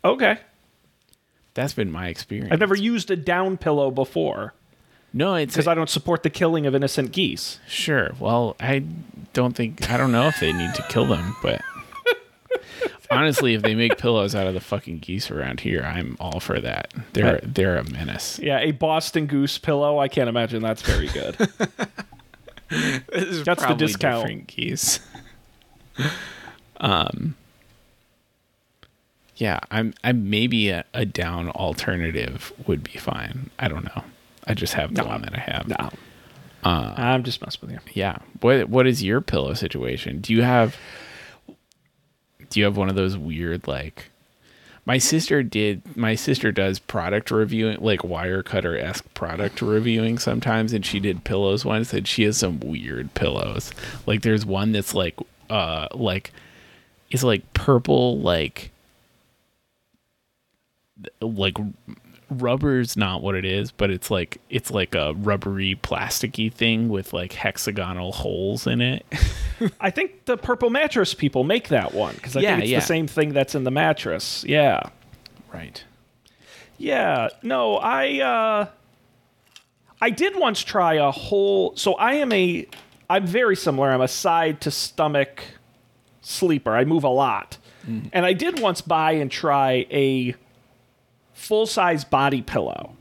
Okay. 0.04 0.39
That's 1.54 1.74
been 1.74 1.91
my 1.91 2.08
experience. 2.08 2.52
I've 2.52 2.60
never 2.60 2.76
used 2.76 3.12
a 3.12 3.15
down 3.15 3.58
pillow 3.58 3.91
before 3.91 4.54
No, 5.12 5.36
it's 5.36 5.54
because 5.54 5.67
I 5.67 5.74
don't 5.74 5.89
support 5.89 6.24
the 6.24 6.30
killing 6.30 6.65
of 6.65 6.76
innocent 6.76 7.12
geese. 7.12 7.60
sure. 7.67 8.12
Well, 8.19 8.56
I 8.60 8.84
don't 9.34 9.56
think 9.56 9.89
I 9.89 9.98
don't 9.98 10.12
know 10.12 10.28
if 10.28 10.39
they 10.39 10.54
need 10.54 10.74
to 10.76 10.84
kill 10.84 11.06
them, 11.06 11.36
but 11.41 11.62
honestly, 13.12 13.54
if 13.56 13.62
they 13.63 13.74
make 13.76 13.98
pillows 13.98 14.36
out 14.36 14.48
of 14.48 14.54
the 14.54 14.60
fucking 14.60 15.00
geese 15.00 15.32
around 15.32 15.62
here, 15.62 15.82
I'm 15.82 16.15
all 16.19 16.39
for 16.39 16.60
that. 16.60 16.93
They're 17.13 17.39
they're 17.43 17.78
a 17.78 17.89
menace. 17.89 18.39
Yeah, 18.39 18.60
a 18.60 18.72
Boston 18.72 19.26
goose 19.26 19.58
pillow. 19.58 20.00
I 20.00 20.08
can't 20.08 20.30
imagine 20.30 20.62
that's 20.62 20.82
very 20.82 21.08
good. 21.08 21.36
That's 22.69 23.65
the 23.65 23.76
discount. 23.76 24.45
geese. 24.45 25.00
um. 26.78 27.36
Yeah, 29.38 29.60
I'm. 29.72 29.95
I'm 30.04 30.30
maybe 30.30 30.69
a, 30.69 30.86
a 30.93 31.04
down 31.04 31.50
alternative 31.50 32.54
would 32.67 32.84
be 32.84 33.00
fine. 33.00 33.50
I 33.58 33.67
don't 33.69 33.86
know. 33.86 34.04
I 34.50 34.54
just 34.56 34.74
have 34.74 34.94
the 34.94 35.04
No, 35.04 35.08
one 35.08 35.22
that 35.22 35.34
I 35.36 35.40
have. 35.40 35.68
no. 35.68 35.90
I'm 36.64 37.24
just 37.24 37.42
messing 37.42 37.62
with 37.62 37.72
you. 37.72 37.80
Yeah. 37.94 38.18
What 38.42 38.68
What 38.68 38.86
is 38.88 39.02
your 39.02 39.22
pillow 39.22 39.54
situation? 39.54 40.20
Do 40.20 40.34
you 40.34 40.42
have? 40.42 40.76
Do 42.50 42.60
you 42.60 42.66
have 42.66 42.76
one 42.76 42.90
of 42.90 42.96
those 42.96 43.16
weird 43.18 43.68
like? 43.68 44.10
My 44.86 44.98
sister 44.98 45.44
did. 45.44 45.96
My 45.96 46.16
sister 46.16 46.52
does 46.52 46.80
product 46.80 47.30
reviewing, 47.32 47.78
like 47.80 48.04
wire 48.04 48.42
cutter 48.44 48.76
esque 48.78 49.06
product 49.14 49.62
reviewing 49.62 50.18
sometimes, 50.18 50.74
and 50.74 50.84
she 50.86 51.00
did 51.00 51.24
pillows 51.24 51.64
once, 51.64 51.94
and 51.94 52.08
she 52.08 52.24
has 52.24 52.38
some 52.38 52.60
weird 52.60 53.14
pillows. 53.14 53.72
Like 54.08 54.24
there's 54.24 54.46
one 54.48 54.72
that's 54.72 54.96
like, 54.96 55.16
uh, 55.50 55.88
like, 55.94 56.32
it's 57.12 57.24
like 57.24 57.54
purple, 57.54 58.20
like, 58.20 58.72
like 61.22 61.56
rubber's 62.30 62.96
not 62.96 63.22
what 63.22 63.36
it 63.36 63.46
is, 63.46 63.72
but 63.72 63.89
it's 63.89 64.10
like 64.12 64.39
it's 64.50 64.72
like 64.72 64.96
a 64.96 65.13
rubbery 65.15 65.76
plasticky 65.82 66.52
thing 66.52 66.89
with 66.89 67.13
like 67.13 67.34
hexagonal 67.34 68.12
holes 68.12 68.68
in 68.68 68.82
it. 68.82 69.06
I 69.82 69.89
think 69.89 70.26
the 70.26 70.38
purple 70.38 70.70
mattress 70.70 71.13
people 71.13 71.44
make 71.44 71.68
that 71.70 71.94
one 71.94 72.15
because 72.15 72.38
I 72.38 72.42
Yeah, 72.42 72.52
think 72.56 72.63
it's 72.63 72.72
yeah. 72.72 72.80
the 72.80 72.86
same 72.86 73.08
thing 73.08 73.34
that's 73.34 73.56
in 73.56 73.63
the 73.63 73.72
mattress. 73.72 74.44
Yeah. 74.48 74.82
right. 75.54 75.84
Yeah. 76.78 77.30
No, 77.44 77.76
I 77.78 78.20
uh 78.20 78.68
I 80.02 80.10
did 80.12 80.38
once 80.38 80.63
try 80.63 80.94
a 80.96 81.12
whole 81.12 81.76
so 81.76 81.94
I 81.96 82.13
am 82.15 82.32
a 82.32 82.68
I'm 83.10 83.26
very 83.26 83.56
similar. 83.56 83.89
I'm 83.92 84.02
a 84.02 84.08
side 84.08 84.62
to 84.62 84.72
stomach 84.72 85.44
sleeper. 86.22 86.76
I 86.76 86.86
move 86.86 87.04
a 87.04 87.10
lot. 87.10 87.58
And 88.13 88.24
I 88.24 88.34
did 88.34 88.60
once 88.60 88.82
buy 88.82 89.13
and 89.13 89.32
try 89.32 89.88
a 89.89 90.36
full 91.39 91.65
size 91.65 92.04
body 92.04 92.41
pillow. 92.41 92.95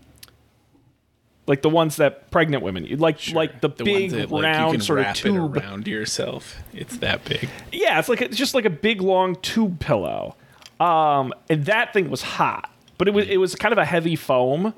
Like 1.46 1.62
the 1.62 1.70
ones 1.70 1.96
that 1.96 2.31
pregnant 2.31 2.62
women 2.62 2.85
use. 2.85 3.01
Like 3.01 3.33
like 3.33 3.61
the, 3.61 3.68
big 3.70 4.12
ones 4.12 4.12
that, 4.12 4.31
like, 4.31 4.42
you 4.42 4.48
round 4.48 4.85
sort 4.85 5.01
of 5.01 5.14
tube. 5.14 5.57
around 5.57 5.87
yourself. 5.87 6.57
It's 6.72 6.98
that 6.98 7.24
big. 7.24 7.48
Yeah, 7.72 7.98
it's 7.98 8.09
like 8.09 8.20
it's 8.20 8.37
just 8.37 8.55
like 8.55 8.64
a 8.64 8.70
big 8.70 9.01
long 9.01 9.35
tube 9.37 9.81
pillow. 9.81 10.37
Um, 10.79 11.33
and 11.48 11.64
that 11.64 11.92
thing 11.92 12.11
was 12.11 12.22
hot, 12.22 12.70
but 12.98 13.09
it 13.09 13.14
was 13.14 13.27
it 13.29 13.38
was 13.38 13.55
kind 13.55 13.72
of 13.72 13.79
a 13.79 13.85
heavy 13.85 14.14
foam, 14.14 14.74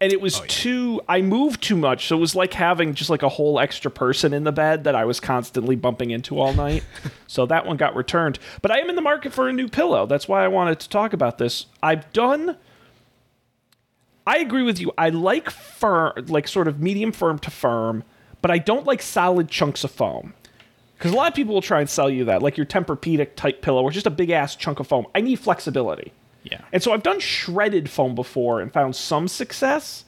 and 0.00 0.12
it 0.12 0.20
was 0.20 0.40
too. 0.48 1.00
I 1.08 1.22
moved 1.22 1.62
too 1.62 1.76
much, 1.76 2.08
so 2.08 2.16
it 2.16 2.20
was 2.20 2.34
like 2.34 2.52
having 2.52 2.94
just 2.94 3.08
like 3.08 3.22
a 3.22 3.28
whole 3.28 3.60
extra 3.60 3.90
person 3.90 4.34
in 4.34 4.42
the 4.42 4.52
bed 4.52 4.84
that 4.84 4.96
I 4.96 5.04
was 5.04 5.20
constantly 5.20 5.76
bumping 5.76 6.10
into 6.10 6.40
all 6.40 6.52
night. 6.52 6.84
so 7.28 7.46
that 7.46 7.66
one 7.66 7.76
got 7.76 7.94
returned. 7.94 8.40
But 8.60 8.72
I 8.72 8.80
am 8.80 8.90
in 8.90 8.96
the 8.96 9.02
market 9.02 9.32
for 9.32 9.48
a 9.48 9.52
new 9.52 9.68
pillow. 9.68 10.06
That's 10.06 10.26
why 10.26 10.44
I 10.44 10.48
wanted 10.48 10.80
to 10.80 10.88
talk 10.88 11.12
about 11.12 11.38
this. 11.38 11.66
I've 11.82 12.12
done. 12.12 12.56
I 14.26 14.38
agree 14.38 14.62
with 14.62 14.80
you. 14.80 14.92
I 14.96 15.10
like 15.10 15.50
firm, 15.50 16.12
like 16.28 16.48
sort 16.48 16.68
of 16.68 16.80
medium 16.80 17.12
firm 17.12 17.38
to 17.40 17.50
firm, 17.50 18.04
but 18.40 18.50
I 18.50 18.58
don't 18.58 18.86
like 18.86 19.02
solid 19.02 19.48
chunks 19.48 19.84
of 19.84 19.90
foam. 19.90 20.34
Because 20.96 21.12
a 21.12 21.16
lot 21.16 21.28
of 21.28 21.34
people 21.34 21.54
will 21.54 21.62
try 21.62 21.80
and 21.80 21.90
sell 21.90 22.08
you 22.08 22.24
that, 22.26 22.40
like 22.42 22.56
your 22.56 22.66
Tempur-Pedic 22.66 23.34
type 23.34 23.60
pillow, 23.60 23.82
or 23.82 23.90
just 23.90 24.06
a 24.06 24.10
big 24.10 24.30
ass 24.30 24.56
chunk 24.56 24.80
of 24.80 24.86
foam. 24.86 25.06
I 25.14 25.20
need 25.20 25.36
flexibility. 25.36 26.12
Yeah. 26.44 26.60
And 26.72 26.82
so 26.82 26.92
I've 26.92 27.02
done 27.02 27.20
shredded 27.20 27.90
foam 27.90 28.14
before 28.14 28.60
and 28.60 28.72
found 28.72 28.96
some 28.96 29.28
success. 29.28 30.04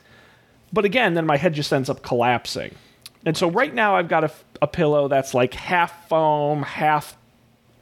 But 0.72 0.84
again, 0.84 1.14
then 1.14 1.26
my 1.26 1.36
head 1.36 1.54
just 1.54 1.72
ends 1.72 1.90
up 1.90 2.02
collapsing. 2.02 2.74
And 3.24 3.36
so 3.36 3.50
right 3.50 3.74
now 3.74 3.96
I've 3.96 4.08
got 4.08 4.24
a, 4.24 4.32
a 4.62 4.66
pillow 4.66 5.08
that's 5.08 5.34
like 5.34 5.54
half 5.54 6.08
foam, 6.08 6.62
half 6.62 7.16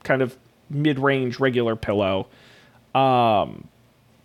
kind 0.02 0.22
of 0.22 0.36
mid 0.70 0.98
range 0.98 1.38
regular 1.38 1.76
pillow. 1.76 2.28
Um, 2.94 3.68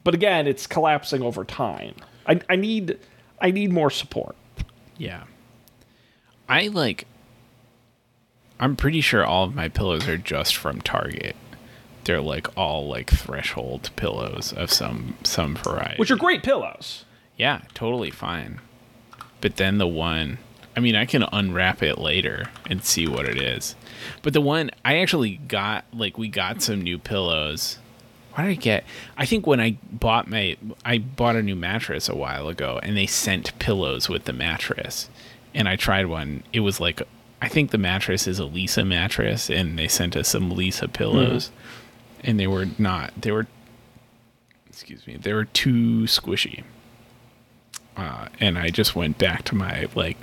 but 0.03 0.13
again, 0.13 0.47
it's 0.47 0.67
collapsing 0.67 1.21
over 1.21 1.43
time. 1.43 1.95
I, 2.25 2.41
I 2.49 2.55
need 2.55 2.97
I 3.41 3.51
need 3.51 3.71
more 3.71 3.89
support. 3.89 4.35
Yeah. 4.97 5.23
I 6.47 6.67
like 6.67 7.05
I'm 8.59 8.75
pretty 8.75 9.01
sure 9.01 9.25
all 9.25 9.45
of 9.45 9.55
my 9.55 9.69
pillows 9.69 10.07
are 10.07 10.17
just 10.17 10.55
from 10.55 10.81
Target. 10.81 11.35
They're 12.03 12.21
like 12.21 12.47
all 12.57 12.87
like 12.87 13.09
threshold 13.09 13.89
pillows 13.95 14.53
of 14.53 14.71
some 14.71 15.15
some 15.23 15.55
variety. 15.55 15.97
Which 15.97 16.11
are 16.11 16.17
great 16.17 16.43
pillows. 16.43 17.05
yeah, 17.37 17.61
totally 17.73 18.11
fine. 18.11 18.59
But 19.41 19.55
then 19.55 19.77
the 19.77 19.87
one 19.87 20.39
I 20.75 20.81
mean, 20.81 20.95
I 20.95 21.05
can 21.05 21.23
unwrap 21.23 21.83
it 21.83 21.97
later 21.97 22.49
and 22.69 22.83
see 22.83 23.05
what 23.07 23.25
it 23.25 23.41
is. 23.41 23.75
But 24.21 24.31
the 24.33 24.39
one 24.39 24.71
I 24.85 24.99
actually 24.99 25.37
got 25.37 25.85
like 25.93 26.17
we 26.17 26.29
got 26.29 26.61
some 26.61 26.81
new 26.81 26.97
pillows. 26.97 27.79
Did 28.41 28.51
I 28.51 28.53
get? 28.55 28.83
I 29.17 29.25
think 29.25 29.45
when 29.47 29.59
I 29.59 29.77
bought 29.91 30.27
my 30.27 30.57
I 30.85 30.99
bought 30.99 31.35
a 31.35 31.43
new 31.43 31.55
mattress 31.55 32.09
a 32.09 32.15
while 32.15 32.47
ago 32.47 32.79
and 32.83 32.95
they 32.95 33.05
sent 33.05 33.57
pillows 33.59 34.09
with 34.09 34.25
the 34.25 34.33
mattress. 34.33 35.09
And 35.53 35.67
I 35.67 35.75
tried 35.75 36.05
one. 36.05 36.43
It 36.53 36.61
was 36.61 36.79
like 36.79 37.01
I 37.41 37.47
think 37.47 37.71
the 37.71 37.77
mattress 37.77 38.27
is 38.27 38.39
a 38.39 38.43
Leesa 38.43 38.85
mattress 38.85 39.49
and 39.49 39.77
they 39.77 39.87
sent 39.87 40.15
us 40.15 40.29
some 40.29 40.51
Leesa 40.51 40.91
pillows. 40.91 41.51
And 42.23 42.39
they 42.39 42.47
were 42.47 42.67
not 42.77 43.13
they 43.19 43.31
were 43.31 43.47
excuse 44.67 45.05
me, 45.07 45.17
they 45.17 45.33
were 45.33 45.45
too 45.45 46.03
squishy. 46.03 46.63
Uh, 47.97 48.27
and 48.39 48.57
I 48.57 48.69
just 48.69 48.95
went 48.95 49.17
back 49.17 49.43
to 49.45 49.55
my 49.55 49.87
like 49.95 50.17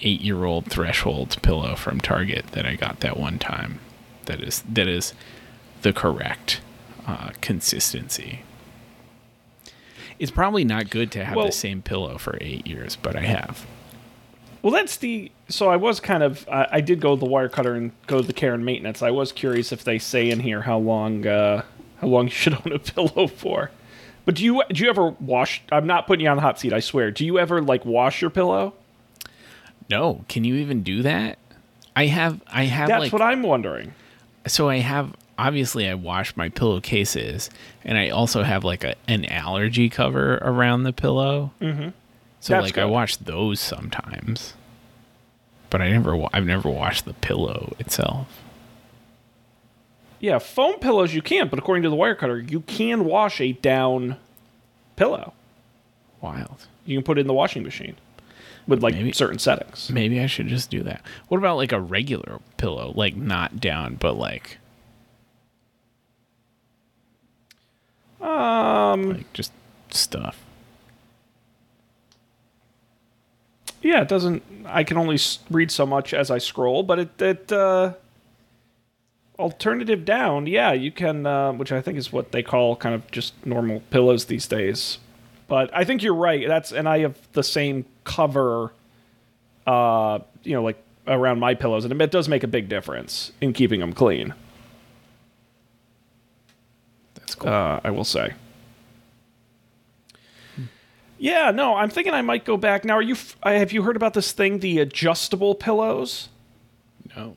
eight 0.00 0.20
year 0.20 0.44
old 0.44 0.66
threshold 0.66 1.36
pillow 1.42 1.76
from 1.76 2.00
Target 2.00 2.46
that 2.52 2.66
I 2.66 2.76
got 2.76 3.00
that 3.00 3.18
one 3.18 3.38
time. 3.38 3.80
That 4.26 4.42
is 4.42 4.62
that 4.62 4.88
is 4.88 5.14
the 5.82 5.92
correct 5.92 6.60
uh, 7.06 7.30
consistency. 7.40 8.40
It's 10.18 10.30
probably 10.30 10.64
not 10.64 10.90
good 10.90 11.10
to 11.12 11.24
have 11.24 11.36
Well- 11.36 11.46
the 11.46 11.52
same 11.52 11.82
pillow 11.82 12.18
for 12.18 12.38
eight 12.40 12.66
years, 12.66 12.96
but 12.96 13.16
I 13.16 13.22
have. 13.22 13.66
Well, 14.62 14.72
that's 14.72 14.96
the. 14.98 15.32
So 15.48 15.68
I 15.70 15.76
was 15.76 15.98
kind 15.98 16.22
of. 16.22 16.48
I, 16.48 16.68
I 16.74 16.80
did 16.80 17.00
go 17.00 17.16
to 17.16 17.18
the 17.20 17.26
wire 17.26 17.48
cutter 17.48 17.74
and 17.74 17.90
go 18.06 18.20
to 18.20 18.26
the 18.26 18.32
care 18.32 18.54
and 18.54 18.64
maintenance. 18.64 19.02
I 19.02 19.10
was 19.10 19.32
curious 19.32 19.72
if 19.72 19.82
they 19.82 19.98
say 19.98 20.30
in 20.30 20.38
here 20.38 20.62
how 20.62 20.78
long 20.78 21.26
uh, 21.26 21.62
how 22.00 22.06
long 22.06 22.26
you 22.26 22.30
should 22.30 22.54
own 22.54 22.72
a 22.72 22.78
pillow 22.78 23.26
for. 23.26 23.72
But 24.24 24.36
do 24.36 24.44
you 24.44 24.62
do 24.68 24.84
you 24.84 24.88
ever 24.90 25.16
wash? 25.18 25.62
I'm 25.72 25.88
not 25.88 26.06
putting 26.06 26.24
you 26.24 26.30
on 26.30 26.36
the 26.36 26.42
hot 26.42 26.60
seat. 26.60 26.72
I 26.72 26.78
swear. 26.78 27.10
Do 27.10 27.26
you 27.26 27.40
ever 27.40 27.60
like 27.60 27.84
wash 27.84 28.20
your 28.20 28.30
pillow? 28.30 28.74
No, 29.90 30.24
can 30.28 30.44
you 30.44 30.54
even 30.54 30.84
do 30.84 31.02
that? 31.02 31.38
I 31.96 32.06
have. 32.06 32.40
I 32.46 32.66
have 32.66 32.88
That's 32.88 33.00
like. 33.00 33.12
what 33.12 33.20
I'm 33.20 33.42
wondering. 33.42 33.94
so 34.46 34.68
I 34.68 34.76
have. 34.76 35.12
Obviously, 35.46 35.88
I 35.88 35.94
wash 35.94 36.36
my 36.36 36.48
pillowcases, 36.48 37.50
and 37.84 37.98
I 37.98 38.10
also 38.10 38.42
have 38.44 38.62
like 38.64 38.84
a 38.84 38.94
an 39.08 39.24
allergy 39.24 39.88
cover 39.88 40.36
around 40.42 40.84
the 40.84 40.92
pillow. 40.92 41.50
Mm-hmm. 41.60 41.88
So 42.40 42.54
That's 42.54 42.64
like 42.64 42.78
I 42.78 42.84
wash 42.84 43.16
those 43.16 43.58
sometimes, 43.60 44.54
but 45.70 45.80
I 45.82 45.90
never. 45.90 46.14
wa- 46.16 46.30
I've 46.32 46.46
never 46.46 46.68
washed 46.70 47.04
the 47.06 47.14
pillow 47.14 47.74
itself. 47.78 48.26
Yeah, 50.20 50.38
foam 50.38 50.78
pillows 50.78 51.12
you 51.14 51.22
can't. 51.22 51.50
but 51.50 51.58
according 51.58 51.82
to 51.82 51.88
the 51.90 51.96
wire 51.96 52.14
cutter, 52.14 52.38
you 52.38 52.60
can 52.60 53.04
wash 53.04 53.40
a 53.40 53.52
down 53.52 54.16
pillow. 54.96 55.32
Wild. 56.20 56.66
You 56.86 56.96
can 56.98 57.04
put 57.04 57.18
it 57.18 57.22
in 57.22 57.26
the 57.26 57.34
washing 57.34 57.64
machine 57.64 57.96
with 58.68 58.82
like 58.82 58.94
Maybe- 58.94 59.12
certain 59.12 59.40
settings. 59.40 59.90
Maybe 59.90 60.20
I 60.20 60.26
should 60.26 60.46
just 60.46 60.70
do 60.70 60.84
that. 60.84 61.02
What 61.28 61.38
about 61.38 61.56
like 61.56 61.72
a 61.72 61.80
regular 61.80 62.38
pillow, 62.58 62.92
like 62.94 63.16
not 63.16 63.58
down, 63.60 63.96
but 63.96 64.16
like 64.16 64.58
Um, 68.22 69.14
like 69.14 69.32
just 69.32 69.52
stuff. 69.90 70.38
yeah, 73.82 74.00
it 74.00 74.08
doesn't. 74.08 74.42
I 74.66 74.84
can 74.84 74.96
only 74.96 75.18
read 75.50 75.70
so 75.70 75.84
much 75.84 76.14
as 76.14 76.30
I 76.30 76.38
scroll, 76.38 76.82
but 76.82 76.98
it 77.00 77.22
it 77.22 77.52
uh, 77.52 77.94
alternative 79.38 80.04
down. 80.04 80.46
Yeah, 80.46 80.72
you 80.72 80.92
can, 80.92 81.26
uh, 81.26 81.52
which 81.52 81.72
I 81.72 81.80
think 81.82 81.98
is 81.98 82.12
what 82.12 82.32
they 82.32 82.42
call 82.42 82.76
kind 82.76 82.94
of 82.94 83.10
just 83.10 83.34
normal 83.44 83.82
pillows 83.90 84.26
these 84.26 84.46
days. 84.46 84.98
But 85.48 85.70
I 85.74 85.84
think 85.84 86.02
you're 86.02 86.14
right. 86.14 86.46
That's 86.46 86.72
and 86.72 86.88
I 86.88 87.00
have 87.00 87.18
the 87.32 87.42
same 87.42 87.84
cover. 88.04 88.72
Uh, 89.66 90.20
you 90.44 90.54
know, 90.54 90.62
like 90.62 90.82
around 91.06 91.40
my 91.40 91.54
pillows, 91.54 91.84
and 91.84 92.00
it 92.00 92.10
does 92.10 92.28
make 92.28 92.42
a 92.44 92.48
big 92.48 92.68
difference 92.68 93.32
in 93.40 93.52
keeping 93.52 93.80
them 93.80 93.92
clean. 93.92 94.34
That's 97.32 97.42
cool. 97.42 97.50
uh, 97.50 97.80
I 97.82 97.90
will 97.90 98.04
say. 98.04 98.34
Yeah, 101.18 101.52
no, 101.52 101.76
I'm 101.76 101.88
thinking 101.88 102.14
I 102.14 102.22
might 102.22 102.44
go 102.44 102.56
back. 102.56 102.84
Now, 102.84 102.94
are 102.94 103.02
you? 103.02 103.14
f- 103.14 103.36
Have 103.44 103.72
you 103.72 103.82
heard 103.82 103.94
about 103.96 104.12
this 104.14 104.32
thing, 104.32 104.58
the 104.58 104.78
adjustable 104.80 105.54
pillows? 105.54 106.28
no. 107.16 107.36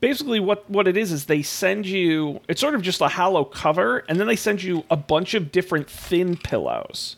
Basically, 0.00 0.38
what 0.38 0.68
what 0.70 0.86
it 0.86 0.96
is 0.96 1.10
is 1.12 1.24
they 1.26 1.42
send 1.42 1.84
you. 1.84 2.40
It's 2.48 2.60
sort 2.60 2.74
of 2.76 2.82
just 2.82 3.00
a 3.00 3.08
hollow 3.08 3.44
cover, 3.44 4.04
and 4.08 4.18
then 4.18 4.28
they 4.28 4.36
send 4.36 4.62
you 4.62 4.84
a 4.90 4.96
bunch 4.96 5.34
of 5.34 5.50
different 5.52 5.90
thin 5.90 6.36
pillows. 6.36 7.16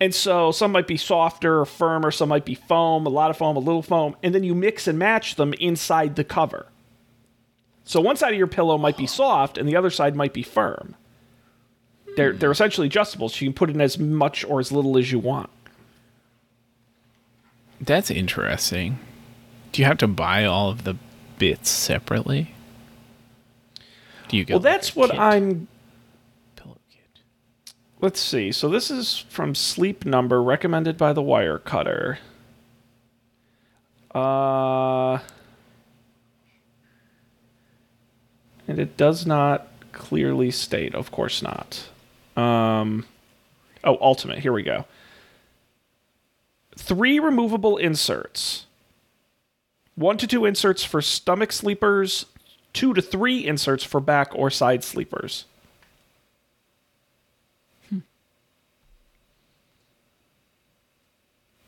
And 0.00 0.12
so 0.14 0.50
some 0.52 0.72
might 0.72 0.86
be 0.88 0.96
softer 0.96 1.60
or 1.60 1.66
firmer, 1.66 2.10
some 2.10 2.30
might 2.30 2.44
be 2.46 2.54
foam, 2.56 3.06
a 3.06 3.10
lot 3.10 3.30
of 3.30 3.36
foam, 3.36 3.56
a 3.56 3.60
little 3.60 3.82
foam, 3.82 4.16
and 4.22 4.34
then 4.34 4.42
you 4.42 4.52
mix 4.54 4.88
and 4.88 4.98
match 4.98 5.36
them 5.36 5.52
inside 5.60 6.16
the 6.16 6.24
cover. 6.24 6.66
So 7.84 8.00
one 8.00 8.16
side 8.16 8.32
of 8.32 8.38
your 8.38 8.46
pillow 8.46 8.78
might 8.78 8.96
be 8.96 9.06
soft 9.06 9.58
and 9.58 9.68
the 9.68 9.76
other 9.76 9.90
side 9.90 10.14
might 10.16 10.32
be 10.32 10.42
firm. 10.42 10.94
They're 12.16 12.32
they're 12.32 12.50
essentially 12.50 12.86
adjustable, 12.88 13.28
so 13.28 13.44
you 13.44 13.50
can 13.50 13.54
put 13.54 13.70
in 13.70 13.80
as 13.80 13.98
much 13.98 14.44
or 14.44 14.60
as 14.60 14.70
little 14.70 14.98
as 14.98 15.10
you 15.10 15.18
want. 15.18 15.50
That's 17.80 18.10
interesting. 18.10 18.98
Do 19.72 19.80
you 19.80 19.86
have 19.86 19.98
to 19.98 20.06
buy 20.06 20.44
all 20.44 20.68
of 20.70 20.84
the 20.84 20.96
bits 21.38 21.70
separately? 21.70 22.54
Do 24.28 24.36
you 24.36 24.44
get 24.44 24.54
Well, 24.54 24.62
like, 24.62 24.72
that's 24.72 24.90
a 24.90 24.98
what 24.98 25.10
kit? 25.10 25.18
I'm 25.18 25.68
pillow 26.54 26.76
kit. 26.90 27.22
Let's 28.00 28.20
see. 28.20 28.52
So 28.52 28.68
this 28.68 28.90
is 28.90 29.18
from 29.30 29.54
Sleep 29.54 30.04
Number, 30.04 30.42
recommended 30.42 30.96
by 30.98 31.12
the 31.12 31.22
Wire 31.22 31.58
Cutter. 31.58 32.18
Uh, 34.14 35.18
and 38.72 38.80
it 38.80 38.96
does 38.96 39.26
not 39.26 39.68
clearly 39.92 40.50
state. 40.50 40.94
Of 40.94 41.10
course 41.10 41.42
not. 41.42 41.84
Um, 42.42 43.04
oh, 43.84 43.98
Ultimate. 44.00 44.38
Here 44.38 44.52
we 44.52 44.62
go. 44.62 44.86
Three 46.74 47.18
removable 47.20 47.76
inserts. 47.76 48.64
One 49.94 50.16
to 50.16 50.26
two 50.26 50.46
inserts 50.46 50.84
for 50.84 51.02
stomach 51.02 51.52
sleepers. 51.52 52.24
Two 52.72 52.94
to 52.94 53.02
three 53.02 53.46
inserts 53.46 53.84
for 53.84 54.00
back 54.00 54.32
or 54.34 54.48
side 54.48 54.82
sleepers. 54.82 55.44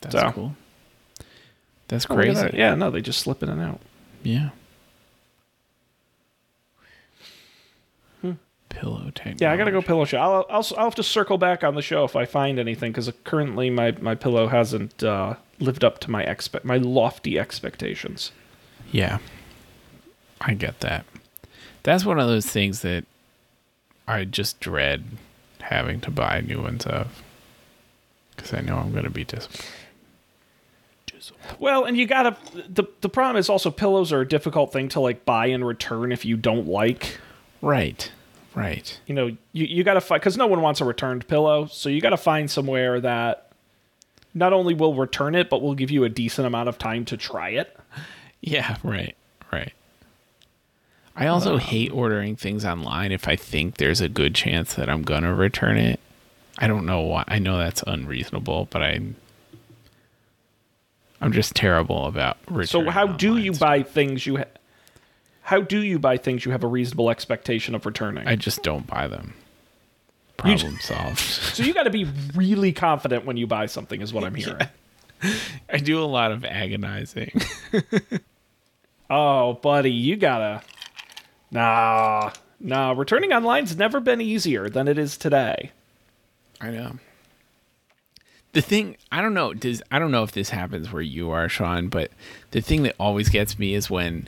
That's 0.01 0.15
So. 0.15 0.33
cool. 0.33 0.57
That's 1.89 2.07
Oh, 2.09 2.15
crazy. 2.15 2.35
that. 2.41 2.55
Yeah, 2.55 2.75
no, 2.75 2.91
they 2.91 3.01
just 3.01 3.21
slip 3.21 3.43
in 3.43 3.49
and 3.49 3.61
out. 3.61 3.81
Yeah. 4.23 4.51
Pillow 8.75 9.11
technology. 9.15 9.45
Yeah, 9.45 9.53
I 9.53 9.57
gotta 9.57 9.71
go 9.71 9.81
pillow 9.83 10.05
show. 10.05 10.19
I'll, 10.19 10.47
I'll 10.51 10.67
I'll 10.77 10.85
have 10.85 10.95
to 10.97 11.03
circle 11.03 11.39
back 11.39 11.63
on 11.63 11.75
the 11.75 11.83
show 11.83 12.05
if 12.05 12.17
I 12.17 12.25
find 12.25 12.59
anything 12.59 12.93
because 12.93 13.11
currently 13.25 13.71
my 13.71 13.93
my 14.01 14.15
pillow 14.15 14.49
hasn't 14.49 15.03
uh, 15.03 15.35
lived 15.61 15.85
up 15.85 16.01
to 16.01 16.11
my 16.11 16.23
expect 16.25 16.65
my 16.65 16.77
lofty 16.77 17.39
expectations. 17.39 18.33
Yeah. 18.91 19.19
I 20.41 20.55
get 20.55 20.81
that. 20.81 21.07
That's 21.85 22.05
one 22.05 22.19
of 22.19 22.29
those 22.29 22.47
things 22.47 22.83
that 22.83 23.05
I 24.07 24.25
just 24.25 24.61
dread 24.61 25.05
having 25.61 26.01
to 26.01 26.11
buy 26.11 26.41
new 26.41 26.61
ones 26.63 26.85
of. 26.87 27.23
Because 28.35 28.53
I 28.53 28.61
know 28.61 28.77
I'm 28.77 28.93
going 28.93 29.05
to 29.05 29.11
be 29.11 29.25
disappointed. 29.25 29.71
Well, 31.59 31.85
and 31.85 31.97
you 31.97 32.07
gotta 32.07 32.37
the 32.69 32.85
the 33.01 33.09
problem 33.09 33.37
is 33.37 33.49
also 33.49 33.71
pillows 33.71 34.13
are 34.13 34.21
a 34.21 34.29
difficult 34.29 34.73
thing 34.73 34.89
to 34.91 35.01
like 35.01 35.25
buy 35.25 35.47
and 35.47 35.67
return 35.67 36.13
if 36.13 36.25
you 36.25 36.37
don't 36.37 36.67
like. 36.67 37.19
Right. 37.63 38.11
Right. 38.55 39.01
You 39.07 39.15
know, 39.15 39.27
you 39.53 39.67
you 39.67 39.85
gotta 39.85 40.01
find 40.01 40.21
because 40.21 40.37
no 40.37 40.47
one 40.47 40.61
wants 40.61 40.81
a 40.81 40.85
returned 40.85 41.27
pillow, 41.27 41.67
so 41.67 41.89
you 41.89 42.01
gotta 42.01 42.17
find 42.17 42.51
somewhere 42.51 43.01
that 43.01 43.51
not 44.33 44.53
only 44.53 44.75
will 44.75 44.95
return 44.95 45.35
it 45.35 45.49
but 45.49 45.63
will 45.63 45.75
give 45.75 45.91
you 45.91 46.05
a 46.05 46.09
decent 46.09 46.47
amount 46.47 46.69
of 46.69 46.79
time 46.79 47.05
to 47.07 47.17
try 47.17 47.51
it. 47.51 47.77
Yeah, 48.41 48.77
right. 48.83 49.17
Right. 49.53 49.73
I 51.17 51.29
also 51.29 51.55
um, 51.55 51.61
hate 51.61 51.93
ordering 51.93 52.37
things 52.37 52.65
online 52.65 53.13
if 53.13 53.29
I 53.29 53.37
think 53.37 53.77
there's 53.77 54.01
a 54.01 54.09
good 54.09 54.35
chance 54.35 54.75
that 54.75 54.89
I'm 54.89 55.03
going 55.03 55.23
to 55.23 55.33
return 55.33 55.77
it. 55.77 56.01
I 56.59 56.67
don't 56.67 56.87
know 56.87 57.03
why. 57.03 57.25
I 57.29 57.39
know 57.39 57.59
that's 57.59 57.83
unreasonable, 57.87 58.69
but 58.71 58.83
I'm 58.83 59.17
I'm 61.21 61.33
just 61.33 61.55
terrible 61.55 62.07
about 62.07 62.37
returning. 62.49 62.67
So 62.67 62.91
how 62.91 63.07
do 63.07 63.39
you 63.39 63.55
stuff. 63.55 63.61
buy 63.61 63.83
things 63.83 64.27
you 64.27 64.39
ha- 64.39 64.45
how 65.45 65.61
do 65.61 65.81
you 65.81 65.99
buy 65.99 66.17
things 66.17 66.45
you 66.45 66.53
have 66.53 66.65
a 66.65 66.67
reasonable 66.67 67.11
expectation 67.11 67.75
of 67.75 67.87
returning? 67.87 68.27
I 68.27 68.35
just 68.35 68.63
don't 68.63 68.87
buy 68.87 69.07
them. 69.07 69.35
Problem 70.37 70.79
solved. 70.81 71.21
So 71.21 71.63
you 71.63 71.73
got 71.73 71.85
to 71.85 71.91
be 71.91 72.07
really 72.35 72.73
confident 72.73 73.25
when 73.25 73.37
you 73.37 73.47
buy 73.47 73.67
something, 73.67 74.01
is 74.03 74.13
what 74.13 74.25
I'm 74.25 74.35
hearing. 74.35 74.67
I 75.73 75.79
do 75.79 76.03
a 76.03 76.05
lot 76.05 76.33
of 76.33 76.45
agonizing. 76.45 77.41
Oh, 79.11 79.55
buddy, 79.55 79.91
you 79.91 80.17
gotta. 80.17 80.63
Nah, 81.51 82.33
nah. 82.59 82.93
Returning 82.93 83.33
online's 83.33 83.77
never 83.77 84.01
been 84.01 84.21
easier 84.21 84.69
than 84.69 84.89
it 84.89 84.99
is 84.99 85.17
today. 85.17 85.71
I 86.61 86.71
know. 86.71 86.93
The 88.53 88.63
thing 88.63 88.97
I 89.13 89.21
don't 89.21 89.35
know 89.35 89.53
does 89.53 89.83
I 89.91 89.99
don't 89.99 90.11
know 90.11 90.23
if 90.23 90.33
this 90.33 90.51
happens 90.51 90.91
where 90.91 91.03
you 91.03 91.31
are, 91.31 91.49
Sean, 91.49 91.89
but 91.89 92.11
the 92.53 92.61
thing 92.61 92.85
that 92.85 92.95
always 92.99 93.29
gets 93.29 93.59
me 93.59 93.75
is 93.75 93.91
when 93.91 94.27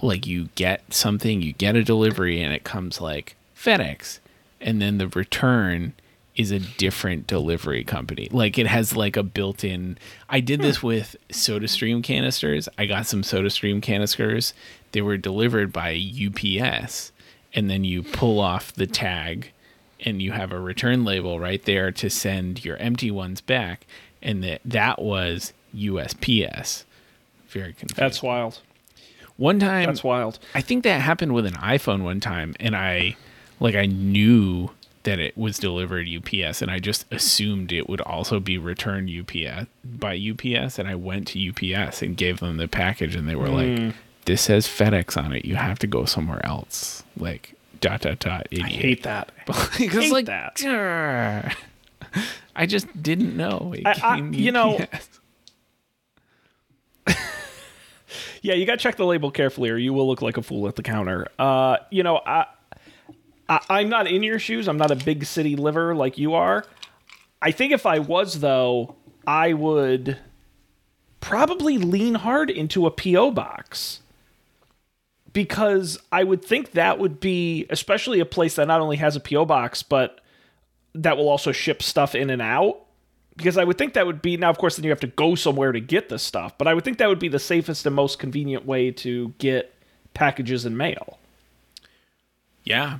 like 0.00 0.26
you 0.26 0.48
get 0.54 0.92
something, 0.92 1.42
you 1.42 1.52
get 1.52 1.76
a 1.76 1.82
delivery, 1.82 2.40
and 2.40 2.52
it 2.52 2.64
comes 2.64 3.00
like 3.00 3.36
FedEx, 3.56 4.18
and 4.60 4.80
then 4.80 4.98
the 4.98 5.08
return 5.08 5.94
is 6.36 6.52
a 6.52 6.60
different 6.60 7.26
delivery 7.26 7.82
company. 7.82 8.28
Like 8.30 8.58
it 8.58 8.68
has 8.68 8.96
like 8.96 9.16
a 9.16 9.24
built-in. 9.24 9.98
I 10.28 10.38
did 10.38 10.62
this 10.62 10.78
hmm. 10.78 10.86
with 10.86 11.16
SodaStream 11.30 12.02
canisters. 12.02 12.68
I 12.78 12.86
got 12.86 13.06
some 13.06 13.22
SodaStream 13.22 13.82
canisters. 13.82 14.54
They 14.92 15.02
were 15.02 15.16
delivered 15.16 15.72
by 15.72 15.94
UPS, 15.98 17.12
and 17.52 17.68
then 17.68 17.84
you 17.84 18.02
pull 18.04 18.40
off 18.40 18.72
the 18.72 18.86
tag, 18.86 19.50
and 20.00 20.22
you 20.22 20.32
have 20.32 20.52
a 20.52 20.60
return 20.60 21.04
label 21.04 21.40
right 21.40 21.62
there 21.64 21.90
to 21.90 22.08
send 22.08 22.64
your 22.64 22.76
empty 22.76 23.10
ones 23.10 23.40
back, 23.40 23.84
and 24.22 24.42
that 24.44 24.60
that 24.64 25.00
was 25.02 25.52
USPS. 25.74 26.84
Very 27.48 27.72
confusing. 27.72 27.96
That's 27.96 28.22
wild. 28.22 28.60
One 29.38 29.58
time. 29.58 29.86
That's 29.86 30.04
wild. 30.04 30.38
I 30.54 30.60
think 30.60 30.84
that 30.84 31.00
happened 31.00 31.32
with 31.32 31.46
an 31.46 31.54
iPhone 31.54 32.02
one 32.02 32.20
time, 32.20 32.54
and 32.60 32.76
I 32.76 33.16
like 33.60 33.74
I 33.74 33.86
knew 33.86 34.70
that 35.04 35.18
it 35.18 35.38
was 35.38 35.58
delivered 35.58 36.06
UPS, 36.06 36.60
and 36.60 36.70
I 36.70 36.80
just 36.80 37.06
assumed 37.10 37.72
it 37.72 37.88
would 37.88 38.02
also 38.02 38.40
be 38.40 38.58
returned 38.58 39.08
UPS 39.08 39.66
by 39.82 40.14
UPS, 40.18 40.78
and 40.78 40.86
I 40.86 40.94
went 40.96 41.28
to 41.28 41.48
UPS 41.48 42.02
and 42.02 42.16
gave 42.16 42.40
them 42.40 42.58
the 42.58 42.68
package, 42.68 43.14
and 43.14 43.26
they 43.26 43.36
were 43.36 43.48
like, 43.48 43.78
hmm. 43.78 43.90
"This 44.26 44.42
says 44.42 44.66
FedEx 44.66 45.16
on 45.16 45.32
it. 45.32 45.46
You 45.46 45.56
have 45.56 45.78
to 45.78 45.86
go 45.86 46.04
somewhere 46.04 46.44
else." 46.44 47.04
Like 47.16 47.54
dot 47.80 48.02
dot 48.02 48.18
dot 48.18 48.48
idiot. 48.50 48.66
I 48.66 48.70
hate 48.70 49.02
that. 49.04 49.30
because 49.78 50.10
like 50.10 50.26
that. 50.26 50.56
"Grr." 50.56 51.54
I 52.56 52.66
just 52.66 53.02
didn't 53.02 53.36
know. 53.36 53.72
It 53.76 53.86
I- 53.86 54.00
I- 54.02 54.16
you 54.18 54.50
know. 54.52 54.84
Yeah, 58.42 58.54
you 58.54 58.66
got 58.66 58.72
to 58.72 58.78
check 58.78 58.96
the 58.96 59.04
label 59.06 59.30
carefully, 59.30 59.70
or 59.70 59.76
you 59.76 59.92
will 59.92 60.06
look 60.06 60.22
like 60.22 60.36
a 60.36 60.42
fool 60.42 60.68
at 60.68 60.76
the 60.76 60.82
counter. 60.82 61.26
Uh, 61.38 61.78
you 61.90 62.02
know, 62.02 62.20
I, 62.24 62.46
I, 63.48 63.60
I'm 63.68 63.88
not 63.88 64.06
in 64.06 64.22
your 64.22 64.38
shoes. 64.38 64.68
I'm 64.68 64.76
not 64.76 64.90
a 64.90 64.96
big 64.96 65.24
city 65.24 65.56
liver 65.56 65.94
like 65.94 66.18
you 66.18 66.34
are. 66.34 66.64
I 67.40 67.50
think 67.50 67.72
if 67.72 67.86
I 67.86 67.98
was, 67.98 68.40
though, 68.40 68.96
I 69.26 69.52
would 69.52 70.18
probably 71.20 71.78
lean 71.78 72.14
hard 72.14 72.50
into 72.50 72.86
a 72.86 72.90
PO 72.90 73.32
box 73.32 74.00
because 75.32 75.98
I 76.10 76.24
would 76.24 76.44
think 76.44 76.72
that 76.72 76.98
would 76.98 77.20
be, 77.20 77.66
especially 77.70 78.20
a 78.20 78.24
place 78.24 78.56
that 78.56 78.66
not 78.66 78.80
only 78.80 78.96
has 78.96 79.16
a 79.16 79.20
PO 79.20 79.44
box, 79.44 79.82
but 79.82 80.20
that 80.94 81.16
will 81.16 81.28
also 81.28 81.52
ship 81.52 81.82
stuff 81.82 82.14
in 82.14 82.30
and 82.30 82.42
out 82.42 82.80
because 83.38 83.56
I 83.56 83.64
would 83.64 83.78
think 83.78 83.94
that 83.94 84.06
would 84.06 84.20
be 84.20 84.36
now. 84.36 84.50
Of 84.50 84.58
course, 84.58 84.76
then 84.76 84.84
you 84.84 84.90
have 84.90 85.00
to 85.00 85.06
go 85.06 85.34
somewhere 85.34 85.72
to 85.72 85.80
get 85.80 86.10
the 86.10 86.18
stuff, 86.18 86.58
but 86.58 86.68
I 86.68 86.74
would 86.74 86.84
think 86.84 86.98
that 86.98 87.08
would 87.08 87.18
be 87.18 87.28
the 87.28 87.38
safest 87.38 87.86
and 87.86 87.94
most 87.94 88.18
convenient 88.18 88.66
way 88.66 88.90
to 88.90 89.32
get 89.38 89.74
packages 90.12 90.66
and 90.66 90.76
mail. 90.76 91.18
Yeah. 92.64 92.98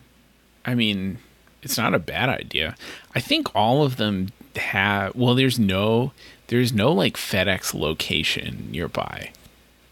I 0.65 0.75
mean, 0.75 1.19
it's 1.63 1.77
not 1.77 1.95
a 1.95 1.99
bad 1.99 2.29
idea. 2.29 2.77
I 3.15 3.21
think 3.21 3.55
all 3.55 3.83
of 3.83 3.97
them 3.97 4.29
have 4.57 5.15
well 5.15 5.35
there's 5.35 5.59
no 5.59 6.13
there's 6.49 6.73
no 6.73 6.93
like 6.93 7.17
FedEx 7.17 7.75
location 7.75 8.69
nearby. 8.71 9.33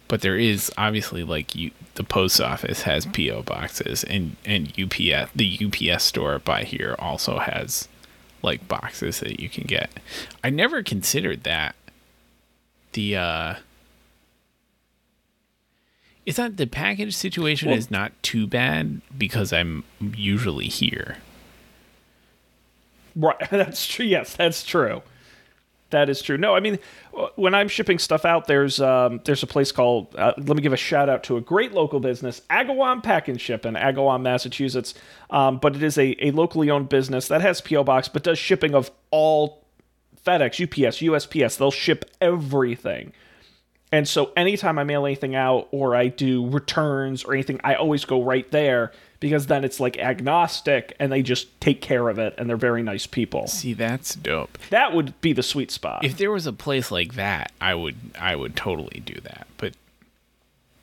But 0.08 0.20
there 0.20 0.36
is 0.38 0.72
obviously 0.78 1.24
like 1.24 1.54
you 1.54 1.72
the 1.96 2.04
post 2.04 2.40
office 2.40 2.82
has 2.82 3.06
PO 3.06 3.42
boxes 3.42 4.04
and 4.04 4.36
and 4.44 4.68
UPS 4.78 5.32
the 5.34 5.58
UPS 5.66 6.04
store 6.04 6.38
by 6.38 6.62
here 6.62 6.94
also 6.98 7.38
has 7.38 7.88
like 8.46 8.66
boxes 8.68 9.20
that 9.20 9.40
you 9.40 9.48
can 9.50 9.64
get. 9.64 9.90
I 10.42 10.48
never 10.50 10.82
considered 10.82 11.42
that. 11.42 11.74
The 12.92 13.16
uh 13.16 13.54
it's 16.24 16.38
not 16.38 16.56
the 16.56 16.66
package 16.66 17.14
situation 17.14 17.68
Well- 17.68 17.78
is 17.78 17.90
not 17.90 18.12
too 18.22 18.46
bad 18.46 19.00
because 19.16 19.52
I'm 19.52 19.84
usually 20.00 20.66
here. 20.66 21.18
Right, 23.14 23.36
that's 23.50 23.86
true. 23.86 24.06
Yes, 24.06 24.34
that's 24.34 24.64
true. 24.64 25.02
That 25.90 26.10
is 26.10 26.20
true. 26.20 26.36
No, 26.36 26.56
I 26.56 26.60
mean, 26.60 26.80
when 27.36 27.54
I'm 27.54 27.68
shipping 27.68 28.00
stuff 28.00 28.24
out, 28.24 28.48
there's 28.48 28.80
um, 28.80 29.20
there's 29.24 29.44
a 29.44 29.46
place 29.46 29.70
called. 29.70 30.14
Uh, 30.16 30.32
let 30.36 30.56
me 30.56 30.62
give 30.62 30.72
a 30.72 30.76
shout 30.76 31.08
out 31.08 31.22
to 31.24 31.36
a 31.36 31.40
great 31.40 31.72
local 31.72 32.00
business, 32.00 32.42
Agawam 32.50 33.02
Pack 33.02 33.28
and 33.28 33.40
Ship 33.40 33.64
in 33.64 33.74
Agawam, 33.74 34.22
Massachusetts. 34.22 34.94
Um, 35.30 35.58
but 35.58 35.76
it 35.76 35.82
is 35.84 35.96
a, 35.96 36.16
a 36.26 36.32
locally 36.32 36.70
owned 36.70 36.88
business 36.88 37.28
that 37.28 37.40
has 37.40 37.60
PO 37.60 37.84
box, 37.84 38.08
but 38.08 38.24
does 38.24 38.38
shipping 38.38 38.74
of 38.74 38.90
all 39.12 39.64
FedEx, 40.24 40.60
UPS, 40.60 40.98
USPS. 40.98 41.56
They'll 41.56 41.70
ship 41.70 42.04
everything. 42.20 43.12
And 43.92 44.08
so 44.08 44.32
anytime 44.36 44.78
I 44.78 44.84
mail 44.84 45.06
anything 45.06 45.36
out 45.36 45.68
or 45.70 45.94
I 45.94 46.08
do 46.08 46.48
returns 46.48 47.22
or 47.24 47.32
anything, 47.32 47.60
I 47.62 47.76
always 47.76 48.04
go 48.04 48.22
right 48.22 48.50
there 48.50 48.92
because 49.20 49.46
then 49.46 49.64
it's 49.64 49.80
like 49.80 49.98
agnostic 49.98 50.94
and 50.98 51.10
they 51.10 51.22
just 51.22 51.60
take 51.60 51.80
care 51.80 52.08
of 52.08 52.18
it 52.18 52.34
and 52.38 52.48
they're 52.48 52.56
very 52.56 52.82
nice 52.82 53.06
people. 53.06 53.46
See, 53.46 53.72
that's 53.72 54.14
dope. 54.14 54.58
That 54.70 54.92
would 54.94 55.18
be 55.20 55.32
the 55.32 55.42
sweet 55.42 55.70
spot. 55.70 56.04
If 56.04 56.16
there 56.16 56.30
was 56.30 56.46
a 56.46 56.52
place 56.52 56.90
like 56.90 57.14
that, 57.14 57.52
I 57.60 57.74
would 57.74 57.96
I 58.18 58.36
would 58.36 58.56
totally 58.56 59.02
do 59.04 59.20
that. 59.22 59.46
But 59.56 59.74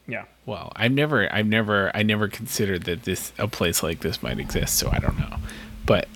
yeah. 0.08 0.26
well, 0.46 0.72
I've 0.76 0.92
never 0.92 1.32
I've 1.34 1.48
never 1.48 1.92
I 1.96 2.04
never 2.04 2.28
considered 2.28 2.84
that 2.84 3.04
this 3.04 3.32
a 3.38 3.48
place 3.48 3.84
like 3.84 4.00
this 4.00 4.24
might 4.24 4.40
exist, 4.40 4.76
so 4.76 4.90
I 4.92 5.00
don't 5.00 5.20
know. 5.20 5.38
But 5.86 6.08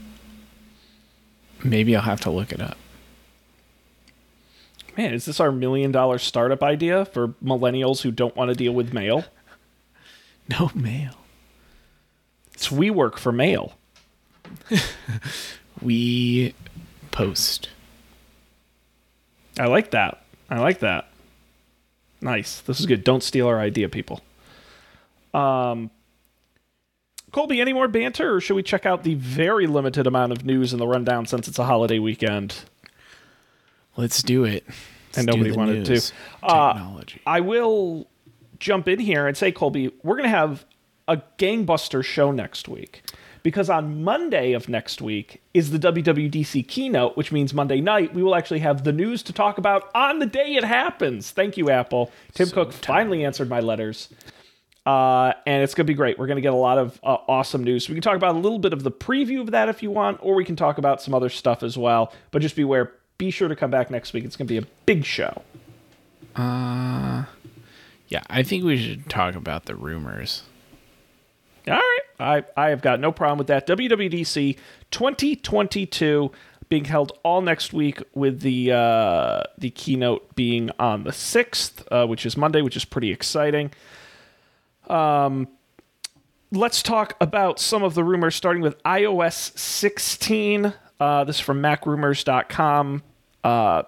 maybe 1.64 1.96
I'll 1.96 2.02
have 2.02 2.22
to 2.22 2.32
look 2.32 2.52
it 2.52 2.62
up. 2.62 2.78
Man, 4.98 5.14
is 5.14 5.26
this 5.26 5.40
our 5.40 5.52
million 5.52 5.92
dollar 5.92 6.18
startup 6.18 6.64
idea 6.64 7.06
for 7.06 7.30
millennials 7.44 8.02
who 8.02 8.12
don't 8.12 8.36
want 8.36 8.50
to 8.50 8.56
deal 8.56 8.74
with 8.74 8.94
mail? 8.94 9.26
No 10.50 10.72
mail. 10.74 11.17
It's 12.58 12.70
WeWork 12.70 13.18
for 13.20 13.32
mail. 13.32 13.74
We 15.80 16.56
post. 17.12 17.70
I 19.60 19.68
like 19.68 19.92
that. 19.92 20.24
I 20.50 20.58
like 20.60 20.80
that. 20.80 21.08
Nice. 22.20 22.62
This 22.62 22.80
is 22.80 22.88
good. 22.88 23.04
Don't 23.04 23.22
steal 23.22 23.46
our 23.46 23.60
idea, 23.60 23.88
people. 23.88 24.22
Um, 25.36 25.92
Colby, 27.32 27.62
any 27.62 27.74
more 27.74 27.88
banter, 27.88 28.34
or 28.38 28.42
should 28.42 28.56
we 28.56 28.64
check 28.64 28.88
out 28.88 29.04
the 29.04 29.14
very 29.14 29.68
limited 29.68 30.08
amount 30.08 30.32
of 30.32 30.44
news 30.44 30.74
in 30.74 30.80
the 30.80 30.88
rundown 30.88 31.28
since 31.28 31.48
it's 31.48 31.60
a 31.60 31.66
holiday 31.66 32.00
weekend? 32.00 32.56
Let's 33.98 34.24
do 34.24 34.46
it. 34.46 34.64
Let's 35.10 35.20
And 35.20 35.28
nobody 35.28 35.52
wanted 35.52 35.86
to. 35.86 35.92
news. 35.92 36.12
Uh, 36.42 36.74
Technology. 36.74 37.22
I 37.28 37.42
will 37.42 38.08
jump 38.58 38.88
in 38.88 38.98
here 38.98 39.28
and 39.28 39.38
say, 39.38 39.52
Colby, 39.52 39.92
we're 40.02 40.16
going 40.16 40.24
to 40.24 40.30
have 40.36 40.66
a 41.08 41.22
gangbuster 41.38 42.04
show 42.04 42.32
next 42.32 42.68
week 42.68 43.04
because 43.44 43.70
on 43.70 44.04
Monday 44.04 44.52
of 44.54 44.68
next 44.68 45.02
week 45.02 45.42
is 45.54 45.72
the 45.72 45.80
WWDC 45.80 46.68
keynote, 46.68 47.16
which 47.16 47.32
means 47.32 47.54
Monday 47.54 47.80
night 47.80 48.14
we 48.14 48.22
will 48.22 48.36
actually 48.36 48.60
have 48.60 48.84
the 48.84 48.92
news 48.92 49.24
to 49.24 49.34
talk 49.34 49.58
about 49.58 49.90
on 49.96 50.20
the 50.20 50.26
day 50.26 50.56
it 50.56 50.64
happens. 50.64 51.32
Thank 51.32 51.56
you, 51.56 51.70
Apple. 51.70 52.12
Tim 52.34 52.48
So 52.48 52.54
Cook 52.54 52.74
finally 52.74 53.24
answered 53.24 53.48
my 53.48 53.62
letters. 53.62 54.10
Uh, 54.86 55.34
and 55.46 55.64
it's 55.64 55.76
going 55.76 55.86
to 55.86 55.92
be 55.92 55.96
great. 55.96 56.18
We're 56.18 56.28
going 56.28 56.38
to 56.38 56.42
get 56.42 56.54
a 56.54 56.58
lot 56.58 56.78
of 56.78 57.00
uh, 57.04 57.18
awesome 57.28 57.64
news. 57.64 57.90
We 57.90 57.96
can 57.96 58.02
talk 58.02 58.16
about 58.16 58.36
a 58.36 58.40
little 58.40 58.60
bit 58.60 58.72
of 58.74 58.84
the 58.84 58.92
preview 58.92 59.42
of 59.42 59.52
that 59.52 59.68
if 59.68 59.84
you 59.84 59.92
want, 59.92 60.20
or 60.22 60.36
we 60.36 60.46
can 60.46 60.56
talk 60.56 60.78
about 60.78 61.02
some 61.02 61.14
other 61.14 61.30
stuff 61.30 61.62
as 61.62 61.78
well. 61.78 62.14
But 62.32 62.42
just 62.42 62.56
beware, 62.56 62.94
be 63.18 63.30
sure 63.32 63.50
to 63.50 63.56
come 63.56 63.70
back 63.70 63.92
next 63.92 64.14
week. 64.14 64.24
It's 64.24 64.38
going 64.38 64.48
to 64.48 64.54
be 64.54 64.58
a 64.58 64.68
big 64.86 65.04
show. 65.04 65.42
yeah, 68.10 68.24
I 68.30 68.44
think 68.44 68.64
we 68.64 68.78
should 68.78 69.10
talk 69.10 69.36
about 69.36 69.66
the 69.66 69.76
rumors. 69.76 70.44
All 71.68 71.76
right. 71.76 72.02
I, 72.20 72.44
I 72.56 72.70
have 72.70 72.82
got 72.82 73.00
no 73.00 73.12
problem 73.12 73.38
with 73.38 73.48
that. 73.48 73.68
WWDC 73.68 74.58
2022 74.92 76.32
being 76.70 76.86
held 76.86 77.14
all 77.24 77.42
next 77.42 77.74
week 77.74 78.02
with 78.14 78.42
the 78.42 78.72
uh, 78.72 79.44
the 79.58 79.70
keynote 79.70 80.36
being 80.36 80.70
on 80.80 81.04
the 81.04 81.12
6th, 81.12 81.84
uh, 81.92 82.06
which 82.08 82.26
is 82.26 82.36
Monday, 82.36 82.62
which 82.62 82.76
is 82.76 82.86
pretty 82.86 83.12
exciting. 83.12 83.72
Um, 84.90 85.48
let's 86.52 86.82
talk 86.82 87.16
about 87.22 87.60
some 87.60 87.84
of 87.84 87.94
the 87.94 88.04
rumors, 88.04 88.36
starting 88.36 88.62
with 88.62 88.82
iOS 88.84 89.58
16. 89.58 90.74
Uh, 91.00 91.24
this 91.24 91.38
is 91.38 91.40
from 91.40 91.62
MacRumors.com. 91.62 93.04
Uh, 93.44 93.84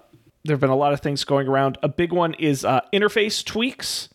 there 0.46 0.54
have 0.54 0.62
been 0.62 0.70
a 0.70 0.76
lot 0.76 0.94
of 0.94 1.02
things 1.02 1.24
going 1.24 1.48
around. 1.48 1.78
A 1.84 1.90
big 1.90 2.14
one 2.14 2.34
is 2.36 2.64
uh, 2.64 2.82
interface 2.94 3.44
tweaks. 3.44 4.10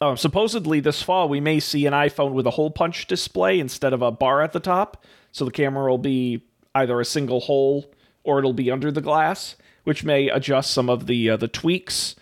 Um, 0.00 0.16
supposedly, 0.16 0.80
this 0.80 1.02
fall 1.02 1.28
we 1.28 1.40
may 1.40 1.58
see 1.60 1.86
an 1.86 1.92
iPhone 1.92 2.32
with 2.32 2.46
a 2.46 2.52
hole 2.52 2.70
punch 2.70 3.06
display 3.06 3.58
instead 3.58 3.92
of 3.92 4.02
a 4.02 4.10
bar 4.10 4.42
at 4.42 4.52
the 4.52 4.60
top. 4.60 5.04
So 5.32 5.44
the 5.44 5.50
camera 5.50 5.90
will 5.90 5.98
be 5.98 6.42
either 6.74 7.00
a 7.00 7.04
single 7.04 7.40
hole 7.40 7.92
or 8.22 8.38
it'll 8.38 8.52
be 8.52 8.70
under 8.70 8.92
the 8.92 9.00
glass, 9.00 9.56
which 9.84 10.04
may 10.04 10.28
adjust 10.28 10.70
some 10.70 10.88
of 10.88 11.06
the 11.06 11.30
uh, 11.30 11.36
the 11.36 11.48
tweaks 11.48 12.14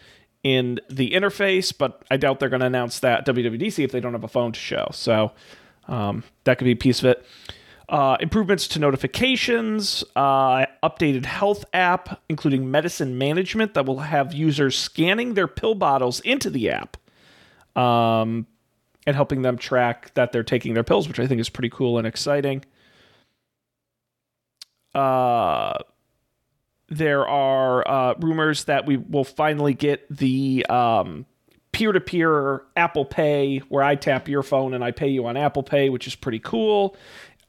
in 0.43 0.81
the 0.89 1.11
interface. 1.11 1.77
But 1.77 2.03
I 2.11 2.17
doubt 2.17 2.41
they're 2.41 2.49
going 2.49 2.61
to 2.61 2.67
announce 2.67 3.01
that 3.01 3.29
at 3.29 3.35
WWDC 3.35 3.85
if 3.85 3.93
they 3.93 4.01
don't 4.01 4.13
have 4.13 4.25
a 4.25 4.29
phone 4.29 4.53
to 4.53 4.61
show. 4.61 4.89
So 4.93 5.33
um, 5.87 6.25
that 6.45 6.59
could 6.59 6.65
be 6.65 6.73
a 6.73 6.77
piece 6.77 7.01
of 7.01 7.07
it. 7.07 7.27
Uh, 7.89 8.17
improvements 8.19 8.67
to 8.67 8.81
notifications, 8.81 10.03
uh, 10.17 10.67
updated 10.83 11.25
health 11.25 11.65
app, 11.73 12.21
including 12.29 12.69
medicine 12.69 13.17
management 13.17 13.75
that 13.75 13.87
will 13.87 14.01
have 14.01 14.33
users 14.33 14.77
scanning 14.77 15.35
their 15.35 15.47
pill 15.47 15.77
bottles 15.77 16.19
into 16.21 16.51
the 16.51 16.69
app 16.69 16.97
um, 17.77 18.47
and 19.07 19.15
helping 19.15 19.43
them 19.43 19.57
track 19.57 20.13
that 20.15 20.33
they're 20.33 20.43
taking 20.43 20.75
their 20.75 20.83
pills, 20.83 21.07
which 21.07 21.21
I 21.21 21.27
think 21.29 21.41
is 21.41 21.49
pretty 21.49 21.71
cool 21.71 21.99
and 21.99 22.07
exciting. 22.07 22.65
Uh, 24.95 25.79
there 26.89 27.29
are 27.29 27.87
uh, 27.87 28.15
rumors 28.19 28.65
that 28.65 28.87
we 28.87 28.97
will 28.97 29.25
finally 29.25 29.75
get 29.75 30.07
the 30.09 30.65
um, 30.69 31.27
peer-to-peer 31.73 32.63
Apple 32.77 33.05
Pay, 33.05 33.59
where 33.69 33.83
I 33.85 33.97
tap 33.97 34.29
your 34.29 34.43
phone 34.43 34.73
and 34.73 34.83
I 34.83 34.93
pay 34.93 35.09
you 35.09 35.27
on 35.27 35.37
Apple 35.37 35.63
Pay, 35.63 35.91
which 35.91 36.07
is 36.07 36.15
pretty 36.15 36.39
cool. 36.39 36.97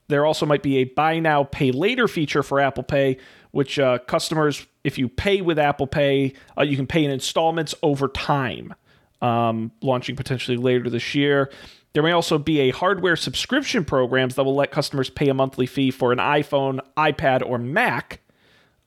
There 0.09 0.25
also 0.25 0.45
might 0.45 0.63
be 0.63 0.77
a 0.77 0.83
buy 0.83 1.19
now, 1.19 1.43
pay 1.43 1.71
later 1.71 2.07
feature 2.07 2.43
for 2.43 2.59
Apple 2.59 2.83
Pay, 2.83 3.17
which 3.51 3.79
uh, 3.79 3.99
customers, 3.99 4.65
if 4.83 4.97
you 4.97 5.07
pay 5.07 5.41
with 5.41 5.57
Apple 5.57 5.87
Pay, 5.87 6.33
uh, 6.57 6.63
you 6.63 6.75
can 6.75 6.87
pay 6.87 7.03
in 7.05 7.11
installments 7.11 7.73
over 7.81 8.07
time, 8.07 8.73
um, 9.21 9.71
launching 9.81 10.15
potentially 10.15 10.57
later 10.57 10.89
this 10.89 11.15
year. 11.15 11.51
There 11.93 12.03
may 12.03 12.11
also 12.11 12.37
be 12.37 12.59
a 12.59 12.69
hardware 12.71 13.15
subscription 13.15 13.83
programs 13.83 14.35
that 14.35 14.43
will 14.43 14.55
let 14.55 14.71
customers 14.71 15.09
pay 15.09 15.29
a 15.29 15.33
monthly 15.33 15.65
fee 15.65 15.89
for 15.89 16.11
an 16.11 16.19
iPhone, 16.19 16.79
iPad, 16.95 17.41
or 17.43 17.57
Mac, 17.57 18.19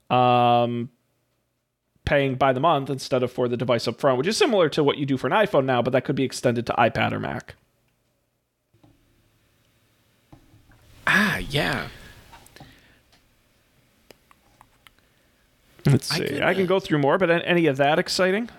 um, 0.09 0.89
paying 2.05 2.35
by 2.35 2.53
the 2.53 2.59
month 2.59 2.89
instead 2.89 3.23
of 3.23 3.31
for 3.31 3.47
the 3.47 3.57
device 3.57 3.87
up 3.87 3.99
front, 3.99 4.17
which 4.17 4.27
is 4.27 4.37
similar 4.37 4.69
to 4.69 4.83
what 4.83 4.97
you 4.97 5.05
do 5.05 5.17
for 5.17 5.27
an 5.27 5.33
iPhone 5.33 5.65
now, 5.65 5.81
but 5.81 5.91
that 5.91 6.05
could 6.05 6.15
be 6.15 6.23
extended 6.23 6.65
to 6.67 6.73
iPad 6.73 7.11
or 7.11 7.19
Mac. 7.19 7.55
Ah, 11.05 11.37
yeah. 11.37 11.87
Let's 15.85 16.11
I 16.11 16.17
see. 16.17 16.25
could, 16.27 16.41
I 16.43 16.53
can 16.53 16.63
uh, 16.63 16.67
go 16.67 16.79
through 16.79 16.99
more, 16.99 17.17
but 17.17 17.29
any 17.29 17.65
of 17.65 17.77
that 17.77 17.99
exciting? 17.99 18.49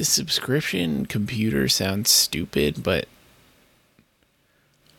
The 0.00 0.06
subscription 0.06 1.04
computer 1.04 1.68
sounds 1.68 2.08
stupid, 2.08 2.82
but 2.82 3.06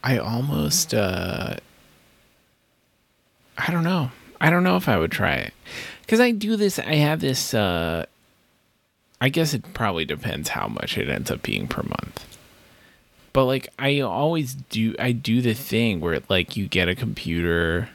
I 0.03 0.19
almost 0.19 0.93
uh 0.93 1.55
I 3.57 3.71
don't 3.71 3.83
know. 3.83 4.11
I 4.39 4.51
don't 4.51 4.63
know 4.63 4.77
if 4.77 4.87
I 4.87 4.99
would 4.99 5.11
try 5.11 5.37
it. 5.37 5.55
Cuz 6.07 6.19
I 6.19 6.29
do 6.29 6.55
this 6.55 6.77
I 6.77 6.97
have 6.97 7.19
this 7.19 7.55
uh 7.55 8.05
I 9.19 9.29
guess 9.29 9.55
it 9.55 9.73
probably 9.73 10.05
depends 10.05 10.49
how 10.49 10.67
much 10.67 10.99
it 10.99 11.09
ends 11.09 11.31
up 11.31 11.41
being 11.41 11.67
per 11.67 11.81
month. 11.81 12.37
But 13.33 13.45
like 13.45 13.69
I 13.79 14.01
always 14.01 14.53
do 14.53 14.93
I 14.99 15.13
do 15.13 15.41
the 15.41 15.55
thing 15.55 15.99
where 15.99 16.21
like 16.29 16.55
you 16.55 16.67
get 16.67 16.89
a 16.89 16.93
computer 16.93 17.89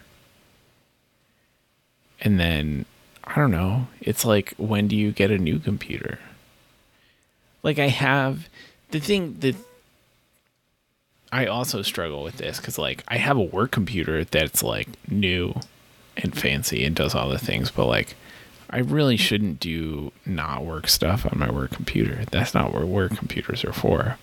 and 2.20 2.40
then 2.40 2.84
I 3.22 3.36
don't 3.36 3.52
know. 3.52 3.86
It's 4.00 4.24
like 4.24 4.54
when 4.56 4.88
do 4.88 4.96
you 4.96 5.12
get 5.12 5.30
a 5.30 5.38
new 5.38 5.60
computer? 5.60 6.18
Like 7.62 7.78
I 7.78 7.88
have 7.88 8.48
the 8.90 9.00
thing 9.00 9.36
that 9.40 9.56
I 11.32 11.46
also 11.46 11.82
struggle 11.82 12.22
with 12.22 12.36
this 12.36 12.60
cuz 12.60 12.78
like 12.78 13.02
I 13.08 13.16
have 13.18 13.36
a 13.36 13.42
work 13.42 13.72
computer 13.72 14.24
that's 14.24 14.62
like 14.62 14.88
new 15.10 15.54
and 16.16 16.36
fancy 16.38 16.84
and 16.84 16.94
does 16.94 17.14
all 17.14 17.28
the 17.28 17.38
things 17.38 17.70
but 17.70 17.86
like 17.86 18.14
I 18.70 18.78
really 18.78 19.16
shouldn't 19.16 19.60
do 19.60 20.12
not 20.24 20.64
work 20.64 20.88
stuff 20.88 21.24
on 21.24 21.38
my 21.38 21.50
work 21.50 21.70
computer. 21.70 22.24
That's 22.30 22.52
not 22.52 22.72
what 22.72 22.84
work 22.86 23.16
computers 23.16 23.64
are 23.64 23.72
for. 23.72 24.18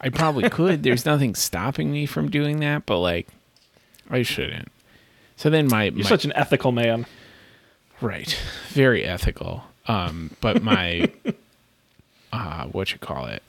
I 0.00 0.08
probably 0.08 0.50
could. 0.50 0.82
There's 0.82 1.06
nothing 1.06 1.34
stopping 1.34 1.92
me 1.92 2.06
from 2.06 2.28
doing 2.28 2.60
that, 2.60 2.86
but 2.86 2.98
like 2.98 3.28
I 4.10 4.22
shouldn't. 4.22 4.70
So 5.36 5.50
then 5.50 5.68
my, 5.68 5.84
You're 5.84 6.04
my 6.04 6.08
such 6.08 6.24
an 6.24 6.32
ethical 6.34 6.72
man. 6.72 7.06
Right. 8.00 8.36
Very 8.68 9.04
ethical. 9.04 9.64
Um, 9.86 10.36
but 10.40 10.62
my 10.62 11.10
uh 12.34 12.66
what 12.66 12.92
you 12.92 12.98
call 12.98 13.26
it? 13.26 13.42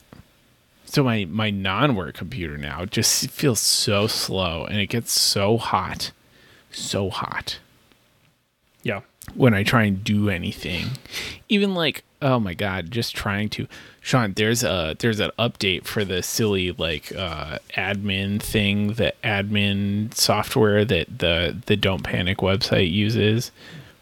So 0.84 1.02
my 1.02 1.24
my 1.26 1.50
non-work 1.50 2.14
computer 2.14 2.56
now 2.56 2.84
just 2.84 3.28
feels 3.30 3.60
so 3.60 4.06
slow 4.06 4.64
and 4.64 4.78
it 4.78 4.86
gets 4.86 5.12
so 5.12 5.56
hot. 5.56 6.12
So 6.70 7.10
hot 7.10 7.58
Yeah. 8.82 9.00
when 9.34 9.54
I 9.54 9.62
try 9.62 9.84
and 9.84 10.04
do 10.04 10.28
anything. 10.28 10.90
Even 11.48 11.74
like, 11.74 12.04
oh 12.20 12.38
my 12.38 12.54
god, 12.54 12.90
just 12.90 13.16
trying 13.16 13.48
to 13.50 13.66
Sean, 14.00 14.34
there's 14.34 14.62
a 14.62 14.94
there's 15.00 15.18
an 15.20 15.32
update 15.38 15.84
for 15.84 16.04
the 16.04 16.22
silly 16.22 16.70
like 16.72 17.12
uh 17.16 17.58
admin 17.76 18.40
thing, 18.40 18.92
the 18.92 19.12
admin 19.24 20.14
software 20.14 20.84
that 20.84 21.18
the 21.18 21.56
the 21.66 21.76
Don't 21.76 22.02
Panic 22.04 22.38
website 22.38 22.92
uses, 22.92 23.50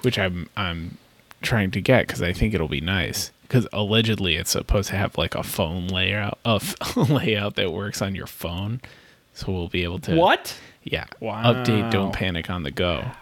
which 0.03 0.19
I'm 0.19 0.49
I'm 0.57 0.99
trying 1.43 1.71
to 1.71 1.81
get 1.81 2.07
cuz 2.09 2.21
I 2.21 2.33
think 2.35 2.53
it'll 2.55 2.69
be 2.69 2.81
nice. 2.83 3.31
Cuz 3.55 3.69
allegedly 3.73 4.35
it's 4.35 4.51
supposed 4.51 4.89
to 4.89 4.97
have 4.97 5.17
like 5.17 5.37
a 5.37 5.45
phone 5.45 5.87
layout 5.87 6.41
of 6.45 6.75
layout 7.09 7.55
that 7.55 7.73
works 7.73 8.03
on 8.03 8.17
your 8.17 8.27
phone. 8.27 8.81
So 9.33 9.53
we'll 9.53 9.69
be 9.69 9.85
able 9.85 10.01
to 10.01 10.17
What? 10.17 10.59
yeah. 10.83 11.07
Wow. 11.21 11.53
Update 11.53 11.93
Don't 11.93 12.13
Panic 12.13 12.51
on 12.51 12.65
the 12.65 12.73
go. 12.73 13.13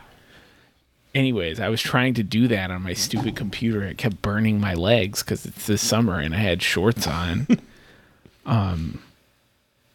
Anyways, 1.15 1.61
I 1.61 1.69
was 1.69 1.83
trying 1.83 2.15
to 2.15 2.23
do 2.23 2.49
that 2.49 2.71
on 2.71 2.81
my 2.81 2.95
stupid 2.95 3.37
computer. 3.37 3.83
It 3.83 3.99
kept 3.99 4.23
burning 4.23 4.59
my 4.59 4.73
legs 4.73 5.23
because 5.23 5.45
it's 5.45 5.67
the 5.67 5.77
summer 5.77 6.19
and 6.19 6.35
I 6.35 6.39
had 6.39 6.63
shorts 6.63 7.07
on. 7.07 7.47
um, 8.47 9.03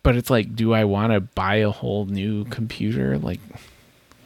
but 0.03 0.15
it's 0.15 0.29
like, 0.29 0.55
do 0.55 0.71
I 0.71 0.83
want 0.83 1.13
to 1.13 1.19
buy 1.19 1.55
a 1.55 1.71
whole 1.71 2.05
new 2.05 2.45
computer? 2.45 3.17
Like, 3.17 3.39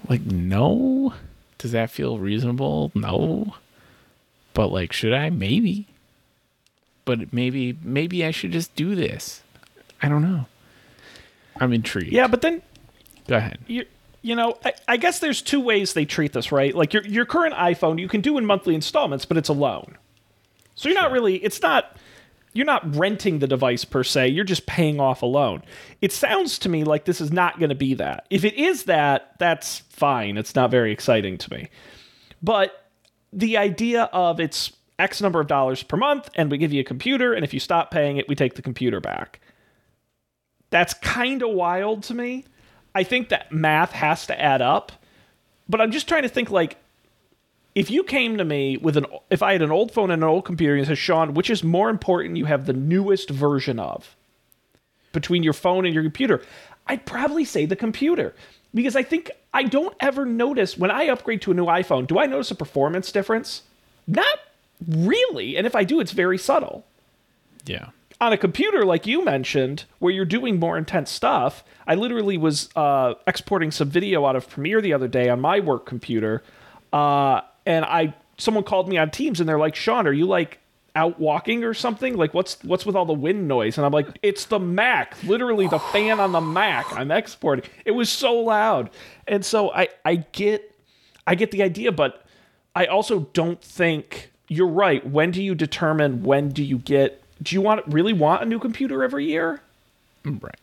like 0.09 0.26
no. 0.26 1.14
Does 1.57 1.72
that 1.72 1.89
feel 1.89 2.20
reasonable? 2.20 2.91
No. 2.93 3.55
But 4.53 4.68
like, 4.74 4.91
should 4.91 5.14
I? 5.14 5.30
Maybe. 5.30 5.88
But 7.06 7.34
maybe, 7.34 7.78
maybe 7.84 8.24
I 8.26 8.32
should 8.32 8.52
just 8.52 8.76
do 8.76 8.95
this. 8.95 9.41
I 10.02 10.10
don't 10.10 10.22
know. 10.22 10.45
I'm 11.60 11.74
intrigued. 11.74 12.12
Yeah, 12.12 12.28
but 12.28 12.41
then 12.41 12.62
Go 13.28 13.38
ahead. 13.38 13.60
you 13.68 13.86
you 14.24 14.36
know, 14.36 14.58
I, 14.64 14.74
I 14.88 14.97
guess 14.97 15.18
there's 15.20 15.41
two 15.41 15.60
ways 15.60 15.93
they 15.93 16.06
treat 16.06 16.34
this, 16.34 16.52
right? 16.52 16.76
Like 16.76 16.93
your 16.93 17.04
your 17.06 17.26
current 17.26 17.56
iPhone, 17.56 17.99
you 17.99 18.08
can 18.08 18.22
do 18.22 18.38
in 18.38 18.45
monthly 18.45 18.76
installments, 18.76 19.26
but 19.26 19.38
it's 19.38 19.49
a 19.49 19.54
loan. 19.54 19.97
So 20.76 20.89
you're 20.89 20.99
not 20.99 21.12
really 21.12 21.36
it's 21.38 21.62
not 21.62 21.97
you're 22.54 22.66
not 22.66 22.95
renting 22.95 23.39
the 23.39 23.47
device 23.47 23.86
per 23.86 24.04
se, 24.04 24.30
you're 24.30 24.43
just 24.43 24.66
paying 24.66 24.99
off 24.99 25.22
a 25.22 25.26
loan. 25.26 25.64
It 26.02 26.12
sounds 26.12 26.60
to 26.60 26.70
me 26.70 26.84
like 26.84 27.06
this 27.06 27.22
is 27.22 27.32
not 27.32 27.60
going 27.60 27.70
to 27.70 27.76
be 27.76 27.93
that. 27.95 28.26
If 28.30 28.43
it 28.43 28.56
is 28.56 28.84
that, 28.84 29.34
that's 29.39 29.80
fine. 29.89 30.38
It's 30.38 30.56
not 30.56 30.70
very 30.70 30.91
exciting 30.91 31.38
to 31.39 31.54
me. 31.54 31.70
But 32.43 32.89
the 33.32 33.58
idea 33.58 34.04
of 34.12 34.39
it's 34.39 34.72
X 35.02 35.22
number 35.22 35.39
of 35.39 35.47
dollars 35.47 35.84
per 35.84 35.97
month 35.97 36.30
and 36.36 36.52
we 36.52 36.58
give 36.58 36.72
you 36.72 36.82
a 36.82 36.86
computer 36.86 37.34
and 37.34 37.43
if 37.43 37.54
you 37.54 37.60
stop 37.60 37.91
paying 37.91 38.18
it, 38.18 38.28
we 38.30 38.36
take 38.36 38.56
the 38.56 38.62
computer 38.62 38.99
back. 38.99 39.39
That's 40.70 40.93
kind 40.93 41.41
of 41.41 41.49
wild 41.49 42.04
to 42.04 42.14
me. 42.14 42.45
I 42.93 43.04
think 43.04 43.30
that 43.30 43.52
math 43.52 43.91
has 43.91 44.26
to 44.28 44.39
add 44.39 44.62
up. 44.62 44.91
But 45.68 45.82
I'm 45.82 45.91
just 45.91 46.08
trying 46.08 46.24
to 46.24 46.30
think 46.30 46.52
like 46.52 46.78
if 47.74 47.89
you 47.89 48.04
came 48.04 48.38
to 48.38 48.45
me 48.45 48.78
with 48.78 48.97
an 48.97 49.06
if 49.30 49.41
I 49.41 49.54
had 49.54 49.62
an 49.62 49.72
old 49.72 49.91
phone 49.91 50.12
and 50.12 50.24
an 50.24 50.30
old 50.30 50.45
computer 50.45 50.76
and 50.76 50.86
said, 50.86 50.97
Sean, 50.97 51.34
which 51.34 51.49
is 51.49 51.64
more 51.64 51.89
important 51.89 52.38
you 52.38 52.45
have 52.45 52.66
the 52.66 52.74
newest 52.74 53.30
version 53.30 53.80
of 53.80 54.16
between 55.14 55.43
your 55.43 55.54
phone 55.54 55.86
and 55.86 55.93
your 55.93 56.04
computer, 56.04 56.41
I'd 56.88 57.06
probably 57.06 57.45
say 57.45 57.66
the 57.66 57.76
computer. 57.76 58.34
Because 58.74 58.95
I 58.95 59.04
think 59.04 59.32
I 59.54 59.64
don't 59.64 59.95
ever 59.99 60.26
notice 60.26 60.78
when 60.78 60.91
I 60.91 61.08
upgrade 61.08 61.41
to 61.43 61.52
a 61.52 61.54
new 61.54 61.66
iPhone, 61.66 62.08
do 62.08 62.20
I 62.20 62.26
notice 62.26 62.52
a 62.52 62.56
performance 62.56 63.12
difference? 63.12 63.64
Not 64.08 64.39
really. 64.88 65.58
And 65.58 65.68
if 65.68 65.76
I 65.76 65.84
do, 65.84 66.00
it's 66.00 66.12
very 66.12 66.38
subtle. 66.38 66.86
Yeah. 67.66 67.90
on 68.20 68.34
a 68.34 68.38
computer 68.38 68.84
like 68.86 69.06
you 69.06 69.24
mentioned 69.24 69.86
where 70.00 70.12
you're 70.12 70.26
doing 70.26 70.60
more 70.60 70.80
intense 70.80 71.12
stuff 71.12 71.64
i 71.86 71.94
literally 71.94 72.36
was 72.36 72.70
uh, 72.76 73.14
exporting 73.28 73.70
some 73.70 73.88
video 73.88 74.26
out 74.26 74.36
of 74.36 74.50
premiere 74.50 74.82
the 74.82 74.94
other 74.94 75.08
day 75.08 75.30
on 75.30 75.40
my 75.40 75.60
work 75.60 75.86
computer 75.86 76.42
uh, 76.92 77.42
and 77.68 77.86
i 77.86 78.16
someone 78.40 78.64
called 78.64 78.90
me 78.90 78.98
on 78.98 79.12
teams 79.12 79.40
and 79.40 79.48
they're 79.48 79.60
like 79.60 79.76
sean 79.76 80.08
are 80.08 80.12
you 80.12 80.26
like 80.26 80.58
out 80.96 81.20
walking 81.20 81.64
or 81.64 81.74
something? 81.74 82.18
Like 82.18 82.34
what's 82.34 82.62
what's 82.64 82.86
with 82.86 82.96
all 82.96 83.06
the 83.06 83.14
wind 83.14 83.48
noise? 83.48 83.78
And 83.78 83.86
i'm 83.86 83.94
like 83.94 84.08
it's 84.22 84.46
the 84.46 84.60
mac 84.60 85.22
literally 85.24 85.68
the 85.68 85.80
fan 85.80 86.20
on 86.20 86.32
the 86.32 86.42
mac 86.42 86.92
i'm 86.94 87.12
exporting. 87.12 87.70
It 87.86 87.92
was 87.92 88.10
so 88.10 88.34
loud. 88.34 88.90
And 89.28 89.46
so 89.46 89.72
i 89.72 89.88
i 90.04 90.16
get 90.16 90.76
i 91.28 91.36
get 91.36 91.52
the 91.52 91.64
idea 91.64 91.92
but 91.92 92.26
i 92.76 92.86
also 92.86 93.22
don't 93.34 93.62
think 93.62 94.31
you're 94.52 94.68
right 94.68 95.08
when 95.08 95.32
do 95.32 95.41
you 95.41 95.56
determine 95.56 96.24
when 96.24 96.49
do 96.49 96.62
you 96.62 96.78
get 96.78 97.24
do 97.41 97.56
you 97.56 97.62
want 97.62 97.82
really 97.88 98.12
want 98.12 98.41
a 98.43 98.45
new 98.45 98.60
computer 98.60 99.02
every 99.02 99.26
year 99.26 99.62
Right. 100.26 100.60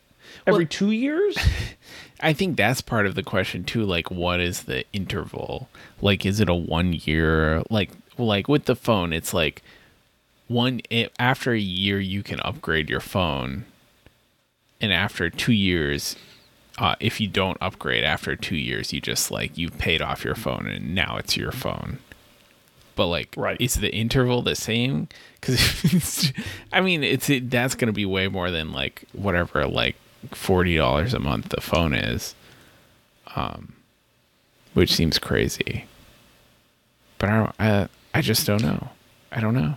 every 0.47 0.67
two 0.67 0.91
years 0.91 1.37
I 2.21 2.33
think 2.33 2.57
that's 2.57 2.81
part 2.81 3.07
of 3.07 3.15
the 3.15 3.23
question 3.23 3.63
too. 3.63 3.85
Like, 3.85 4.11
what 4.11 4.41
is 4.41 4.65
the 4.65 4.85
interval? 4.93 5.69
Like, 6.03 6.27
is 6.27 6.41
it 6.41 6.49
a 6.49 6.55
one 6.55 6.93
year? 6.93 7.63
Like, 7.71 7.91
like 8.19 8.49
with 8.49 8.65
the 8.65 8.75
phone, 8.75 9.13
it's 9.13 9.33
like 9.33 9.63
one 10.49 10.81
it, 10.91 11.13
after 11.21 11.53
a 11.53 11.59
year 11.61 12.01
you 12.01 12.25
can 12.25 12.41
upgrade 12.41 12.91
your 12.91 12.99
phone, 12.99 13.67
and 14.81 14.93
after 14.93 15.31
two 15.31 15.53
years, 15.53 16.17
uh, 16.79 16.97
if 16.99 17.21
you 17.21 17.29
don't 17.29 17.57
upgrade 17.61 18.03
after 18.03 18.35
two 18.35 18.57
years, 18.57 18.93
you 18.93 19.01
just 19.01 19.31
like 19.31 19.57
you've 19.57 19.79
paid 19.79 20.03
off 20.03 20.25
your 20.25 20.35
phone 20.35 20.67
and 20.67 20.97
now 20.97 21.19
it's 21.19 21.37
your 21.37 21.53
phone. 21.53 22.01
But 22.99 23.07
like, 23.07 23.33
Right. 23.37 23.57
is 23.61 23.77
the 23.77 23.91
interval 23.95 24.43
the 24.43 24.55
same? 24.55 25.09
Because 25.41 26.33
I 26.73 26.83
mean, 26.83 27.03
it's 27.03 27.31
it, 27.31 27.49
that's 27.51 27.75
going 27.75 27.87
to 27.87 27.93
be 27.95 28.05
way 28.05 28.29
more 28.29 28.51
than 28.51 28.73
like 28.73 29.05
whatever 29.13 29.67
like 29.67 29.97
forty 30.33 30.77
dollars 30.77 31.15
a 31.15 31.19
month 31.19 31.49
the 31.49 31.61
phone 31.63 31.95
is, 31.95 32.35
um, 33.37 33.73
which 34.75 34.93
seems 34.93 35.19
crazy. 35.19 35.87
But 37.19 37.31
I 37.31 37.37
don't. 37.37 37.55
I, 37.59 37.89
I 38.15 38.21
just 38.21 38.47
don't 38.47 38.63
know. 38.63 38.89
I 39.33 39.41
don't 39.41 39.55
know. 39.55 39.77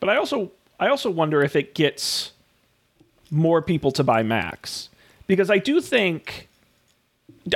But 0.00 0.08
I 0.08 0.16
also 0.16 0.50
I 0.80 0.88
also 0.88 1.10
wonder 1.10 1.42
if 1.42 1.56
it 1.56 1.74
gets 1.74 2.32
more 3.30 3.60
people 3.60 3.90
to 3.92 4.02
buy 4.04 4.22
Macs 4.22 4.88
because 5.26 5.50
I 5.50 5.58
do 5.58 5.80
think 5.80 6.47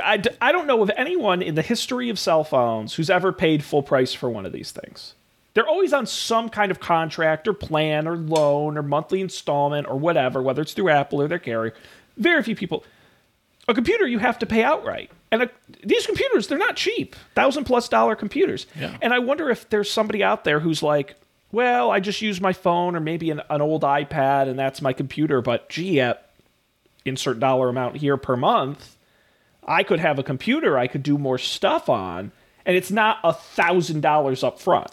I, 0.01 0.21
I 0.41 0.51
don't 0.51 0.67
know 0.67 0.81
of 0.81 0.91
anyone 0.95 1.41
in 1.41 1.55
the 1.55 1.61
history 1.61 2.09
of 2.09 2.17
cell 2.17 2.43
phones 2.43 2.93
who's 2.95 3.09
ever 3.09 3.33
paid 3.33 3.63
full 3.63 3.83
price 3.83 4.13
for 4.13 4.29
one 4.29 4.45
of 4.45 4.53
these 4.53 4.71
things. 4.71 5.15
They're 5.53 5.67
always 5.67 5.93
on 5.93 6.05
some 6.05 6.49
kind 6.49 6.71
of 6.71 6.79
contract 6.79 7.47
or 7.47 7.53
plan 7.53 8.07
or 8.07 8.17
loan 8.17 8.77
or 8.77 8.81
monthly 8.81 9.21
installment 9.21 9.87
or 9.87 9.97
whatever, 9.99 10.41
whether 10.41 10.61
it's 10.61 10.73
through 10.73 10.89
Apple 10.89 11.21
or 11.21 11.27
their 11.27 11.39
carrier. 11.39 11.73
Very 12.17 12.41
few 12.43 12.55
people. 12.55 12.83
A 13.67 13.73
computer 13.73 14.07
you 14.07 14.19
have 14.19 14.39
to 14.39 14.45
pay 14.45 14.63
outright. 14.63 15.11
And 15.31 15.43
a, 15.43 15.49
these 15.83 16.05
computers, 16.05 16.47
they're 16.47 16.57
not 16.57 16.75
cheap. 16.75 17.15
Thousand 17.35 17.65
plus 17.65 17.87
dollar 17.87 18.15
computers. 18.15 18.65
Yeah. 18.79 18.97
And 19.01 19.13
I 19.13 19.19
wonder 19.19 19.49
if 19.49 19.69
there's 19.69 19.91
somebody 19.91 20.23
out 20.23 20.43
there 20.43 20.59
who's 20.59 20.81
like, 20.81 21.15
well, 21.51 21.91
I 21.91 21.99
just 21.99 22.21
use 22.21 22.41
my 22.41 22.53
phone 22.53 22.95
or 22.95 22.99
maybe 22.99 23.29
an, 23.29 23.41
an 23.49 23.61
old 23.61 23.83
iPad 23.83 24.47
and 24.47 24.57
that's 24.57 24.81
my 24.81 24.91
computer, 24.91 25.41
but 25.41 25.69
gee, 25.69 26.01
at 26.01 26.29
insert 27.05 27.39
dollar 27.39 27.69
amount 27.69 27.97
here 27.97 28.17
per 28.17 28.35
month, 28.35 28.97
I 29.67 29.83
could 29.83 29.99
have 29.99 30.19
a 30.19 30.23
computer 30.23 30.77
I 30.77 30.87
could 30.87 31.03
do 31.03 31.17
more 31.17 31.37
stuff 31.37 31.89
on, 31.89 32.31
and 32.65 32.75
it's 32.75 32.91
not 32.91 33.19
a 33.23 33.33
thousand 33.33 34.01
dollars 34.01 34.43
up 34.43 34.59
front. 34.59 34.87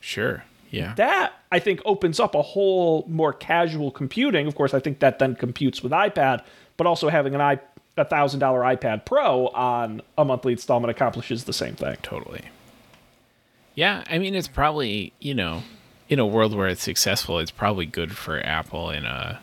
Sure. 0.00 0.44
Yeah. 0.70 0.94
That 0.94 1.32
I 1.50 1.58
think 1.58 1.80
opens 1.84 2.20
up 2.20 2.34
a 2.34 2.42
whole 2.42 3.04
more 3.08 3.32
casual 3.32 3.90
computing. 3.90 4.46
Of 4.46 4.54
course, 4.54 4.74
I 4.74 4.80
think 4.80 4.98
that 5.00 5.18
then 5.18 5.34
computes 5.34 5.82
with 5.82 5.92
iPad, 5.92 6.44
but 6.76 6.86
also 6.86 7.08
having 7.08 7.34
an 7.34 7.40
i 7.40 7.60
a 7.98 8.04
thousand 8.04 8.40
dollar 8.40 8.60
iPad 8.60 9.06
Pro 9.06 9.48
on 9.48 10.02
a 10.18 10.24
monthly 10.24 10.52
installment 10.52 10.90
accomplishes 10.90 11.44
the 11.44 11.52
same 11.52 11.74
thing. 11.74 11.96
Totally. 12.02 12.42
Yeah, 13.74 14.04
I 14.08 14.18
mean 14.18 14.34
it's 14.34 14.48
probably, 14.48 15.12
you 15.18 15.34
know, 15.34 15.62
in 16.08 16.18
a 16.18 16.26
world 16.26 16.54
where 16.54 16.68
it's 16.68 16.82
successful, 16.82 17.38
it's 17.38 17.50
probably 17.50 17.86
good 17.86 18.16
for 18.16 18.38
Apple 18.40 18.90
in 18.90 19.06
a 19.06 19.08
uh, 19.08 19.38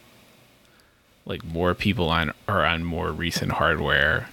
like 1.26 1.44
more 1.44 1.74
people 1.74 2.10
on 2.10 2.34
are 2.48 2.66
on 2.66 2.84
more 2.84 3.12
recent 3.12 3.54
hardware. 3.54 4.30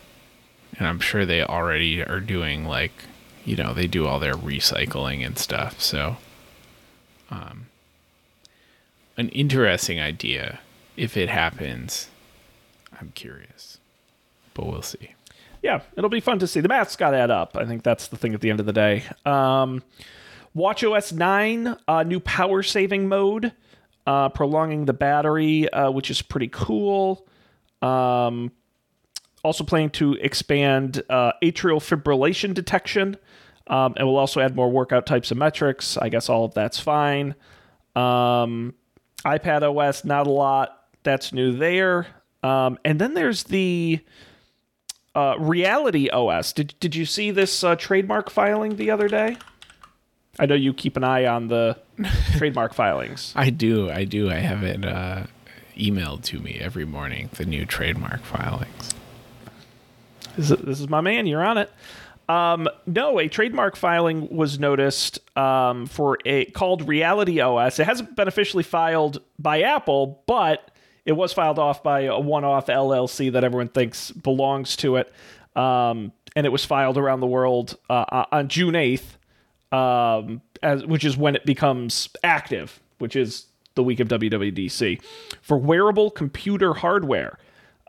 And 0.78 0.86
I'm 0.86 1.00
sure 1.00 1.26
they 1.26 1.42
already 1.42 2.02
are 2.02 2.20
doing 2.20 2.64
like, 2.64 2.92
you 3.44 3.56
know, 3.56 3.74
they 3.74 3.86
do 3.86 4.06
all 4.06 4.18
their 4.18 4.34
recycling 4.34 5.24
and 5.24 5.38
stuff. 5.38 5.80
So 5.80 6.16
um 7.30 7.66
an 9.16 9.28
interesting 9.30 10.00
idea 10.00 10.60
if 10.96 11.16
it 11.16 11.28
happens. 11.28 12.08
I'm 13.00 13.12
curious. 13.14 13.78
But 14.54 14.66
we'll 14.66 14.82
see. 14.82 15.14
yeah, 15.62 15.80
it'll 15.96 16.10
be 16.10 16.20
fun 16.20 16.38
to 16.40 16.46
see. 16.46 16.60
The 16.60 16.68
math's 16.68 16.96
got 16.96 17.10
to 17.10 17.18
add 17.18 17.30
up. 17.30 17.56
I 17.56 17.64
think 17.66 17.82
that's 17.82 18.08
the 18.08 18.16
thing 18.16 18.34
at 18.34 18.40
the 18.40 18.50
end 18.50 18.60
of 18.60 18.66
the 18.66 18.72
day. 18.72 19.04
Um, 19.24 19.82
WatchOS 20.56 21.12
9, 21.12 21.76
uh, 21.86 22.02
new 22.02 22.18
power 22.20 22.62
saving 22.62 23.08
mode, 23.08 23.52
uh, 24.06 24.30
prolonging 24.30 24.86
the 24.86 24.92
battery, 24.92 25.68
uh, 25.70 25.90
which 25.90 26.10
is 26.10 26.22
pretty 26.22 26.48
cool. 26.48 27.26
Um, 27.82 28.50
also 29.42 29.64
planning 29.64 29.90
to 29.90 30.14
expand 30.14 31.02
uh, 31.08 31.32
atrial 31.42 31.78
fibrillation 31.78 32.54
detection, 32.54 33.16
um, 33.66 33.94
and 33.96 34.06
we'll 34.06 34.18
also 34.18 34.40
add 34.40 34.56
more 34.56 34.70
workout 34.70 35.06
types 35.06 35.30
and 35.30 35.38
metrics. 35.38 35.96
I 35.96 36.08
guess 36.08 36.28
all 36.28 36.44
of 36.44 36.54
that's 36.54 36.78
fine. 36.78 37.34
Um, 37.94 38.74
iPad 39.24 39.62
OS, 39.62 40.04
not 40.04 40.26
a 40.26 40.30
lot. 40.30 40.84
That's 41.02 41.32
new 41.32 41.52
there. 41.52 42.06
Um, 42.42 42.78
and 42.84 42.98
then 42.98 43.14
there's 43.14 43.44
the 43.44 44.00
uh, 45.14 45.36
Reality 45.38 46.08
OS. 46.10 46.52
Did 46.52 46.74
did 46.80 46.94
you 46.94 47.04
see 47.04 47.30
this 47.30 47.64
uh, 47.64 47.76
trademark 47.76 48.30
filing 48.30 48.76
the 48.76 48.90
other 48.90 49.08
day? 49.08 49.36
I 50.38 50.46
know 50.46 50.54
you 50.54 50.72
keep 50.72 50.96
an 50.96 51.04
eye 51.04 51.26
on 51.26 51.48
the 51.48 51.78
trademark 52.36 52.72
filings. 52.72 53.32
I 53.36 53.50
do. 53.50 53.90
I 53.90 54.04
do. 54.04 54.30
I 54.30 54.36
have 54.36 54.62
it 54.62 54.84
uh, 54.84 55.24
emailed 55.76 56.22
to 56.24 56.38
me 56.38 56.58
every 56.60 56.84
morning, 56.84 57.30
the 57.34 57.44
new 57.44 57.66
trademark 57.66 58.22
filings. 58.22 58.94
This 60.36 60.50
is, 60.50 60.88
my 60.88 61.00
man. 61.00 61.26
You're 61.26 61.44
on 61.44 61.58
it. 61.58 61.70
Um, 62.28 62.68
no, 62.86 63.18
a 63.18 63.28
trademark 63.28 63.74
filing 63.74 64.28
was 64.34 64.60
noticed 64.60 65.18
um, 65.36 65.86
for 65.86 66.18
a 66.24 66.44
called 66.46 66.86
Reality 66.88 67.40
OS. 67.40 67.80
It 67.80 67.84
hasn't 67.84 68.14
been 68.14 68.28
officially 68.28 68.62
filed 68.62 69.20
by 69.38 69.62
Apple, 69.62 70.22
but 70.26 70.70
it 71.04 71.12
was 71.12 71.32
filed 71.32 71.58
off 71.58 71.82
by 71.82 72.02
a 72.02 72.20
one-off 72.20 72.66
LLC 72.66 73.32
that 73.32 73.42
everyone 73.42 73.68
thinks 73.68 74.12
belongs 74.12 74.76
to 74.76 74.96
it, 74.96 75.12
um, 75.56 76.12
and 76.36 76.46
it 76.46 76.50
was 76.50 76.64
filed 76.64 76.98
around 76.98 77.18
the 77.18 77.26
world 77.26 77.76
uh, 77.88 78.26
on 78.30 78.48
June 78.48 78.76
eighth, 78.76 79.18
um, 79.72 80.40
as 80.62 80.86
which 80.86 81.04
is 81.04 81.16
when 81.16 81.34
it 81.34 81.44
becomes 81.44 82.08
active, 82.22 82.78
which 82.98 83.16
is 83.16 83.46
the 83.74 83.82
week 83.82 83.98
of 83.98 84.06
WWDC 84.06 85.02
for 85.42 85.58
wearable 85.58 86.12
computer 86.12 86.74
hardware. 86.74 87.38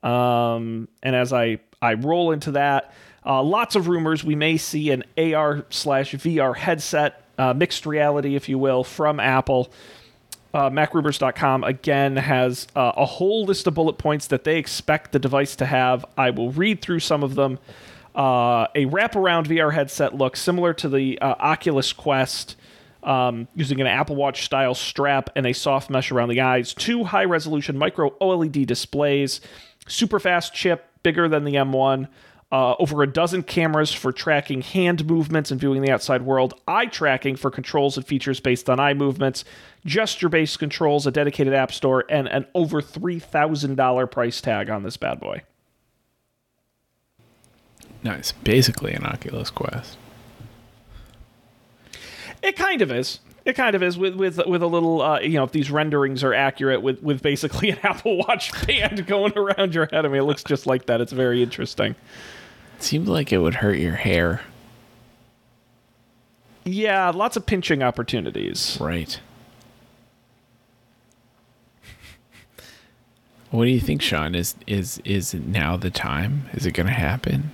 Um, 0.01 0.87
and 1.03 1.15
as 1.15 1.31
I 1.31 1.59
I 1.81 1.95
roll 1.95 2.31
into 2.31 2.51
that, 2.51 2.93
uh, 3.25 3.41
lots 3.41 3.75
of 3.75 3.87
rumors 3.87 4.23
we 4.23 4.35
may 4.35 4.57
see 4.57 4.91
an 4.91 5.03
AR 5.17 5.65
slash 5.69 6.13
VR 6.13 6.55
headset, 6.55 7.23
uh, 7.37 7.53
mixed 7.53 7.85
reality, 7.85 8.35
if 8.35 8.49
you 8.49 8.57
will, 8.57 8.83
from 8.83 9.19
Apple. 9.19 9.71
Uh, 10.53 10.69
MacRumors.com 10.69 11.63
again 11.63 12.17
has 12.17 12.67
uh, 12.75 12.91
a 12.97 13.05
whole 13.05 13.45
list 13.45 13.67
of 13.67 13.73
bullet 13.73 13.97
points 13.97 14.27
that 14.27 14.43
they 14.43 14.57
expect 14.57 15.11
the 15.11 15.19
device 15.19 15.55
to 15.55 15.65
have. 15.65 16.05
I 16.17 16.31
will 16.31 16.51
read 16.51 16.81
through 16.81 16.99
some 16.99 17.23
of 17.23 17.35
them. 17.35 17.57
Uh, 18.13 18.67
a 18.75 18.85
wraparound 18.87 19.47
VR 19.47 19.73
headset 19.73 20.13
look 20.13 20.35
similar 20.35 20.73
to 20.73 20.89
the 20.89 21.17
uh, 21.19 21.35
Oculus 21.39 21.93
Quest, 21.93 22.57
um, 23.03 23.47
using 23.55 23.79
an 23.79 23.87
Apple 23.87 24.17
Watch 24.17 24.43
style 24.43 24.75
strap 24.75 25.29
and 25.35 25.45
a 25.47 25.53
soft 25.53 25.89
mesh 25.89 26.11
around 26.11 26.29
the 26.29 26.41
eyes. 26.41 26.73
Two 26.73 27.05
high 27.05 27.25
resolution 27.25 27.77
micro 27.77 28.09
OLED 28.19 28.65
displays, 28.65 29.39
super 29.87 30.19
fast 30.19 30.53
chip, 30.53 30.90
bigger 31.03 31.27
than 31.27 31.43
the 31.43 31.55
M1. 31.55 32.07
Uh, 32.51 32.75
over 32.79 33.01
a 33.01 33.07
dozen 33.07 33.41
cameras 33.43 33.93
for 33.93 34.11
tracking 34.11 34.61
hand 34.61 35.05
movements 35.05 35.51
and 35.51 35.59
viewing 35.61 35.81
the 35.81 35.89
outside 35.89 36.21
world, 36.23 36.53
eye 36.67 36.85
tracking 36.85 37.37
for 37.37 37.49
controls 37.49 37.95
and 37.95 38.05
features 38.05 38.41
based 38.41 38.69
on 38.69 38.77
eye 38.77 38.93
movements, 38.93 39.45
gesture 39.85 40.27
based 40.27 40.59
controls, 40.59 41.07
a 41.07 41.11
dedicated 41.11 41.53
app 41.53 41.71
store, 41.71 42.03
and 42.09 42.27
an 42.27 42.45
over 42.53 42.81
$3,000 42.81 44.11
price 44.11 44.41
tag 44.41 44.69
on 44.69 44.83
this 44.83 44.97
bad 44.97 45.17
boy. 45.21 45.41
It's 48.03 48.31
basically 48.33 48.93
an 48.93 49.05
Oculus 49.05 49.49
Quest. 49.49 49.97
It 52.41 52.55
kind 52.57 52.81
of 52.81 52.91
is. 52.91 53.19
It 53.43 53.53
kind 53.53 53.75
of 53.75 53.81
is 53.81 53.97
with 53.97 54.15
with 54.15 54.39
with 54.45 54.61
a 54.61 54.67
little 54.67 55.01
uh, 55.01 55.19
you 55.19 55.33
know 55.33 55.43
if 55.43 55.51
these 55.51 55.71
renderings 55.71 56.23
are 56.23 56.33
accurate 56.33 56.81
with 56.81 57.01
with 57.01 57.21
basically 57.21 57.71
an 57.71 57.79
Apple 57.83 58.17
Watch 58.17 58.51
band 58.67 59.07
going 59.07 59.37
around 59.37 59.73
your 59.73 59.87
head. 59.87 60.05
I 60.05 60.09
mean, 60.09 60.21
it 60.21 60.25
looks 60.25 60.43
just 60.43 60.67
like 60.67 60.85
that. 60.85 61.01
It's 61.01 61.11
very 61.11 61.41
interesting. 61.41 61.95
It 62.77 62.83
seemed 62.83 63.07
like 63.07 63.31
it 63.31 63.39
would 63.39 63.55
hurt 63.55 63.77
your 63.77 63.95
hair. 63.95 64.41
Yeah, 66.63 67.09
lots 67.09 67.35
of 67.35 67.45
pinching 67.45 67.81
opportunities. 67.81 68.77
Right. 68.79 69.19
What 73.49 73.65
do 73.65 73.71
you 73.71 73.79
think, 73.79 74.01
Sean? 74.01 74.35
Is 74.35 74.55
is 74.67 75.01
is 75.03 75.33
now 75.33 75.75
the 75.77 75.89
time? 75.89 76.49
Is 76.53 76.65
it 76.65 76.73
going 76.73 76.87
to 76.87 76.93
happen? 76.93 77.51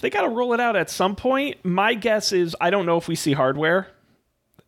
They 0.00 0.10
got 0.10 0.22
to 0.22 0.28
roll 0.28 0.54
it 0.54 0.60
out 0.60 0.76
at 0.76 0.90
some 0.90 1.16
point. 1.16 1.64
My 1.64 1.94
guess 1.94 2.32
is 2.32 2.56
I 2.60 2.70
don't 2.70 2.86
know 2.86 2.96
if 2.96 3.08
we 3.08 3.14
see 3.14 3.32
hardware. 3.32 3.88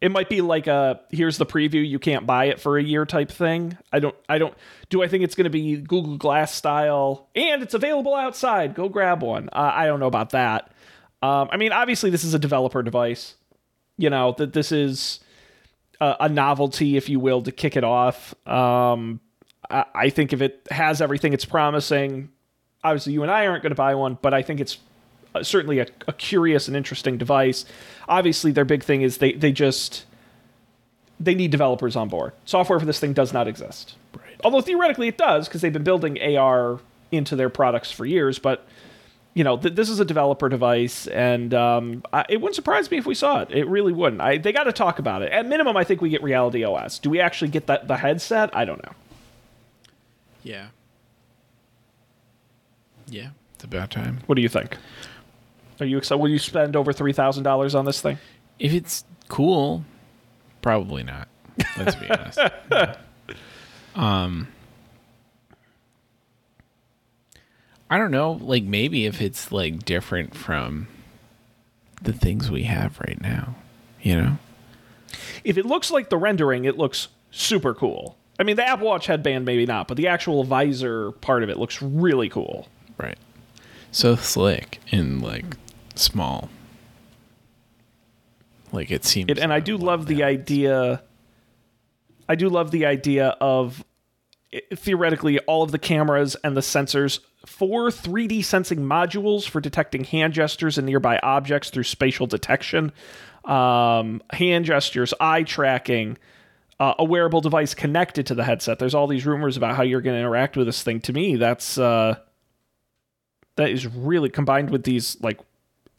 It 0.00 0.10
might 0.10 0.30
be 0.30 0.40
like 0.40 0.66
a 0.66 1.00
here's 1.10 1.36
the 1.36 1.44
preview, 1.44 1.86
you 1.86 1.98
can't 1.98 2.26
buy 2.26 2.46
it 2.46 2.58
for 2.58 2.78
a 2.78 2.82
year 2.82 3.04
type 3.04 3.30
thing. 3.30 3.76
I 3.92 4.00
don't 4.00 4.16
I 4.28 4.38
don't 4.38 4.54
do 4.88 5.02
I 5.02 5.08
think 5.08 5.24
it's 5.24 5.34
going 5.34 5.44
to 5.44 5.50
be 5.50 5.76
Google 5.76 6.16
Glass 6.16 6.54
style 6.54 7.28
and 7.34 7.62
it's 7.62 7.74
available 7.74 8.14
outside. 8.14 8.74
Go 8.74 8.88
grab 8.88 9.22
one. 9.22 9.50
Uh, 9.52 9.72
I 9.74 9.86
don't 9.86 10.00
know 10.00 10.06
about 10.06 10.30
that. 10.30 10.72
Um, 11.22 11.50
I 11.52 11.58
mean, 11.58 11.72
obviously 11.72 12.08
this 12.08 12.24
is 12.24 12.32
a 12.32 12.38
developer 12.38 12.82
device. 12.82 13.34
You 13.98 14.08
know, 14.08 14.34
that 14.38 14.54
this 14.54 14.72
is 14.72 15.20
a, 16.00 16.16
a 16.20 16.28
novelty 16.30 16.96
if 16.96 17.10
you 17.10 17.20
will 17.20 17.42
to 17.42 17.52
kick 17.52 17.76
it 17.76 17.84
off. 17.84 18.34
Um, 18.48 19.20
I, 19.68 19.84
I 19.94 20.08
think 20.08 20.32
if 20.32 20.40
it 20.40 20.66
has 20.70 21.02
everything 21.02 21.34
it's 21.34 21.44
promising, 21.44 22.30
obviously 22.82 23.12
you 23.12 23.22
and 23.22 23.30
I 23.30 23.46
aren't 23.46 23.62
going 23.62 23.70
to 23.72 23.76
buy 23.76 23.94
one, 23.94 24.18
but 24.22 24.32
I 24.32 24.40
think 24.40 24.60
it's 24.60 24.78
certainly 25.42 25.78
a, 25.78 25.86
a 26.08 26.12
curious 26.12 26.68
and 26.68 26.76
interesting 26.76 27.18
device. 27.18 27.64
Obviously, 28.08 28.52
their 28.52 28.64
big 28.64 28.82
thing 28.82 29.02
is 29.02 29.18
they 29.18 29.32
they 29.32 29.52
just 29.52 30.04
they 31.18 31.34
need 31.34 31.50
developers 31.50 31.96
on 31.96 32.08
board. 32.08 32.32
Software 32.44 32.80
for 32.80 32.86
this 32.86 32.98
thing 32.98 33.12
does 33.12 33.32
not 33.32 33.46
exist. 33.46 33.96
Right. 34.16 34.40
Although 34.42 34.62
theoretically 34.62 35.08
it 35.08 35.18
does 35.18 35.48
because 35.48 35.60
they've 35.60 35.72
been 35.72 35.84
building 35.84 36.18
AR 36.36 36.80
into 37.12 37.36
their 37.36 37.50
products 37.50 37.90
for 37.90 38.06
years, 38.06 38.38
but 38.38 38.66
you 39.34 39.44
know, 39.44 39.56
th- 39.56 39.74
this 39.74 39.88
is 39.88 40.00
a 40.00 40.04
developer 40.04 40.48
device, 40.48 41.06
and 41.06 41.54
um, 41.54 42.02
I, 42.12 42.24
it 42.28 42.40
wouldn't 42.40 42.56
surprise 42.56 42.90
me 42.90 42.98
if 42.98 43.06
we 43.06 43.14
saw 43.14 43.40
it. 43.42 43.50
It 43.52 43.66
really 43.68 43.92
wouldn't. 43.92 44.20
I, 44.20 44.38
they 44.38 44.52
got 44.52 44.64
to 44.64 44.72
talk 44.72 44.98
about 44.98 45.22
it. 45.22 45.30
At 45.30 45.46
minimum, 45.46 45.76
I 45.76 45.84
think 45.84 46.00
we 46.00 46.08
get 46.08 46.22
Reality 46.22 46.64
OS. 46.64 46.98
Do 46.98 47.10
we 47.10 47.20
actually 47.20 47.50
get 47.50 47.66
that 47.68 47.86
the 47.86 47.96
headset? 47.96 48.54
I 48.56 48.64
don't 48.64 48.82
know. 48.84 48.92
Yeah. 50.42 50.68
Yeah, 53.06 53.30
it's 53.54 53.64
about 53.64 53.90
time. 53.90 54.20
What 54.26 54.36
do 54.36 54.42
you 54.42 54.48
think? 54.48 54.76
Are 55.80 55.86
you 55.86 55.98
excited? 55.98 56.20
Will 56.20 56.28
you 56.30 56.38
spend 56.38 56.76
over 56.76 56.92
three 56.92 57.12
thousand 57.12 57.44
dollars 57.44 57.74
on 57.74 57.84
this 57.84 58.00
thing? 58.00 58.18
If 58.58 58.72
it's 58.72 59.04
cool, 59.28 59.84
probably 60.62 61.02
not. 61.02 61.28
Let's 61.76 61.96
be 61.96 62.10
honest. 62.10 62.38
Um, 63.94 64.48
I 67.88 67.98
don't 67.98 68.10
know. 68.10 68.32
Like 68.32 68.62
maybe 68.62 69.06
if 69.06 69.20
it's 69.20 69.50
like 69.50 69.84
different 69.84 70.36
from 70.36 70.86
the 72.02 72.12
things 72.12 72.50
we 72.50 72.64
have 72.64 72.98
right 73.00 73.20
now, 73.20 73.56
you 74.00 74.16
know. 74.16 74.38
If 75.42 75.58
it 75.58 75.66
looks 75.66 75.90
like 75.90 76.08
the 76.08 76.16
rendering, 76.16 76.64
it 76.64 76.78
looks 76.78 77.08
super 77.30 77.74
cool. 77.74 78.16
I 78.38 78.42
mean, 78.42 78.56
the 78.56 78.66
Apple 78.66 78.86
Watch 78.86 79.06
headband 79.06 79.44
maybe 79.44 79.66
not, 79.66 79.88
but 79.88 79.96
the 79.96 80.06
actual 80.06 80.44
visor 80.44 81.10
part 81.12 81.42
of 81.42 81.50
it 81.50 81.58
looks 81.58 81.82
really 81.82 82.28
cool. 82.28 82.68
Right. 82.96 83.18
So 83.90 84.14
slick 84.14 84.78
and 84.92 85.20
like 85.20 85.44
small. 86.00 86.48
Like 88.72 88.90
it 88.90 89.04
seems. 89.04 89.30
It, 89.30 89.38
and 89.38 89.52
I 89.52 89.60
do 89.60 89.76
love 89.76 90.06
the 90.06 90.22
idea. 90.22 91.02
I 92.28 92.34
do 92.34 92.48
love 92.48 92.70
the 92.70 92.86
idea 92.86 93.28
of 93.40 93.84
theoretically 94.74 95.38
all 95.40 95.62
of 95.62 95.70
the 95.70 95.78
cameras 95.78 96.36
and 96.42 96.56
the 96.56 96.60
sensors 96.60 97.20
four 97.46 97.88
3D 97.88 98.44
sensing 98.44 98.80
modules 98.80 99.48
for 99.48 99.60
detecting 99.60 100.04
hand 100.04 100.32
gestures 100.32 100.76
and 100.78 100.86
nearby 100.86 101.18
objects 101.22 101.70
through 101.70 101.84
spatial 101.84 102.26
detection, 102.26 102.92
um, 103.44 104.22
hand 104.30 104.64
gestures, 104.64 105.14
eye 105.20 105.42
tracking, 105.42 106.18
uh, 106.78 106.94
a 106.98 107.04
wearable 107.04 107.40
device 107.40 107.74
connected 107.74 108.26
to 108.26 108.34
the 108.34 108.44
headset. 108.44 108.78
There's 108.78 108.94
all 108.94 109.06
these 109.06 109.26
rumors 109.26 109.56
about 109.56 109.76
how 109.76 109.82
you're 109.82 110.00
going 110.00 110.14
to 110.14 110.20
interact 110.20 110.56
with 110.56 110.66
this 110.66 110.82
thing. 110.82 111.00
To 111.02 111.12
me, 111.12 111.36
that's 111.36 111.78
uh, 111.78 112.16
that 113.56 113.70
is 113.70 113.86
really 113.86 114.30
combined 114.30 114.70
with 114.70 114.84
these 114.84 115.20
like 115.20 115.38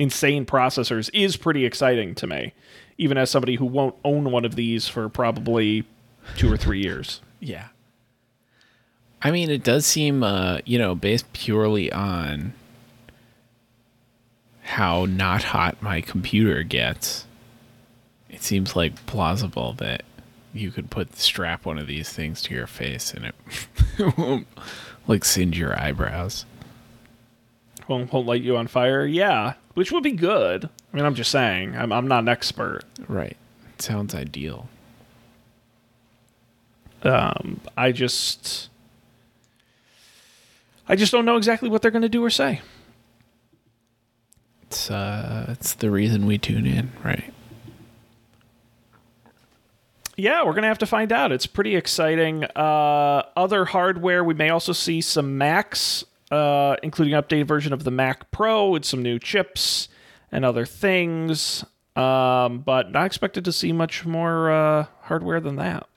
insane 0.01 0.47
processors 0.47 1.11
is 1.13 1.37
pretty 1.37 1.63
exciting 1.63 2.15
to 2.15 2.25
me, 2.25 2.53
even 2.97 3.19
as 3.19 3.29
somebody 3.29 3.55
who 3.55 3.65
won't 3.65 3.95
own 4.03 4.31
one 4.31 4.45
of 4.45 4.55
these 4.55 4.87
for 4.87 5.07
probably 5.07 5.85
two 6.35 6.51
or 6.51 6.57
three 6.57 6.81
years. 6.81 7.21
Yeah. 7.39 7.67
I 9.21 9.29
mean, 9.29 9.51
it 9.51 9.63
does 9.63 9.85
seem, 9.85 10.23
uh, 10.23 10.57
you 10.65 10.79
know, 10.79 10.95
based 10.95 11.31
purely 11.33 11.91
on 11.91 12.53
how 14.63 15.05
not 15.05 15.43
hot 15.43 15.79
my 15.83 16.01
computer 16.01 16.63
gets. 16.63 17.25
It 18.27 18.41
seems 18.41 18.75
like 18.75 19.05
plausible 19.05 19.73
that 19.73 20.01
you 20.51 20.71
could 20.71 20.89
put 20.89 21.15
strap 21.15 21.63
one 21.63 21.77
of 21.77 21.85
these 21.85 22.09
things 22.09 22.41
to 22.41 22.55
your 22.55 22.65
face 22.65 23.13
and 23.13 23.25
it 23.25 24.17
won't 24.17 24.47
like 25.07 25.23
singe 25.23 25.59
your 25.59 25.79
eyebrows. 25.79 26.45
Won't, 27.87 28.11
won't 28.11 28.25
light 28.25 28.41
you 28.41 28.57
on 28.57 28.65
fire. 28.65 29.05
Yeah, 29.05 29.53
which 29.73 29.91
would 29.91 30.03
be 30.03 30.11
good. 30.11 30.65
I 30.65 30.95
mean, 30.95 31.05
I'm 31.05 31.15
just 31.15 31.31
saying. 31.31 31.75
I'm, 31.75 31.91
I'm 31.91 32.07
not 32.07 32.19
an 32.23 32.29
expert. 32.29 32.81
Right. 33.07 33.37
Sounds 33.79 34.13
ideal. 34.13 34.67
Um, 37.03 37.61
I 37.75 37.91
just, 37.91 38.69
I 40.87 40.95
just 40.95 41.11
don't 41.11 41.25
know 41.25 41.37
exactly 41.37 41.67
what 41.69 41.81
they're 41.81 41.91
going 41.91 42.03
to 42.03 42.09
do 42.09 42.23
or 42.23 42.29
say. 42.29 42.61
It's 44.71 44.89
uh 44.89 45.47
it's 45.49 45.73
the 45.73 45.91
reason 45.91 46.25
we 46.25 46.37
tune 46.37 46.65
in, 46.65 46.93
right? 47.03 47.33
Yeah, 50.15 50.45
we're 50.45 50.53
gonna 50.53 50.67
have 50.67 50.77
to 50.77 50.85
find 50.85 51.11
out. 51.11 51.33
It's 51.33 51.45
pretty 51.45 51.75
exciting. 51.75 52.45
Uh, 52.45 53.23
other 53.35 53.65
hardware, 53.65 54.23
we 54.23 54.33
may 54.33 54.49
also 54.49 54.71
see 54.71 55.01
some 55.01 55.37
Macs, 55.37 56.05
uh, 56.31 56.77
including 56.81 57.13
an 57.13 57.21
updated 57.21 57.47
version 57.47 57.73
of 57.73 57.83
the 57.83 57.91
Mac 57.91 58.31
Pro 58.31 58.69
with 58.69 58.85
some 58.85 59.01
new 59.01 59.19
chips 59.19 59.89
and 60.31 60.45
other 60.45 60.65
things. 60.65 61.63
Um, 61.95 62.59
but 62.59 62.91
not 62.91 63.05
expected 63.05 63.43
to 63.45 63.51
see 63.51 63.73
much 63.73 64.05
more 64.05 64.49
uh, 64.49 64.85
hardware 65.01 65.41
than 65.41 65.57
that. 65.57 65.87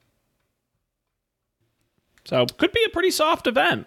So 2.24 2.46
could 2.58 2.72
be 2.72 2.82
a 2.84 2.88
pretty 2.90 3.12
soft 3.12 3.46
event. 3.46 3.86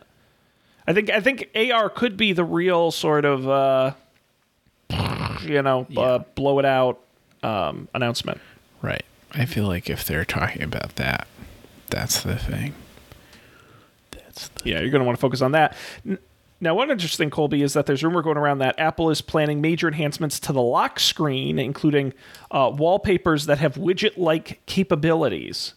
I 0.88 0.93
think 0.93 1.10
I 1.10 1.20
think 1.20 1.50
AR 1.54 1.89
could 1.89 2.16
be 2.16 2.32
the 2.32 2.45
real 2.45 2.91
sort 2.91 3.26
of 3.26 3.50
uh, 3.50 3.91
you 5.43 5.62
know 5.62 5.86
uh, 5.98 6.20
blow 6.36 6.60
it 6.60 6.66
out 6.66 7.02
um, 7.43 7.89
announcement. 7.93 8.39
Right. 8.82 9.04
I 9.34 9.45
feel 9.45 9.68
like 9.68 9.89
if 9.89 10.06
they're 10.06 10.24
talking 10.24 10.64
about 10.64 10.95
that, 10.95 11.28
that's 11.89 12.22
the 12.22 12.38
thing. 12.38 12.74
That's 14.12 14.48
the 14.48 14.70
Yeah, 14.70 14.80
you're 14.80 14.91
going 14.91 15.02
to 15.02 15.06
want 15.06 15.18
to 15.18 15.22
focus 15.22 15.41
on 15.41 15.52
that. 15.52 15.76
Now, 16.60 16.74
one 16.74 16.89
interesting, 16.89 17.30
Colby, 17.30 17.62
is 17.62 17.74
that 17.74 17.86
there's 17.86 18.03
rumor 18.03 18.24
going 18.24 18.38
around 18.38 18.60
that 18.60 18.80
Apple 18.80 19.12
is 19.12 19.22
planning 19.22 19.62
major 19.62 19.88
enhancements 19.88 20.39
to 20.41 20.53
the 20.53 20.62
lock 20.62 20.99
screen, 20.99 21.60
including 21.60 22.14
uh, 22.49 22.72
wallpapers 22.74 23.45
that 23.45 23.60
have 23.60 23.76
widget-like 23.76 24.62
capabilities. 24.66 25.76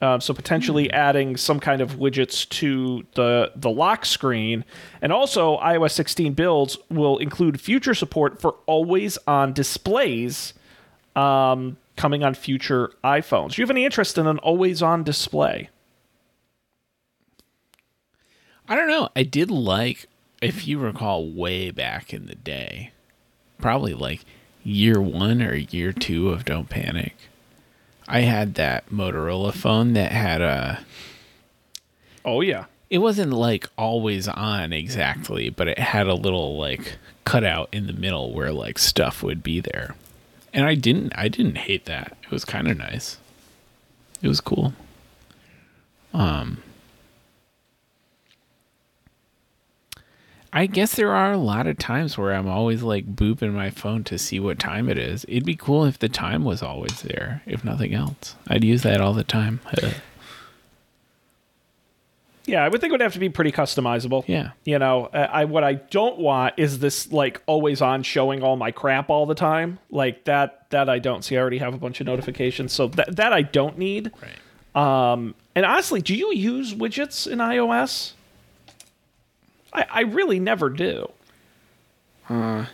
Uh, 0.00 0.18
so 0.20 0.32
potentially 0.32 0.90
adding 0.92 1.36
some 1.36 1.58
kind 1.58 1.80
of 1.80 1.96
widgets 1.96 2.48
to 2.48 3.04
the 3.14 3.50
the 3.56 3.70
lock 3.70 4.04
screen, 4.04 4.64
and 5.02 5.12
also 5.12 5.58
iOS 5.58 5.90
16 5.90 6.34
builds 6.34 6.78
will 6.88 7.18
include 7.18 7.60
future 7.60 7.94
support 7.94 8.40
for 8.40 8.54
always-on 8.66 9.52
displays 9.52 10.54
um, 11.16 11.76
coming 11.96 12.22
on 12.22 12.34
future 12.34 12.92
iPhones. 13.02 13.54
Do 13.54 13.62
you 13.62 13.64
have 13.64 13.70
any 13.70 13.84
interest 13.84 14.18
in 14.18 14.28
an 14.28 14.38
always-on 14.38 15.02
display? 15.02 15.68
I 18.68 18.76
don't 18.76 18.88
know. 18.88 19.08
I 19.16 19.22
did 19.22 19.50
like, 19.50 20.06
if 20.42 20.68
you 20.68 20.78
recall, 20.78 21.26
way 21.26 21.70
back 21.70 22.12
in 22.12 22.26
the 22.26 22.34
day, 22.34 22.92
probably 23.58 23.94
like 23.94 24.24
year 24.62 25.00
one 25.00 25.42
or 25.42 25.54
year 25.54 25.92
two 25.92 26.28
of 26.30 26.44
Don't 26.44 26.68
Panic. 26.68 27.16
I 28.06 28.20
had 28.20 28.54
that 28.54 28.88
Motorola 28.90 29.52
phone 29.52 29.94
that 29.94 30.12
had 30.12 30.40
a. 30.40 30.80
Oh 32.24 32.40
yeah. 32.40 32.66
It 32.90 32.98
wasn't 32.98 33.32
like 33.32 33.68
always 33.76 34.28
on 34.28 34.72
exactly, 34.72 35.50
but 35.50 35.68
it 35.68 35.78
had 35.78 36.06
a 36.06 36.14
little 36.14 36.56
like 36.58 36.96
cutout 37.24 37.68
in 37.72 37.86
the 37.86 37.92
middle 37.92 38.32
where 38.32 38.52
like 38.52 38.78
stuff 38.78 39.22
would 39.22 39.42
be 39.42 39.60
there. 39.60 39.94
And 40.54 40.64
I 40.64 40.74
didn't 40.74 41.12
I 41.16 41.28
didn't 41.28 41.56
hate 41.56 41.84
that. 41.84 42.16
It 42.22 42.30
was 42.30 42.44
kind 42.44 42.68
of 42.68 42.78
nice. 42.78 43.18
It 44.22 44.28
was 44.28 44.40
cool. 44.40 44.72
Um 46.14 46.62
I 50.52 50.66
guess 50.66 50.94
there 50.94 51.14
are 51.14 51.32
a 51.32 51.38
lot 51.38 51.66
of 51.66 51.78
times 51.78 52.16
where 52.16 52.32
I'm 52.32 52.48
always 52.48 52.82
like 52.82 53.14
booping 53.14 53.52
my 53.52 53.70
phone 53.70 54.02
to 54.04 54.18
see 54.18 54.40
what 54.40 54.58
time 54.58 54.88
it 54.88 54.96
is. 54.96 55.24
It'd 55.28 55.44
be 55.44 55.56
cool 55.56 55.84
if 55.84 55.98
the 55.98 56.08
time 56.08 56.44
was 56.44 56.62
always 56.62 57.02
there, 57.02 57.42
if 57.46 57.64
nothing 57.64 57.92
else. 57.94 58.34
I'd 58.46 58.64
use 58.64 58.82
that 58.82 59.00
all 59.00 59.12
the 59.12 59.24
time. 59.24 59.60
Yeah, 62.48 62.64
I 62.64 62.68
would 62.68 62.80
think 62.80 62.90
it 62.90 62.94
would 62.94 63.02
have 63.02 63.12
to 63.12 63.18
be 63.18 63.28
pretty 63.28 63.52
customizable. 63.52 64.24
yeah. 64.26 64.52
You 64.64 64.78
know, 64.78 65.10
I, 65.12 65.18
I 65.24 65.44
what 65.44 65.64
I 65.64 65.74
don't 65.74 66.18
want 66.18 66.54
is 66.56 66.78
this 66.78 67.12
like 67.12 67.42
always 67.44 67.82
on 67.82 68.02
showing 68.02 68.42
all 68.42 68.56
my 68.56 68.70
crap 68.70 69.10
all 69.10 69.26
the 69.26 69.34
time. 69.34 69.78
Like 69.90 70.24
that 70.24 70.64
that 70.70 70.88
I 70.88 70.98
don't 70.98 71.22
see. 71.22 71.36
I 71.36 71.40
already 71.40 71.58
have 71.58 71.74
a 71.74 71.76
bunch 71.76 72.00
of 72.00 72.06
notifications, 72.06 72.72
so 72.72 72.88
that 72.88 73.16
that 73.16 73.34
I 73.34 73.42
don't 73.42 73.76
need. 73.76 74.12
Right. 74.74 75.12
Um, 75.12 75.34
and 75.54 75.66
honestly, 75.66 76.00
do 76.00 76.14
you 76.14 76.32
use 76.32 76.72
widgets 76.74 77.30
in 77.30 77.38
iOS? 77.38 78.12
I, 79.72 79.86
I 79.90 80.00
really 80.02 80.40
never 80.40 80.70
do. 80.70 81.10
Uh, 82.28 82.66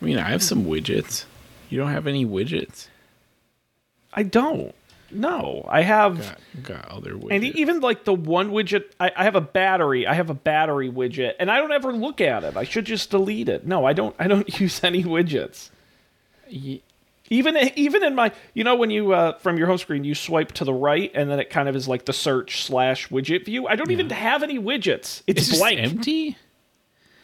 I 0.00 0.04
mean, 0.04 0.18
I 0.18 0.30
have 0.30 0.42
some 0.42 0.64
widgets. 0.64 1.24
You 1.68 1.78
don't 1.78 1.90
have 1.90 2.06
any 2.06 2.24
widgets? 2.24 2.88
I 4.12 4.22
don't. 4.22 4.74
No, 5.10 5.64
I 5.68 5.82
have. 5.82 6.18
Got, 6.18 6.38
got 6.62 6.88
other 6.88 7.14
widgets. 7.14 7.34
And 7.34 7.44
even 7.44 7.80
like 7.80 8.04
the 8.04 8.14
one 8.14 8.50
widget, 8.50 8.84
I, 8.98 9.12
I 9.16 9.24
have 9.24 9.36
a 9.36 9.40
battery. 9.40 10.06
I 10.06 10.14
have 10.14 10.30
a 10.30 10.34
battery 10.34 10.90
widget, 10.90 11.34
and 11.38 11.50
I 11.50 11.58
don't 11.58 11.72
ever 11.72 11.92
look 11.92 12.20
at 12.20 12.44
it. 12.44 12.56
I 12.56 12.64
should 12.64 12.84
just 12.84 13.10
delete 13.10 13.48
it. 13.48 13.66
No, 13.66 13.84
I 13.84 13.92
don't. 13.92 14.14
I 14.18 14.26
don't 14.26 14.60
use 14.60 14.82
any 14.82 15.04
widgets. 15.04 15.70
Even 17.28 17.56
even 17.76 18.04
in 18.04 18.14
my, 18.14 18.32
you 18.54 18.62
know, 18.64 18.74
when 18.76 18.90
you 18.90 19.12
uh, 19.12 19.36
from 19.38 19.58
your 19.58 19.66
home 19.66 19.78
screen 19.78 20.04
you 20.04 20.14
swipe 20.14 20.52
to 20.52 20.64
the 20.64 20.72
right, 20.74 21.10
and 21.14 21.28
then 21.30 21.40
it 21.40 21.50
kind 21.50 21.68
of 21.68 21.74
is 21.74 21.88
like 21.88 22.04
the 22.04 22.12
search 22.12 22.62
slash 22.64 23.08
widget 23.08 23.44
view. 23.44 23.66
I 23.66 23.74
don't 23.76 23.90
even 23.90 24.10
have 24.10 24.42
any 24.42 24.58
widgets. 24.58 25.22
It's, 25.26 25.48
It's 25.48 25.58
blank. 25.58 25.80
empty? 25.80 26.36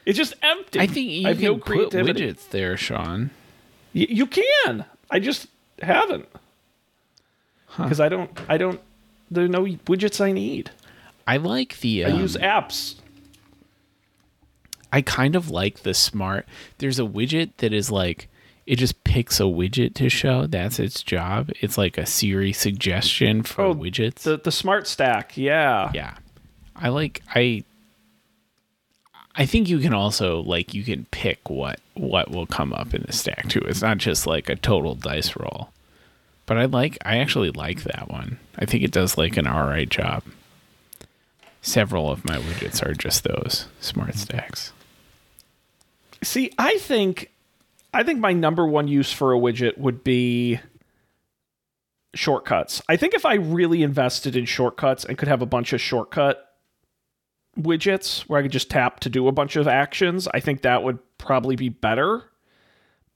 It's 0.05 0.19
just 0.19 0.35
empty. 0.43 0.81
I 0.81 0.87
think 0.89 1.09
you 1.11 1.27
I 1.27 1.29
have 1.31 1.39
can 1.39 1.47
no 1.53 1.59
put 1.59 1.91
widgets 1.91 2.49
there, 2.51 2.77
Sean. 2.77 3.31
Y- 3.95 4.07
you 4.09 4.27
can. 4.27 4.85
I 5.11 5.21
just 5.21 5.47
haven't 5.81 6.27
because 7.77 8.01
I 8.01 8.09
don't. 8.09 8.31
I 8.49 8.59
don't. 8.59 8.81
There 9.31 9.45
are 9.45 9.49
no 9.49 9.63
widgets 9.65 10.21
I 10.21 10.33
need. 10.33 10.71
I 11.27 11.37
like 11.37 11.79
the. 11.79 12.05
I 12.07 12.11
Um, 12.11 12.21
use 12.21 12.37
apps. 12.37 12.97
I 14.93 15.01
kind 15.01 15.37
of 15.37 15.49
like 15.51 15.85
the 15.85 15.95
smart. 15.95 16.47
There's 16.79 16.99
a 16.99 17.05
widget 17.05 17.51
that 17.59 17.73
is 17.73 17.91
like 17.91 18.29
it 18.67 18.77
just 18.77 19.03
picks 19.05 19.41
a 19.41 19.45
widget 19.45 19.95
to 19.95 20.09
show. 20.09 20.47
That's 20.47 20.79
its 20.79 21.03
job. 21.03 21.51
It's 21.61 21.77
like 21.77 21.99
a 21.99 22.07
Siri 22.07 22.53
suggestion 22.53 23.43
for 23.43 23.63
Oh, 23.67 23.75
widgets. 23.75 24.21
The 24.23 24.37
the 24.39 24.53
smart 24.53 24.87
stack, 24.87 25.37
yeah. 25.37 25.91
yeah. 25.95 26.15
I 26.77 26.89
like 26.89 27.23
I 27.35 27.65
I 29.35 29.47
think 29.47 29.69
you 29.69 29.79
can 29.79 29.95
also 29.95 30.41
like 30.43 30.75
you 30.75 30.83
can 30.85 31.07
pick 31.11 31.49
what 31.51 31.81
what 31.95 32.31
will 32.31 32.47
come 32.47 32.73
up 32.73 32.95
in 32.95 33.03
the 33.03 33.13
stack 33.13 33.49
too. 33.49 33.61
It's 33.67 33.83
not 33.83 33.99
just 33.99 34.27
like 34.27 34.49
a 34.49 34.57
total 34.57 34.95
dice 34.95 35.37
roll. 35.37 35.71
But 36.47 36.59
I 36.59 36.65
like 36.67 36.99
I 37.05 37.19
actually 37.19 37.51
like 37.51 37.83
that 37.85 38.09
one. 38.11 38.39
I 38.59 38.65
think 38.67 38.83
it 38.85 38.91
does 38.93 39.17
like 39.17 39.37
an 39.37 39.47
alright 39.47 39.89
job. 39.89 40.23
Several 41.63 42.11
of 42.11 42.25
my 42.25 42.37
widgets 42.39 42.85
are 42.85 42.93
just 42.95 43.23
those 43.25 43.67
smart 43.81 44.17
stacks. 44.17 44.73
See, 46.23 46.53
I 46.59 46.79
think 46.79 47.31
I 47.93 48.03
think 48.03 48.20
my 48.20 48.32
number 48.32 48.66
one 48.66 48.88
use 48.88 49.12
for 49.12 49.34
a 49.34 49.38
widget 49.38 49.76
would 49.78 50.03
be 50.03 50.61
shortcuts. 52.14 52.82
I 52.88 52.97
think 52.97 53.14
if 53.14 53.24
I 53.24 53.34
really 53.34 53.82
invested 53.82 54.36
in 54.36 54.45
shortcuts 54.45 55.05
and 55.05 55.18
could 55.18 55.28
have 55.28 55.43
a 55.43 55.47
bunch 55.47 55.72
of 55.72 55.80
shortcut 55.80 56.49
widgets 57.59 58.22
where 58.22 58.38
I 58.38 58.43
could 58.43 58.53
just 58.53 58.70
tap 58.70 59.01
to 59.01 59.11
do 59.11 59.28
a 59.28 59.32
bunch 59.32 59.57
of 59.57 59.68
actions, 59.68 60.26
I 60.32 60.40
think 60.40 60.62
that 60.62 60.82
would 60.82 60.99
probably 61.18 61.57
be 61.57 61.68
better. 61.68 62.24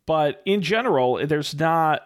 But 0.04 0.42
in 0.44 0.62
general, 0.62 1.26
there's 1.26 1.58
not 1.58 2.02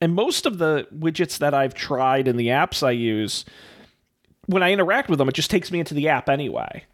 and 0.00 0.14
most 0.14 0.44
of 0.44 0.58
the 0.58 0.86
widgets 0.94 1.38
that 1.38 1.54
I've 1.54 1.72
tried 1.72 2.28
in 2.28 2.36
the 2.36 2.48
apps 2.48 2.82
I 2.82 2.90
use 2.90 3.44
when 4.46 4.62
I 4.62 4.72
interact 4.72 5.08
with 5.08 5.18
them, 5.18 5.28
it 5.28 5.34
just 5.34 5.50
takes 5.50 5.70
me 5.70 5.78
into 5.78 5.94
the 5.94 6.08
app 6.08 6.28
anyway 6.28 6.84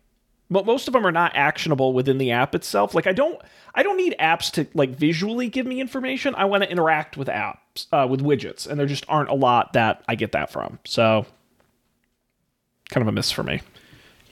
but 0.51 0.67
most 0.67 0.89
of 0.89 0.93
them 0.93 1.07
are 1.07 1.13
not 1.13 1.33
actionable 1.35 1.93
within 1.93 2.19
the 2.19 2.31
app 2.31 2.55
itself 2.55 2.95
like 2.95 3.07
i 3.07 3.13
don't 3.13 3.41
i 3.75 3.83
don't 3.83 3.97
need 3.97 4.15
apps 4.19 4.51
to 4.51 4.67
like 4.75 4.91
visually 4.91 5.49
give 5.49 5.67
me 5.67 5.81
information 5.81 6.35
i 6.35 6.45
want 6.45 6.63
to 6.63 6.71
interact 6.71 7.17
with 7.17 7.29
apps 7.29 7.87
uh, 7.93 8.07
with 8.09 8.21
widgets 8.21 8.67
and 8.67 8.79
there 8.79 8.87
just 8.87 9.05
aren't 9.09 9.29
a 9.31 9.35
lot 9.35 9.73
that 9.73 10.03
i 10.09 10.15
get 10.15 10.33
that 10.33 10.51
from 10.51 10.79
so 10.85 11.25
kind 12.91 13.03
of 13.03 13.09
a 13.09 13.13
miss 13.13 13.31
for 13.31 13.43
me 13.43 13.61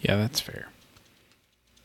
Yeah, 0.00 0.16
that's 0.16 0.40
fair. 0.40 0.68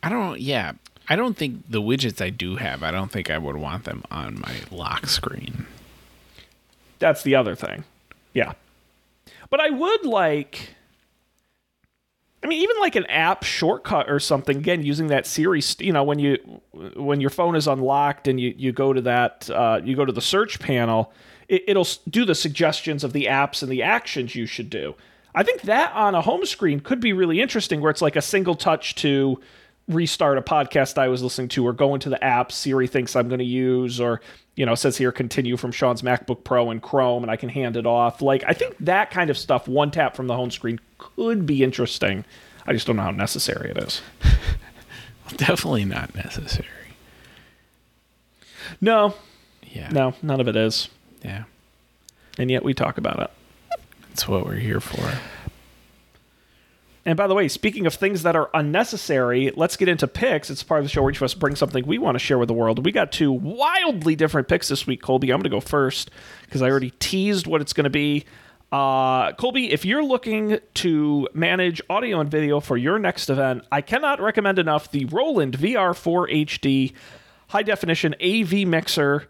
I 0.04 0.10
don't 0.10 0.40
yeah. 0.40 0.74
I 1.10 1.16
don't 1.16 1.36
think 1.38 1.70
the 1.70 1.82
widgets 1.82 2.22
I 2.24 2.30
do 2.30 2.56
have, 2.56 2.82
I 2.84 2.92
don't 2.92 3.12
think 3.12 3.30
I 3.30 3.38
would 3.38 3.58
want 3.58 3.84
them 3.84 4.04
on 4.10 4.40
my 4.40 4.56
lock 4.72 5.06
screen. 5.08 5.66
that's 7.00 7.24
the 7.24 7.36
other 7.36 7.56
thing 7.56 7.84
yeah 8.34 8.54
but 9.50 9.60
i 9.60 9.70
would 9.70 10.06
like 10.06 10.76
I 12.44 12.48
mean, 12.48 12.62
even 12.62 12.76
like 12.80 12.96
an 12.96 13.06
app 13.06 13.44
shortcut 13.44 14.10
or 14.10 14.20
something. 14.20 14.58
Again, 14.58 14.84
using 14.84 15.08
that 15.08 15.26
Siri, 15.26 15.62
you 15.80 15.94
know, 15.94 16.04
when 16.04 16.20
you 16.20 16.38
when 16.96 17.22
your 17.22 17.30
phone 17.30 17.56
is 17.56 17.68
unlocked 17.68 18.28
and 18.28 18.40
you 18.40 18.54
you 18.58 18.72
go 18.72 18.92
to 18.92 19.02
that 19.02 19.50
uh, 19.50 19.80
you 19.84 19.96
go 19.96 20.04
to 20.04 20.12
the 20.12 20.22
search 20.22 20.60
panel, 20.60 21.14
it, 21.48 21.64
it'll 21.68 21.88
do 22.10 22.26
the 22.26 22.36
suggestions 22.36 23.04
of 23.04 23.14
the 23.14 23.26
apps 23.26 23.64
and 23.64 23.72
the 23.72 23.82
actions 23.82 24.36
you 24.36 24.46
should 24.46 24.70
do. 24.70 24.96
I 25.36 25.44
think 25.44 25.62
that 25.64 25.94
on 25.94 26.16
a 26.16 26.22
home 26.22 26.46
screen 26.46 26.80
could 26.80 27.00
be 27.00 27.14
really 27.14 27.42
interesting, 27.42 27.82
where 27.82 27.90
it's 27.90 28.02
like 28.02 28.16
a 28.16 28.22
single 28.22 28.56
touch 28.56 28.96
to 28.96 29.40
restart 29.88 30.38
a 30.38 30.42
podcast 30.42 30.98
I 30.98 31.08
was 31.10 31.22
listening 31.22 31.50
to, 31.50 31.66
or 31.68 31.74
go 31.74 31.94
into 31.94 32.10
the 32.10 32.24
app 32.24 32.52
Siri 32.52 32.88
thinks 32.88 33.16
I'm 33.16 33.28
going 33.28 33.40
to 33.40 33.46
use, 33.46 34.00
or 34.00 34.22
you 34.56 34.66
know, 34.66 34.76
says 34.76 34.98
here 34.98 35.12
continue 35.12 35.58
from 35.58 35.72
Sean's 35.72 36.02
MacBook 36.04 36.44
Pro 36.44 36.70
in 36.72 36.80
Chrome, 36.80 37.24
and 37.24 37.32
I 37.32 37.36
can 37.36 37.50
hand 37.50 37.76
it 37.76 37.86
off. 37.86 38.22
Like 38.22 38.44
I 38.48 38.54
think 38.54 38.76
that 38.80 39.10
kind 39.12 39.30
of 39.30 39.38
stuff, 39.38 39.68
one 39.68 39.92
tap 39.92 40.16
from 40.16 40.28
the 40.28 40.36
home 40.36 40.52
screen, 40.52 40.80
could 40.98 41.46
be 41.46 41.64
interesting. 41.64 42.24
I 42.66 42.72
just 42.74 42.88
don't 42.88 42.96
know 42.96 43.02
how 43.04 43.12
necessary 43.12 43.72
it 43.72 43.78
is. 43.78 44.02
Definitely 45.38 45.86
not 45.86 46.14
necessary. 46.16 46.68
No, 48.80 49.16
Yeah. 49.64 49.90
no, 49.90 50.14
none 50.22 50.40
of 50.40 50.48
it 50.48 50.56
is, 50.56 50.88
Yeah. 51.24 51.44
and 52.38 52.50
yet 52.52 52.64
we 52.64 52.74
talk 52.74 52.98
about 52.98 53.20
it. 53.20 53.32
That's 54.10 54.28
what 54.28 54.46
we're 54.46 54.56
here 54.56 54.80
for. 54.80 55.18
And 57.06 57.18
by 57.18 57.28
the 57.28 57.36
way, 57.36 57.50
speaking 57.50 57.86
of 57.86 57.94
things 57.94 58.24
that 58.24 58.36
are 58.36 58.50
unnecessary, 58.54 59.52
let's 59.56 59.76
get 59.76 59.90
into 59.90 60.08
picks. 60.08 60.50
It's 60.50 60.64
part 60.64 60.80
of 60.80 60.86
the 60.86 60.90
show 60.90 61.02
where 61.02 61.12
each 61.12 61.18
of 61.18 61.24
us 61.24 61.34
bring 61.34 61.56
something 61.56 61.86
we 61.86 61.98
want 61.98 62.16
to 62.16 62.20
share 62.20 62.38
with 62.38 62.48
the 62.48 62.54
world. 62.54 62.86
We 62.86 62.94
got 62.94 63.12
two 63.12 63.32
wildly 63.32 64.16
different 64.16 64.48
picks 64.48 64.70
this 64.70 64.88
week, 64.88 65.02
Colby. 65.02 65.32
I'm 65.32 65.40
going 65.40 65.44
to 65.44 65.50
go 65.50 65.60
first 65.60 66.12
because 66.44 66.62
I 66.62 66.70
already 66.70 66.92
teased 67.00 67.46
what 67.46 67.60
it's 67.60 67.74
going 67.74 67.84
to 67.84 67.90
be. 67.90 68.24
Uh, 68.72 69.34
Colby, 69.34 69.72
if 69.72 69.86
you're 69.86 70.04
looking 70.04 70.60
to 70.76 71.28
manage 71.34 71.82
audio 71.90 72.22
and 72.22 72.32
video 72.32 72.60
for 72.60 72.78
your 72.78 72.98
next 72.98 73.30
event, 73.30 73.64
I 73.72 73.82
cannot 73.82 74.22
recommend 74.22 74.58
enough 74.58 74.90
the 74.90 75.06
Roland 75.06 75.58
VR4 75.58 76.48
HD 76.48 76.94
high 77.50 77.64
definition 77.64 78.16
AV 78.20 78.66
mixer. 78.66 79.28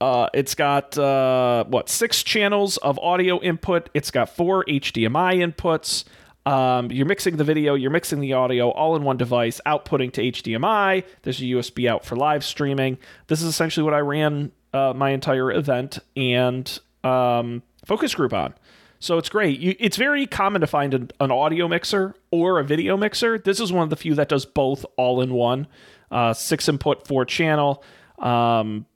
Uh, 0.00 0.28
it's 0.34 0.56
got 0.56 0.98
uh, 0.98 1.64
what 1.64 1.88
six 1.88 2.24
channels 2.24 2.76
of 2.78 2.98
audio 2.98 3.40
input. 3.40 3.88
It's 3.94 4.10
got 4.10 4.28
four 4.30 4.64
HDMI 4.64 5.36
inputs. 5.36 6.04
Um, 6.46 6.90
you're 6.90 7.06
mixing 7.06 7.36
the 7.36 7.44
video, 7.44 7.74
you're 7.74 7.90
mixing 7.90 8.20
the 8.20 8.34
audio 8.34 8.70
all 8.70 8.96
in 8.96 9.02
one 9.02 9.16
device, 9.16 9.60
outputting 9.66 10.12
to 10.12 10.22
HDMI. 10.22 11.04
There's 11.22 11.40
a 11.40 11.44
USB 11.44 11.88
out 11.88 12.04
for 12.04 12.16
live 12.16 12.44
streaming. 12.44 12.98
This 13.28 13.40
is 13.40 13.48
essentially 13.48 13.84
what 13.84 13.94
I 13.94 14.00
ran 14.00 14.52
uh, 14.72 14.92
my 14.94 15.10
entire 15.10 15.50
event 15.52 16.00
and 16.16 16.78
um, 17.02 17.62
focus 17.84 18.14
group 18.14 18.32
on. 18.32 18.54
So 18.98 19.18
it's 19.18 19.28
great. 19.28 19.60
You, 19.60 19.74
it's 19.78 19.96
very 19.96 20.26
common 20.26 20.60
to 20.60 20.66
find 20.66 20.94
an, 20.94 21.10
an 21.20 21.30
audio 21.30 21.68
mixer 21.68 22.14
or 22.30 22.58
a 22.58 22.64
video 22.64 22.96
mixer. 22.96 23.38
This 23.38 23.60
is 23.60 23.72
one 23.72 23.82
of 23.84 23.90
the 23.90 23.96
few 23.96 24.14
that 24.14 24.28
does 24.28 24.44
both 24.44 24.84
all 24.96 25.20
in 25.20 25.32
one. 25.32 25.66
Uh, 26.10 26.32
six 26.32 26.68
input, 26.68 27.06
four 27.06 27.24
channel. 27.24 27.82
Um, 28.18 28.86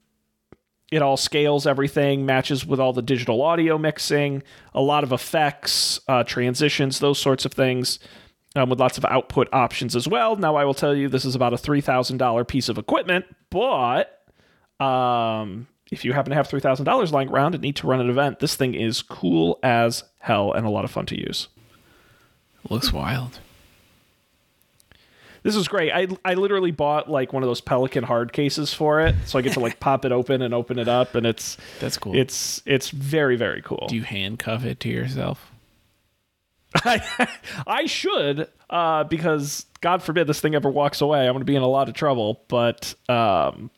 it 0.90 1.02
all 1.02 1.16
scales 1.16 1.66
everything, 1.66 2.24
matches 2.24 2.64
with 2.64 2.80
all 2.80 2.92
the 2.92 3.02
digital 3.02 3.42
audio 3.42 3.76
mixing, 3.76 4.42
a 4.74 4.80
lot 4.80 5.04
of 5.04 5.12
effects, 5.12 6.00
uh, 6.08 6.24
transitions, 6.24 6.98
those 6.98 7.18
sorts 7.18 7.44
of 7.44 7.52
things, 7.52 7.98
um, 8.56 8.70
with 8.70 8.80
lots 8.80 8.96
of 8.96 9.04
output 9.04 9.48
options 9.52 9.94
as 9.94 10.08
well. 10.08 10.36
Now, 10.36 10.56
I 10.56 10.64
will 10.64 10.74
tell 10.74 10.94
you, 10.94 11.08
this 11.08 11.24
is 11.24 11.34
about 11.34 11.52
a 11.52 11.56
$3,000 11.56 12.48
piece 12.48 12.68
of 12.68 12.78
equipment, 12.78 13.26
but 13.50 14.24
um, 14.80 15.66
if 15.90 16.04
you 16.04 16.14
happen 16.14 16.30
to 16.30 16.36
have 16.36 16.48
$3,000 16.48 17.12
lying 17.12 17.28
around 17.28 17.54
and 17.54 17.62
need 17.62 17.76
to 17.76 17.86
run 17.86 18.00
an 18.00 18.08
event, 18.08 18.38
this 18.38 18.56
thing 18.56 18.74
is 18.74 19.02
cool 19.02 19.58
as 19.62 20.04
hell 20.20 20.52
and 20.52 20.66
a 20.66 20.70
lot 20.70 20.84
of 20.84 20.90
fun 20.90 21.06
to 21.06 21.18
use. 21.18 21.48
looks 22.70 22.92
wild. 22.92 23.40
This 25.42 25.56
is 25.56 25.68
great. 25.68 25.92
I 25.92 26.08
I 26.24 26.34
literally 26.34 26.70
bought 26.70 27.10
like 27.10 27.32
one 27.32 27.42
of 27.42 27.48
those 27.48 27.60
Pelican 27.60 28.04
hard 28.04 28.32
cases 28.32 28.74
for 28.74 29.00
it, 29.00 29.14
so 29.26 29.38
I 29.38 29.42
get 29.42 29.52
to 29.54 29.60
like 29.60 29.80
pop 29.80 30.04
it 30.04 30.12
open 30.12 30.42
and 30.42 30.52
open 30.52 30.78
it 30.78 30.88
up, 30.88 31.14
and 31.14 31.26
it's 31.26 31.56
That's 31.80 31.96
cool. 31.98 32.16
it's 32.16 32.62
it's 32.66 32.90
very 32.90 33.36
very 33.36 33.62
cool. 33.62 33.86
Do 33.88 33.96
you 33.96 34.02
handcuff 34.02 34.64
it 34.64 34.80
to 34.80 34.88
yourself? 34.88 35.50
I, 36.84 37.28
I 37.66 37.86
should, 37.86 38.48
uh, 38.68 39.04
because 39.04 39.66
God 39.80 40.02
forbid 40.02 40.26
this 40.26 40.40
thing 40.40 40.54
ever 40.54 40.68
walks 40.68 41.00
away. 41.00 41.26
I'm 41.26 41.32
going 41.32 41.40
to 41.40 41.44
be 41.46 41.56
in 41.56 41.62
a 41.62 41.68
lot 41.68 41.88
of 41.88 41.94
trouble. 41.94 42.42
But 42.48 42.94
um, 43.08 43.70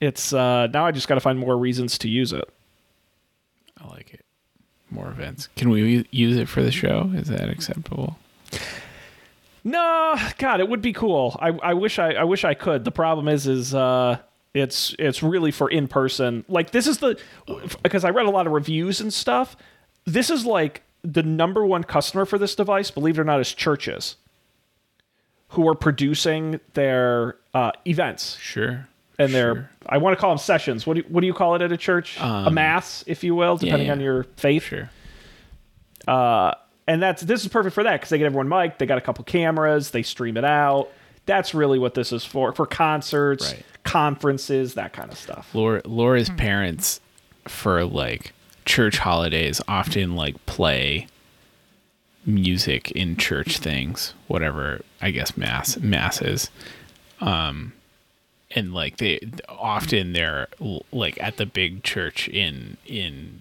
it's 0.00 0.32
uh, 0.32 0.68
now 0.68 0.86
I 0.86 0.92
just 0.92 1.08
got 1.08 1.14
to 1.14 1.20
find 1.20 1.38
more 1.38 1.56
reasons 1.56 1.98
to 1.98 2.08
use 2.08 2.32
it. 2.32 2.48
I 3.80 3.88
like 3.88 4.14
it. 4.14 4.24
More 4.90 5.08
events. 5.08 5.48
Can 5.56 5.70
we 5.70 6.06
use 6.10 6.36
it 6.36 6.48
for 6.48 6.62
the 6.62 6.72
show? 6.72 7.10
Is 7.14 7.28
that 7.28 7.48
acceptable? 7.48 8.18
No, 9.64 10.16
God, 10.38 10.60
it 10.60 10.68
would 10.68 10.82
be 10.82 10.92
cool. 10.92 11.36
I, 11.40 11.48
I 11.50 11.74
wish 11.74 11.98
I, 11.98 12.12
I 12.14 12.24
wish 12.24 12.44
I 12.44 12.54
could. 12.54 12.84
The 12.84 12.90
problem 12.90 13.28
is, 13.28 13.46
is 13.46 13.74
uh, 13.74 14.18
it's 14.54 14.94
it's 14.98 15.22
really 15.22 15.50
for 15.52 15.70
in 15.70 15.86
person. 15.88 16.44
Like 16.48 16.72
this 16.72 16.86
is 16.86 16.98
the 16.98 17.18
because 17.82 18.04
I 18.04 18.10
read 18.10 18.26
a 18.26 18.30
lot 18.30 18.46
of 18.46 18.52
reviews 18.52 19.00
and 19.00 19.12
stuff. 19.12 19.56
This 20.04 20.30
is 20.30 20.44
like 20.44 20.82
the 21.02 21.22
number 21.22 21.64
one 21.64 21.84
customer 21.84 22.24
for 22.24 22.38
this 22.38 22.54
device. 22.56 22.90
Believe 22.90 23.18
it 23.18 23.20
or 23.20 23.24
not, 23.24 23.40
is 23.40 23.52
churches 23.54 24.16
who 25.50 25.68
are 25.68 25.74
producing 25.74 26.58
their 26.74 27.36
uh, 27.54 27.70
events 27.86 28.36
Sure. 28.40 28.88
and 29.18 29.32
their 29.34 29.54
Sure. 29.54 29.70
I 29.86 29.98
want 29.98 30.16
to 30.16 30.20
call 30.20 30.30
them 30.30 30.38
sessions. 30.38 30.86
What 30.86 30.94
do 30.94 31.00
you, 31.00 31.06
what 31.08 31.20
do 31.20 31.26
you 31.26 31.34
call 31.34 31.54
it 31.54 31.62
at 31.62 31.70
a 31.70 31.76
church? 31.76 32.18
a 32.18 32.24
Um, 32.24 32.54
mass, 32.54 33.04
if 33.06 33.22
you 33.22 33.34
will, 33.34 33.58
depending 33.58 33.86
yeah. 33.88 33.92
on 33.92 34.00
your 34.00 34.24
faith. 34.36 34.62
Sure. 34.64 34.90
Uh, 36.08 36.54
and 36.86 37.02
that's 37.02 37.22
this 37.22 37.42
is 37.42 37.48
perfect 37.48 37.74
for 37.74 37.82
that 37.84 37.92
because 37.94 38.10
they 38.10 38.18
get 38.18 38.24
everyone 38.26 38.48
mic'd. 38.48 38.78
They 38.78 38.86
got 38.86 38.98
a 38.98 39.02
couple 39.02 39.24
cameras. 39.24 39.90
They 39.90 40.02
stream 40.02 40.36
it 40.36 40.44
out. 40.44 40.88
That's 41.26 41.54
really 41.54 41.78
what 41.78 41.94
this 41.94 42.12
is 42.12 42.24
for 42.24 42.52
for 42.52 42.66
concerts, 42.66 43.52
Right. 43.52 43.64
conferences, 43.84 44.74
that 44.74 44.92
kind 44.92 45.10
of 45.12 45.16
stuff. 45.18 45.54
Laura, 45.54 45.80
Laura's 45.84 46.30
parents 46.30 47.00
for 47.46 47.84
like 47.84 48.32
church 48.64 48.98
holidays 48.98 49.60
often 49.68 50.14
like 50.16 50.44
play 50.46 51.06
music 52.24 52.90
in 52.92 53.16
church 53.16 53.58
things, 53.58 54.14
whatever 54.28 54.80
I 55.00 55.10
guess 55.10 55.36
mass 55.36 55.76
masses. 55.78 56.50
Um 57.20 57.72
and 58.54 58.74
like 58.74 58.98
they 58.98 59.20
often 59.48 60.12
they're 60.12 60.48
like 60.92 61.20
at 61.22 61.36
the 61.36 61.46
big 61.46 61.82
church 61.82 62.28
in 62.28 62.76
in 62.86 63.40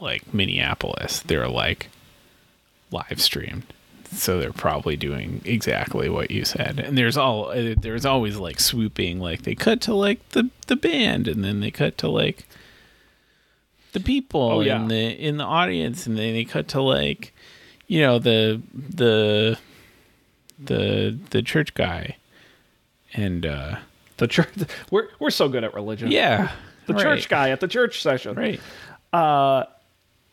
like 0.00 0.32
Minneapolis, 0.34 1.20
they're 1.20 1.48
like 1.48 1.88
live 2.90 3.20
streamed. 3.20 3.64
so 4.12 4.38
they're 4.38 4.52
probably 4.52 4.96
doing 4.96 5.40
exactly 5.44 6.08
what 6.08 6.30
you 6.30 6.44
said. 6.44 6.78
And 6.78 6.96
there's 6.96 7.16
all 7.16 7.50
uh, 7.50 7.74
there's 7.78 8.06
always 8.06 8.36
like 8.36 8.60
swooping, 8.60 9.18
like 9.20 9.42
they 9.42 9.54
cut 9.54 9.80
to 9.82 9.94
like 9.94 10.26
the 10.30 10.48
the 10.68 10.76
band, 10.76 11.26
and 11.28 11.42
then 11.44 11.60
they 11.60 11.70
cut 11.70 11.98
to 11.98 12.08
like 12.08 12.46
the 13.92 14.00
people 14.00 14.40
Oh, 14.42 14.60
yeah. 14.60 14.80
in 14.80 14.88
the 14.88 15.08
in 15.10 15.36
the 15.38 15.44
audience, 15.44 16.06
and 16.06 16.16
then 16.18 16.32
they 16.34 16.44
cut 16.44 16.68
to 16.68 16.80
like 16.80 17.32
you 17.88 18.00
know 18.00 18.18
the 18.18 18.60
the 18.74 19.58
the 20.58 21.18
the 21.30 21.42
church 21.42 21.74
guy, 21.74 22.16
and 23.14 23.44
uh 23.44 23.76
The 24.18 24.26
church. 24.28 24.48
We're 24.90 25.08
we're 25.18 25.30
so 25.30 25.48
good 25.48 25.64
at 25.64 25.74
religion. 25.74 26.10
yeah, 26.10 26.52
The 26.86 26.94
right, 26.94 27.02
church 27.02 27.28
guy 27.28 27.50
at 27.50 27.60
the 27.60 27.68
church 27.68 28.00
session. 28.02 28.34
right? 28.36 28.60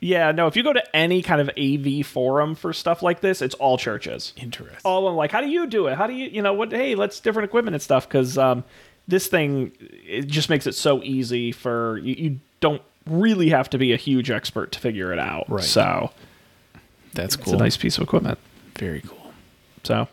Yeah. 0.03 0.31
No. 0.31 0.47
If 0.47 0.55
you 0.55 0.63
go 0.63 0.73
to 0.73 0.95
any 0.95 1.21
kind 1.21 1.41
of 1.41 1.49
AV 1.57 2.05
forum 2.05 2.55
for 2.55 2.73
stuff 2.73 3.01
like 3.01 3.21
this, 3.21 3.41
it's 3.41 3.55
all 3.55 3.77
churches. 3.77 4.33
Interesting. 4.37 4.79
all 4.83 5.07
of 5.07 5.11
them 5.11 5.17
like, 5.17 5.31
how 5.31 5.41
do 5.41 5.47
you 5.49 5.67
do 5.67 5.87
it? 5.87 5.95
How 5.97 6.07
do 6.07 6.13
you, 6.13 6.27
you 6.29 6.41
know, 6.41 6.53
what? 6.53 6.71
Hey, 6.71 6.95
let's 6.95 7.19
different 7.19 7.45
equipment 7.47 7.75
and 7.75 7.81
stuff 7.81 8.07
because 8.07 8.37
um, 8.37 8.63
this 9.07 9.27
thing 9.27 9.71
it 9.79 10.27
just 10.27 10.49
makes 10.49 10.67
it 10.67 10.75
so 10.75 11.01
easy 11.03 11.51
for 11.51 11.97
you. 11.99 12.15
You 12.15 12.39
don't 12.59 12.81
really 13.05 13.49
have 13.49 13.69
to 13.71 13.77
be 13.77 13.93
a 13.93 13.97
huge 13.97 14.29
expert 14.31 14.71
to 14.73 14.79
figure 14.79 15.11
it 15.11 15.19
out. 15.19 15.49
Right. 15.49 15.63
So 15.63 16.11
That's 17.13 17.35
it's 17.35 17.43
cool. 17.43 17.55
a 17.55 17.57
nice 17.57 17.77
piece 17.77 17.97
of 17.97 18.03
equipment. 18.03 18.39
Very 18.77 19.01
cool. 19.01 19.33
So 19.83 20.07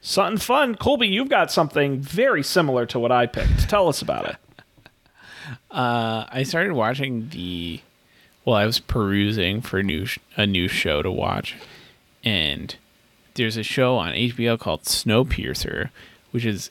something 0.00 0.38
fun, 0.38 0.74
Colby. 0.74 1.08
You've 1.08 1.28
got 1.28 1.50
something 1.52 2.00
very 2.00 2.42
similar 2.42 2.86
to 2.86 2.98
what 2.98 3.12
I 3.12 3.26
picked. 3.26 3.68
Tell 3.68 3.88
us 3.88 4.02
about 4.02 4.28
it. 4.28 4.36
Uh, 5.70 6.26
I 6.28 6.42
started 6.42 6.72
watching 6.72 7.30
the. 7.30 7.80
Well, 8.48 8.56
I 8.56 8.64
was 8.64 8.80
perusing 8.80 9.60
for 9.60 9.82
new 9.82 10.06
sh- 10.06 10.20
a 10.34 10.46
new 10.46 10.68
show 10.68 11.02
to 11.02 11.10
watch, 11.10 11.54
and 12.24 12.74
there's 13.34 13.58
a 13.58 13.62
show 13.62 13.96
on 13.96 14.14
HBO 14.14 14.58
called 14.58 14.84
Snowpiercer, 14.84 15.90
which 16.30 16.46
is 16.46 16.70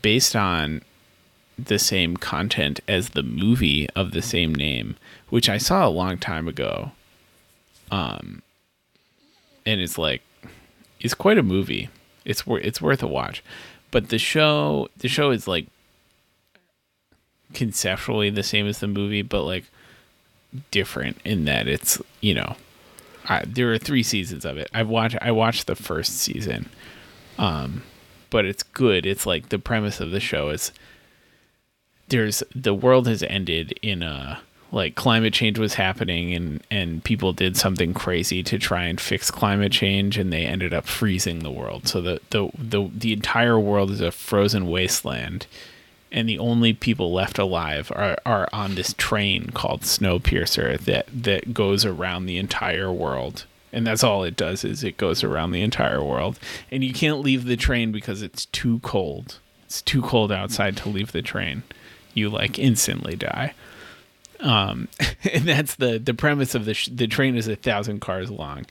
based 0.00 0.34
on 0.34 0.80
the 1.58 1.78
same 1.78 2.16
content 2.16 2.80
as 2.88 3.10
the 3.10 3.22
movie 3.22 3.86
of 3.90 4.12
the 4.12 4.22
same 4.22 4.54
name, 4.54 4.96
which 5.28 5.50
I 5.50 5.58
saw 5.58 5.86
a 5.86 5.90
long 5.90 6.16
time 6.16 6.48
ago. 6.48 6.92
Um, 7.90 8.40
and 9.66 9.82
it's 9.82 9.98
like, 9.98 10.22
it's 11.00 11.12
quite 11.12 11.36
a 11.36 11.42
movie. 11.42 11.90
It's 12.24 12.46
worth 12.46 12.64
it's 12.64 12.80
worth 12.80 13.02
a 13.02 13.06
watch, 13.06 13.44
but 13.90 14.08
the 14.08 14.18
show 14.18 14.88
the 14.96 15.08
show 15.08 15.32
is 15.32 15.46
like 15.46 15.66
conceptually 17.52 18.30
the 18.30 18.42
same 18.42 18.66
as 18.66 18.78
the 18.78 18.88
movie, 18.88 19.20
but 19.20 19.42
like 19.42 19.66
different 20.70 21.18
in 21.24 21.44
that 21.44 21.68
it's 21.68 22.00
you 22.20 22.34
know, 22.34 22.56
I, 23.28 23.44
there 23.46 23.72
are 23.72 23.78
three 23.78 24.02
seasons 24.02 24.44
of 24.44 24.58
it. 24.58 24.68
I've 24.72 24.88
watched 24.88 25.16
I 25.20 25.32
watched 25.32 25.66
the 25.66 25.76
first 25.76 26.18
season, 26.18 26.68
um, 27.38 27.82
but 28.30 28.44
it's 28.44 28.62
good. 28.62 29.06
It's 29.06 29.26
like 29.26 29.48
the 29.48 29.58
premise 29.58 30.00
of 30.00 30.10
the 30.10 30.20
show 30.20 30.50
is 30.50 30.72
there's 32.08 32.42
the 32.54 32.74
world 32.74 33.06
has 33.06 33.22
ended 33.22 33.78
in 33.82 34.02
a 34.02 34.40
like 34.72 34.94
climate 34.94 35.32
change 35.32 35.58
was 35.58 35.74
happening 35.74 36.34
and 36.34 36.62
and 36.70 37.02
people 37.02 37.32
did 37.32 37.56
something 37.56 37.94
crazy 37.94 38.42
to 38.42 38.58
try 38.58 38.84
and 38.84 39.00
fix 39.00 39.30
climate 39.30 39.72
change 39.72 40.16
and 40.16 40.32
they 40.32 40.44
ended 40.44 40.72
up 40.72 40.86
freezing 40.86 41.40
the 41.40 41.50
world 41.50 41.88
so 41.88 42.00
the 42.00 42.20
the 42.30 42.50
the, 42.56 42.90
the 42.94 43.12
entire 43.12 43.58
world 43.58 43.90
is 43.90 44.00
a 44.00 44.12
frozen 44.12 44.66
wasteland 44.66 45.46
and 46.12 46.28
the 46.28 46.38
only 46.38 46.72
people 46.72 47.12
left 47.12 47.38
alive 47.38 47.92
are, 47.94 48.16
are 48.26 48.48
on 48.52 48.74
this 48.74 48.94
train 48.94 49.50
called 49.50 49.82
Snowpiercer 49.82 50.78
that 50.80 51.06
that 51.12 51.54
goes 51.54 51.84
around 51.84 52.26
the 52.26 52.38
entire 52.38 52.92
world. 52.92 53.44
And 53.72 53.86
that's 53.86 54.02
all 54.02 54.24
it 54.24 54.36
does 54.36 54.64
is 54.64 54.82
it 54.82 54.96
goes 54.96 55.22
around 55.22 55.52
the 55.52 55.62
entire 55.62 56.02
world. 56.02 56.38
And 56.70 56.82
you 56.82 56.92
can't 56.92 57.20
leave 57.20 57.44
the 57.44 57.56
train 57.56 57.92
because 57.92 58.22
it's 58.22 58.46
too 58.46 58.80
cold. 58.80 59.38
It's 59.64 59.80
too 59.80 60.02
cold 60.02 60.32
outside 60.32 60.76
to 60.78 60.88
leave 60.88 61.12
the 61.12 61.22
train. 61.22 61.62
You 62.12 62.28
like 62.28 62.58
instantly 62.58 63.14
die. 63.14 63.54
Um, 64.40 64.88
and 65.32 65.44
that's 65.44 65.76
the 65.76 65.98
the 65.98 66.14
premise 66.14 66.54
of 66.54 66.64
the 66.64 66.74
sh- 66.74 66.88
the 66.92 67.06
train 67.06 67.36
is 67.36 67.46
a 67.46 67.56
thousand 67.56 68.00
cars 68.00 68.30
long, 68.30 68.66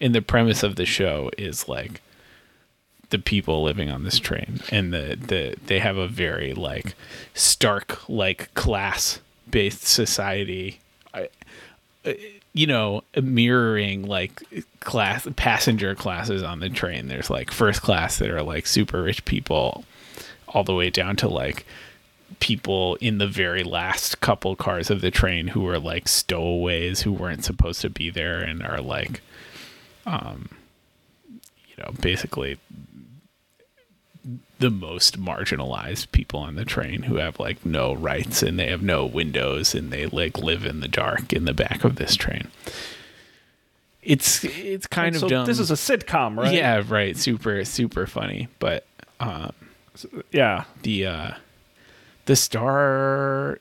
and 0.00 0.14
the 0.14 0.20
premise 0.20 0.62
of 0.62 0.76
the 0.76 0.84
show 0.84 1.30
is 1.38 1.68
like 1.68 2.02
the 3.12 3.18
people 3.18 3.62
living 3.62 3.88
on 3.88 4.02
this 4.02 4.18
train 4.18 4.60
and 4.70 4.92
the, 4.92 5.16
the 5.20 5.54
they 5.66 5.78
have 5.78 5.96
a 5.96 6.08
very 6.08 6.52
like 6.52 6.94
stark 7.34 8.08
like 8.08 8.52
class 8.54 9.20
based 9.50 9.84
society 9.84 10.80
uh, 11.14 11.24
you 12.52 12.66
know 12.66 13.02
mirroring 13.20 14.02
like 14.06 14.42
class 14.80 15.26
passenger 15.36 15.94
classes 15.94 16.42
on 16.42 16.60
the 16.60 16.68
train. 16.68 17.08
There's 17.08 17.30
like 17.30 17.50
first 17.50 17.82
class 17.82 18.18
that 18.18 18.30
are 18.30 18.42
like 18.42 18.66
super 18.66 19.02
rich 19.02 19.24
people 19.24 19.84
all 20.48 20.64
the 20.64 20.74
way 20.74 20.90
down 20.90 21.16
to 21.16 21.28
like 21.28 21.64
people 22.40 22.96
in 22.96 23.18
the 23.18 23.26
very 23.26 23.62
last 23.62 24.20
couple 24.20 24.56
cars 24.56 24.90
of 24.90 25.00
the 25.00 25.10
train 25.10 25.48
who 25.48 25.66
are 25.68 25.78
like 25.78 26.08
stowaways 26.08 27.02
who 27.02 27.12
weren't 27.12 27.44
supposed 27.44 27.80
to 27.82 27.90
be 27.90 28.10
there 28.10 28.40
and 28.40 28.62
are 28.62 28.80
like 28.80 29.20
um 30.06 30.48
you 31.68 31.74
know 31.78 31.92
basically 32.00 32.58
the 34.62 34.70
most 34.70 35.20
marginalized 35.20 36.10
people 36.12 36.40
on 36.40 36.54
the 36.54 36.64
train 36.64 37.02
who 37.02 37.16
have 37.16 37.38
like 37.38 37.66
no 37.66 37.92
rights 37.92 38.42
and 38.42 38.58
they 38.58 38.68
have 38.68 38.80
no 38.82 39.04
windows 39.04 39.74
and 39.74 39.90
they 39.92 40.06
like 40.06 40.38
live 40.38 40.64
in 40.64 40.80
the 40.80 40.88
dark 40.88 41.32
in 41.32 41.44
the 41.44 41.52
back 41.52 41.84
of 41.84 41.96
this 41.96 42.14
train. 42.16 42.48
It's 44.02 44.42
it's 44.44 44.86
kind 44.86 45.14
so 45.16 45.26
of 45.26 45.30
dumb. 45.30 45.46
this 45.46 45.58
is 45.58 45.70
a 45.70 45.74
sitcom, 45.74 46.36
right? 46.36 46.54
Yeah, 46.54 46.82
right. 46.88 47.16
Super 47.16 47.64
super 47.64 48.06
funny, 48.06 48.48
but 48.58 48.86
um 49.20 49.52
Yeah. 50.32 50.64
the 50.82 51.06
uh 51.06 51.30
the 52.26 52.36
star 52.36 53.58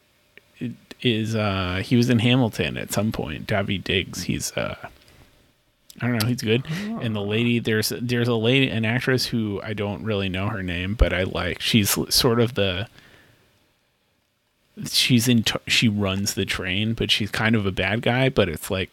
is 1.02 1.36
uh 1.36 1.82
he 1.84 1.96
was 1.96 2.10
in 2.10 2.20
Hamilton 2.20 2.78
at 2.78 2.92
some 2.92 3.12
point. 3.12 3.48
Daveed 3.48 3.84
Diggs. 3.84 4.24
He's 4.24 4.52
uh 4.54 4.76
I 6.00 6.08
don't 6.08 6.22
know, 6.22 6.28
he's 6.28 6.42
good. 6.42 6.64
And 7.02 7.16
the 7.16 7.22
lady 7.22 7.60
there's 7.60 7.92
there's 8.02 8.28
a 8.30 8.36
lady 8.36 8.70
an 8.70 8.86
actress 8.86 9.26
who 9.26 9.60
I 9.64 9.74
don't 9.74 10.04
really 10.04 10.30
know 10.30 10.48
her 10.48 10.64
name, 10.64 10.94
but 10.96 11.12
I 11.14 11.24
like 11.24 11.60
she's 11.62 11.90
sort 12.14 12.40
of 12.40 12.54
the 12.54 12.88
she's 14.88 15.28
in 15.28 15.44
she 15.68 15.88
runs 15.88 16.34
the 16.34 16.46
train, 16.46 16.94
but 16.94 17.12
she's 17.12 17.30
kind 17.32 17.56
of 17.56 17.66
a 17.66 17.72
bad 17.72 18.02
guy, 18.02 18.30
but 18.30 18.48
it's 18.50 18.72
like 18.72 18.90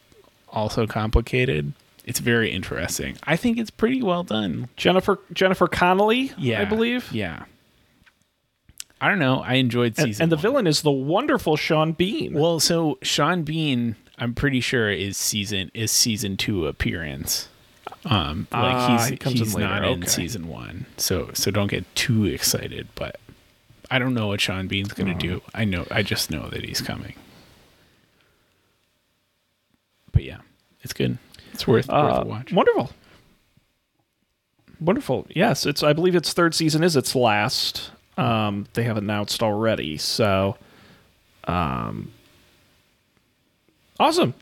also 0.49 0.87
complicated. 0.87 1.73
It's 2.05 2.21
very 2.21 2.51
interesting. 2.51 3.17
I 3.25 3.37
think 3.37 3.59
it's 3.59 3.71
pretty 3.71 4.03
well 4.03 4.25
done. 4.25 4.69
Jennifer 4.77 5.21
Jennifer 5.33 5.69
Connelly, 5.69 6.33
Yeah, 6.39 6.63
I 6.63 6.65
believe. 6.65 7.13
Yeah. 7.13 7.45
I 9.01 9.09
don't 9.09 9.21
know. 9.21 9.41
I 9.41 9.55
enjoyed 9.55 9.95
And, 9.97 10.09
season. 10.09 10.25
and 10.25 10.33
the 10.33 10.37
one. 10.37 10.43
villain 10.43 10.67
is 10.67 10.83
the 10.83 10.91
wonderful 10.91 11.57
Sean 11.57 11.93
Bean. 11.93 12.33
Well, 12.35 12.59
so 12.59 12.99
Sean 13.03 13.45
Bean, 13.45 13.95
I'm 14.19 14.35
pretty 14.35 14.61
sure 14.61 14.91
is 14.91 15.17
season 15.17 15.71
is 15.75 15.91
season 15.93 16.37
two 16.37 16.67
appearance. 16.67 17.49
Um, 18.05 18.47
like 18.53 18.75
Ah, 18.75 18.99
he's 18.99 19.09
he 19.09 19.17
comes 19.17 19.41
in 19.41 19.47
he's 19.47 19.55
later, 19.55 19.69
not 19.69 19.85
in 19.85 20.07
season 20.07 20.49
one, 20.49 20.87
so 20.97 21.31
so 21.35 21.51
don't 21.51 21.69
get 21.69 21.85
too 21.95 22.25
excited. 22.27 22.89
But 22.95 23.19
I 23.91 23.99
don't 23.99 24.15
know 24.15 24.27
what 24.29 24.41
Sean 24.41 24.67
Bean's 24.69 24.93
gonna 24.93 25.11
Uh-huh. 25.13 25.19
do. 25.21 25.43
I 25.55 25.65
know, 25.65 25.87
I 25.91 26.03
just 26.03 26.31
know 26.31 26.49
that 26.51 26.65
he's 26.65 26.81
coming. 26.81 27.15
But 30.13 30.25
yeah, 30.25 30.39
it's 30.83 30.93
good. 30.93 31.19
It's 31.53 31.67
worth, 31.67 31.89
worth 31.89 31.91
Uh, 31.91 32.23
a 32.23 32.27
watch. 32.27 32.53
Wonderful. 32.53 32.91
Wonderful. 34.81 35.27
Yes, 35.35 35.67
it's. 35.67 35.83
I 35.83 35.93
believe 35.93 36.15
its 36.15 36.33
third 36.33 36.55
season 36.55 36.85
is 36.85 36.97
its 36.97 37.15
last. 37.15 37.91
Um, 38.17 38.67
they 38.75 38.85
have 38.85 38.97
announced 38.97 39.43
already. 39.43 39.97
So, 39.97 40.57
um, 41.45 42.13
awesome. 43.99 44.35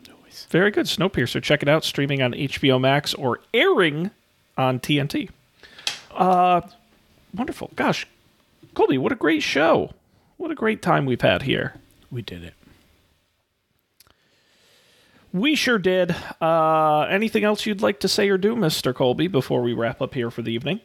Very 0.51 0.71
good. 0.71 0.87
Snowpiercer. 0.87 1.43
Check 1.43 1.63
it 1.63 1.69
out. 1.69 1.85
Streaming 1.85 2.23
on 2.23 2.33
HBO 2.33 2.81
Max 2.81 3.15
or 3.15 3.41
airing 3.55 4.11
on 4.57 4.81
TNT. 4.81 5.31
Uh, 6.15 6.61
wonderful. 7.35 7.71
Gosh, 7.77 8.07
Colby, 8.75 8.99
what 8.99 9.13
a 9.13 9.17
great 9.17 9.43
show. 9.43 9.93
What 10.37 10.51
a 10.51 10.55
great 10.55 10.83
time 10.83 11.07
we've 11.07 11.21
had 11.21 11.43
here. 11.43 11.75
We 12.11 12.23
did 12.23 12.45
it. 12.45 12.55
We 15.33 15.55
sure 15.55 15.79
did. 15.79 16.15
Uh, 16.41 17.01
anything 17.11 17.45
else 17.45 17.67
you'd 17.67 17.83
like 17.83 18.01
to 18.01 18.09
say 18.09 18.29
or 18.29 18.39
do, 18.39 18.55
Mr. 18.55 18.95
Colby, 18.95 19.29
before 19.29 19.61
we 19.63 19.73
wrap 19.73 20.01
up 20.01 20.15
here 20.15 20.31
for 20.31 20.43
the 20.43 20.53
evening? 20.53 20.81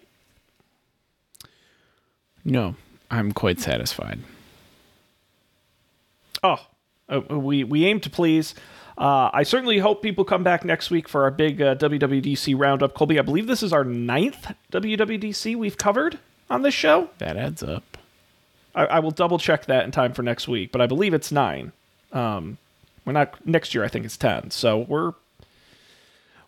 No, 2.44 2.76
I'm 3.10 3.32
quite 3.32 3.60
satisfied. 3.60 4.20
Oh, 6.44 6.58
we 7.20 7.64
we 7.64 7.86
aim 7.86 7.99
to 8.01 8.09
please. 8.09 8.55
Uh, 8.97 9.30
I 9.34 9.43
certainly 9.43 9.80
hope 9.80 10.01
people 10.01 10.24
come 10.24 10.43
back 10.43 10.64
next 10.64 10.91
week 10.91 11.07
for 11.07 11.24
our 11.24 11.32
big 11.32 11.62
uh, 11.62 11.76
WWDC 11.76 12.57
roundup. 12.59 12.93
Colby, 12.93 13.18
I 13.18 13.22
believe 13.24 13.47
this 13.47 13.64
is 13.64 13.74
our 13.74 13.84
ninth 13.84 14.53
WWDC 14.72 15.55
we've 15.55 15.78
covered 15.78 16.20
on 16.49 16.62
this 16.62 16.74
show. 16.74 17.09
That 17.18 17.38
adds 17.38 17.64
up. 17.64 17.97
I, 18.76 18.86
I 18.86 18.99
will 18.99 19.12
double 19.12 19.39
check 19.39 19.66
that 19.66 19.86
in 19.86 19.91
time 19.91 20.14
for 20.14 20.22
next 20.24 20.47
week, 20.47 20.72
but 20.72 20.82
I 20.82 20.88
believe 20.88 21.14
it's 21.14 21.32
nine. 21.32 21.72
Um, 22.12 22.57
we're 23.05 23.14
not 23.14 23.45
next 23.45 23.74
year. 23.74 23.84
I 23.84 23.88
think 23.88 24.05
it's 24.05 24.18
ten. 24.18 24.51
So 24.51 24.80
we're 24.80 25.14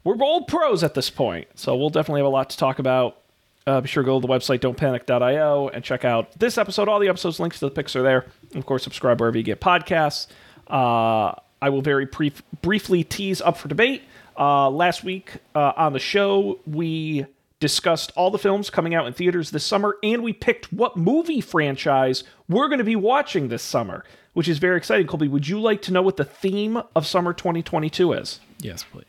we're 0.03 0.21
old 0.21 0.47
pros 0.47 0.83
at 0.83 0.93
this 0.93 1.09
point, 1.09 1.47
so 1.55 1.75
we'll 1.75 1.89
definitely 1.89 2.19
have 2.19 2.27
a 2.27 2.29
lot 2.29 2.49
to 2.51 2.57
talk 2.57 2.79
about. 2.79 3.17
Uh, 3.65 3.79
be 3.79 3.87
sure 3.87 4.03
to 4.03 4.05
go 4.05 4.19
to 4.19 4.27
the 4.27 4.31
website 4.31 4.59
don'tpanic.io 4.59 5.69
and 5.69 5.83
check 5.85 6.03
out 6.03 6.37
this 6.37 6.57
episode. 6.57 6.89
All 6.89 6.99
the 6.99 7.07
episodes, 7.07 7.39
links 7.39 7.59
to 7.59 7.65
the 7.65 7.71
picks 7.71 7.95
are 7.95 8.03
there. 8.03 8.25
And 8.51 8.57
of 8.57 8.65
course, 8.65 8.83
subscribe 8.83 9.21
wherever 9.21 9.37
you 9.37 9.43
get 9.43 9.61
podcasts. 9.61 10.27
Uh, 10.67 11.35
I 11.61 11.69
will 11.69 11.81
very 11.81 12.05
brief, 12.05 12.41
briefly 12.61 13.03
tease 13.03 13.41
up 13.41 13.57
for 13.57 13.67
debate. 13.67 14.03
Uh, 14.37 14.69
last 14.69 15.03
week 15.03 15.31
uh, 15.55 15.73
on 15.77 15.93
the 15.93 15.99
show, 15.99 16.59
we 16.65 17.25
discussed 17.59 18.11
all 18.15 18.29
the 18.29 18.37
films 18.37 18.69
coming 18.69 18.93
out 18.93 19.07
in 19.07 19.13
theaters 19.13 19.51
this 19.51 19.63
summer, 19.63 19.97
and 20.03 20.21
we 20.21 20.33
picked 20.33 20.73
what 20.73 20.97
movie 20.97 21.39
franchise 21.39 22.25
we're 22.49 22.67
going 22.67 22.79
to 22.79 22.83
be 22.83 22.95
watching 22.95 23.47
this 23.47 23.63
summer, 23.63 24.03
which 24.33 24.49
is 24.49 24.57
very 24.57 24.75
exciting. 24.75 25.07
Colby, 25.07 25.29
would 25.29 25.47
you 25.47 25.61
like 25.61 25.81
to 25.83 25.93
know 25.93 26.01
what 26.01 26.17
the 26.17 26.25
theme 26.25 26.81
of 26.95 27.07
summer 27.07 27.31
2022 27.31 28.11
is? 28.13 28.41
Yes, 28.59 28.83
please. 28.83 29.05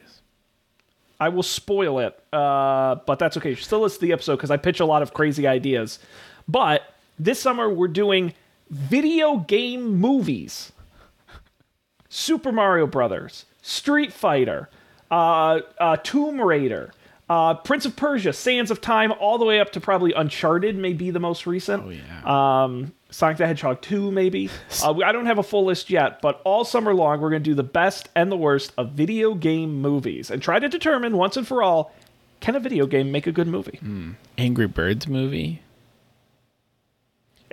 I 1.19 1.31
will 1.31 1.43
spoil 1.43 1.99
it, 1.99 2.17
uh, 2.33 2.97
but 3.07 3.19
that's 3.19 3.37
okay. 3.39 3.55
Still 3.55 3.81
listen 3.81 4.01
to 4.01 4.07
the 4.07 4.13
episode 4.13 4.37
because 4.37 4.51
I 4.53 4.57
pitch 4.57 4.79
a 4.79 4.87
lot 4.87 5.03
of 5.03 5.15
crazy 5.15 5.47
ideas. 5.47 5.99
But 6.47 6.83
this 7.19 7.41
summer 7.41 7.69
we're 7.69 7.89
doing 7.89 8.35
video 8.71 9.39
game 9.39 9.97
movies. 9.97 10.73
Super 12.15 12.53
Mario 12.53 12.87
Brothers, 12.87 13.45
Street 13.61 14.13
Fighter, 14.13 14.71
uh, 15.11 15.59
uh, 15.81 15.97
Tomb 15.97 16.41
Raider, 16.41 16.93
uh, 17.29 17.55
Prince 17.55 17.87
of 17.87 17.97
Persia, 17.97 18.33
Sands 18.33 18.71
of 18.71 18.81
Time, 18.81 19.11
all 19.19 19.37
the 19.37 19.45
way 19.45 19.59
up 19.59 19.73
to 19.73 19.81
probably 19.81 20.13
Uncharted, 20.13 20.77
may 20.77 20.93
be 20.93 21.11
the 21.11 21.19
most 21.19 21.45
recent. 21.45 21.83
Oh 21.85 21.91
yeah. 21.91 22.63
Um, 22.65 22.93
Sonic 23.11 23.39
the 23.39 23.49
Hedgehog 23.49 23.83
2, 23.83 24.13
maybe. 24.13 24.49
Uh, 24.85 24.95
I 25.05 25.11
don't 25.11 25.27
have 25.27 25.39
a 25.39 25.43
full 25.43 25.65
list 25.65 25.91
yet, 25.91 26.23
but 26.23 26.41
all 26.45 26.65
summer 26.65 26.95
long, 26.95 27.21
we're 27.21 27.31
going 27.31 27.43
to 27.43 27.51
do 27.51 27.55
the 27.55 27.65
best 27.65 28.09
and 28.15 28.31
the 28.31 28.37
worst 28.37 28.73
of 28.79 28.93
video 28.93 29.35
game 29.35 29.81
movies 29.81 30.31
and 30.31 30.41
try 30.41 30.61
to 30.61 30.69
determine 30.69 31.17
once 31.17 31.37
and 31.37 31.49
for 31.49 31.65
all 31.65 31.93
can 32.39 32.55
a 32.55 32.61
video 32.61 32.87
game 32.87 33.11
make 33.11 33.27
a 33.27 33.33
good 33.33 33.49
movie? 33.49 33.81
Angry 34.39 34.69
Birds 34.69 35.09
movie. 35.09 35.63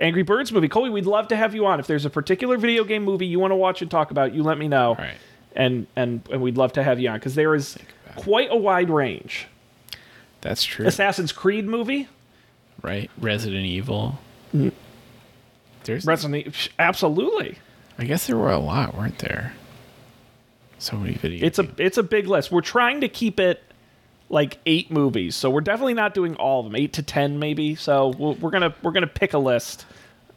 Angry 0.02 0.22
Birds 0.22 0.52
movie. 0.52 0.68
Colby, 0.68 0.90
we'd 0.90 1.06
love 1.06 1.28
to 1.28 1.36
have 1.36 1.54
you 1.54 1.64
on. 1.64 1.80
If 1.80 1.86
there's 1.86 2.04
a 2.04 2.10
particular 2.10 2.58
video 2.58 2.84
game 2.84 3.04
movie 3.04 3.26
you 3.26 3.38
want 3.38 3.52
to 3.52 3.56
watch 3.56 3.80
and 3.80 3.90
talk 3.90 4.10
about, 4.10 4.34
you 4.34 4.42
let 4.42 4.58
me 4.58 4.68
know. 4.68 4.96
Right. 4.98 5.14
And, 5.54 5.86
and, 5.96 6.20
and 6.30 6.42
we'd 6.42 6.56
love 6.56 6.72
to 6.74 6.82
have 6.82 6.98
you 6.98 7.08
on 7.08 7.18
because 7.18 7.34
there 7.34 7.54
is 7.54 7.78
quite 8.16 8.48
a 8.50 8.56
wide 8.56 8.90
range. 8.90 9.46
That's 10.40 10.64
true. 10.64 10.86
Assassin's 10.86 11.32
Creed 11.32 11.66
movie? 11.66 12.08
right. 12.82 13.10
Resident 13.18 13.64
Evil. 13.64 14.18
Mm-hmm. 14.54 14.70
There's. 15.84 16.04
Resident 16.04 16.46
Evil. 16.46 16.72
Absolutely. 16.78 17.58
I 17.98 18.04
guess 18.04 18.26
there 18.26 18.36
were 18.36 18.50
a 18.50 18.58
lot, 18.58 18.96
weren't 18.96 19.18
there? 19.18 19.54
So 20.78 20.96
many 20.96 21.14
videos. 21.14 21.42
It's 21.42 21.58
a 21.60 21.68
it's 21.78 21.96
a 21.96 22.02
big 22.02 22.26
list. 22.26 22.50
We're 22.50 22.60
trying 22.60 23.02
to 23.02 23.08
keep 23.08 23.38
it 23.38 23.62
like 24.32 24.58
eight 24.64 24.90
movies, 24.90 25.36
so 25.36 25.50
we're 25.50 25.60
definitely 25.60 25.94
not 25.94 26.14
doing 26.14 26.34
all 26.36 26.60
of 26.60 26.66
them. 26.66 26.74
Eight 26.74 26.94
to 26.94 27.02
ten, 27.02 27.38
maybe. 27.38 27.74
So 27.74 28.08
we're 28.08 28.50
gonna 28.50 28.74
we're 28.82 28.92
gonna 28.92 29.06
pick 29.06 29.34
a 29.34 29.38
list 29.38 29.84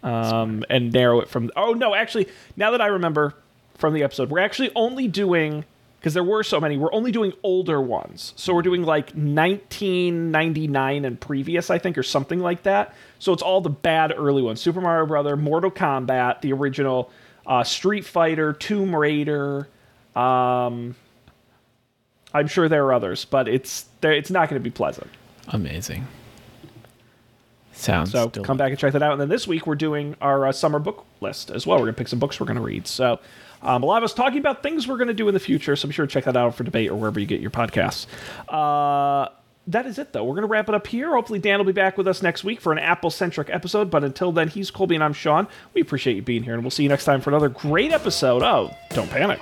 um, 0.04 0.66
and 0.70 0.92
narrow 0.92 1.22
it 1.22 1.30
from. 1.30 1.50
Oh 1.56 1.72
no, 1.72 1.96
actually, 1.96 2.28
now 2.58 2.72
that 2.72 2.82
I 2.82 2.88
remember 2.88 3.34
from 3.76 3.94
the 3.94 4.04
episode, 4.04 4.30
we're 4.30 4.40
actually 4.40 4.72
only 4.76 5.08
doing 5.08 5.64
because 5.98 6.14
there 6.14 6.26
were 6.26 6.44
so 6.44 6.60
many. 6.60 6.78
We're 6.78 6.94
only 6.94 7.12
doing 7.12 7.32
older 7.42 7.82
ones, 7.82 8.34
so 8.36 8.54
we're 8.54 8.62
doing 8.62 8.84
like 8.84 9.12
1999 9.12 11.06
and 11.06 11.20
previous, 11.20 11.70
I 11.70 11.80
think, 11.80 11.98
or 11.98 12.04
something 12.04 12.40
like 12.40 12.64
that. 12.64 12.94
So 13.18 13.32
it's 13.32 13.42
all 13.42 13.62
the 13.62 13.70
bad 13.70 14.14
early 14.16 14.42
ones: 14.42 14.60
Super 14.60 14.82
Mario 14.82 15.06
Brother, 15.06 15.38
Mortal 15.38 15.72
Kombat, 15.72 16.42
the 16.42 16.52
original, 16.52 17.10
uh, 17.48 17.64
Street 17.64 18.06
Fighter, 18.06 18.52
Tomb 18.52 18.94
Raider. 18.94 19.70
Um, 20.16 20.96
I'm 22.36 22.48
sure 22.48 22.68
there 22.68 22.86
are 22.86 22.94
others, 22.94 23.26
but 23.26 23.48
it's 23.48 23.86
there. 24.02 24.12
It's 24.12 24.30
not 24.30 24.50
going 24.50 24.62
to 24.62 24.64
be 24.64 24.72
pleasant. 24.74 25.10
amazing. 25.48 26.08
Sounds. 27.74 28.12
So 28.12 28.30
deli- 28.30 28.46
come 28.46 28.58
back 28.58 28.70
and 28.72 28.80
check 28.80 28.94
that 28.94 29.04
out. 29.04 29.12
And 29.14 29.22
then 29.22 29.30
this 29.30 29.48
week 29.48 29.68
we're 29.68 29.76
doing 29.76 30.16
our 30.22 30.48
uh, 30.48 30.52
summer 30.52 30.80
book 30.80 31.06
list 31.22 31.50
as 31.52 31.68
well. 31.68 31.78
We're 31.78 31.86
going 31.86 31.96
to 31.96 31.98
pick 31.98 32.08
some 32.08 32.20
books 32.20 32.40
we're 32.40 32.46
going 32.46 32.58
to 32.58 32.64
read. 32.64 32.88
So 32.88 33.20
um, 33.62 33.84
a 33.84 33.86
lot 33.86 33.98
of 33.98 34.04
us 34.04 34.14
talking 34.14 34.40
about 34.40 34.64
things 34.64 34.88
we're 34.88 34.98
going 34.98 35.10
to 35.10 35.14
do 35.14 35.28
in 35.28 35.34
the 35.34 35.40
future. 35.40 35.76
So 35.76 35.88
be 35.88 35.94
sure 35.94 36.06
to 36.06 36.12
check 36.12 36.24
that 36.24 36.38
out 36.38 36.56
for 36.56 36.64
debate 36.64 36.90
or 36.90 36.96
wherever 36.96 37.20
you 37.20 37.26
get 37.26 37.42
your 37.42 37.52
podcasts. 37.52 38.06
Uh, 38.48 39.30
that 39.68 39.86
is 39.86 39.98
it, 39.98 40.14
though. 40.14 40.24
We're 40.24 40.36
going 40.36 40.44
to 40.44 40.48
wrap 40.48 40.70
it 40.70 40.76
up 40.76 40.88
here. 40.88 41.12
Hopefully, 41.12 41.40
Dan 41.40 41.58
will 41.60 41.66
be 41.66 41.72
back 41.72 41.98
with 41.98 42.08
us 42.08 42.22
next 42.22 42.44
week 42.44 42.62
for 42.62 42.72
an 42.72 42.80
Apple 42.80 43.10
centric 43.10 43.50
episode. 43.50 43.90
But 43.90 44.04
until 44.04 44.32
then, 44.32 44.48
he's 44.48 44.72
Colby 44.72 44.96
and 44.96 45.04
I'm 45.04 45.14
Sean. 45.14 45.48
We 45.74 45.82
appreciate 45.82 46.16
you 46.16 46.22
being 46.22 46.44
here, 46.44 46.54
and 46.54 46.64
we'll 46.64 46.72
see 46.72 46.84
you 46.84 46.90
next 46.90 47.06
time 47.06 47.20
for 47.20 47.30
another 47.32 47.50
great 47.50 47.92
episode 47.92 48.44
of 48.44 48.74
Don't 48.92 49.10
Panic. 49.10 49.42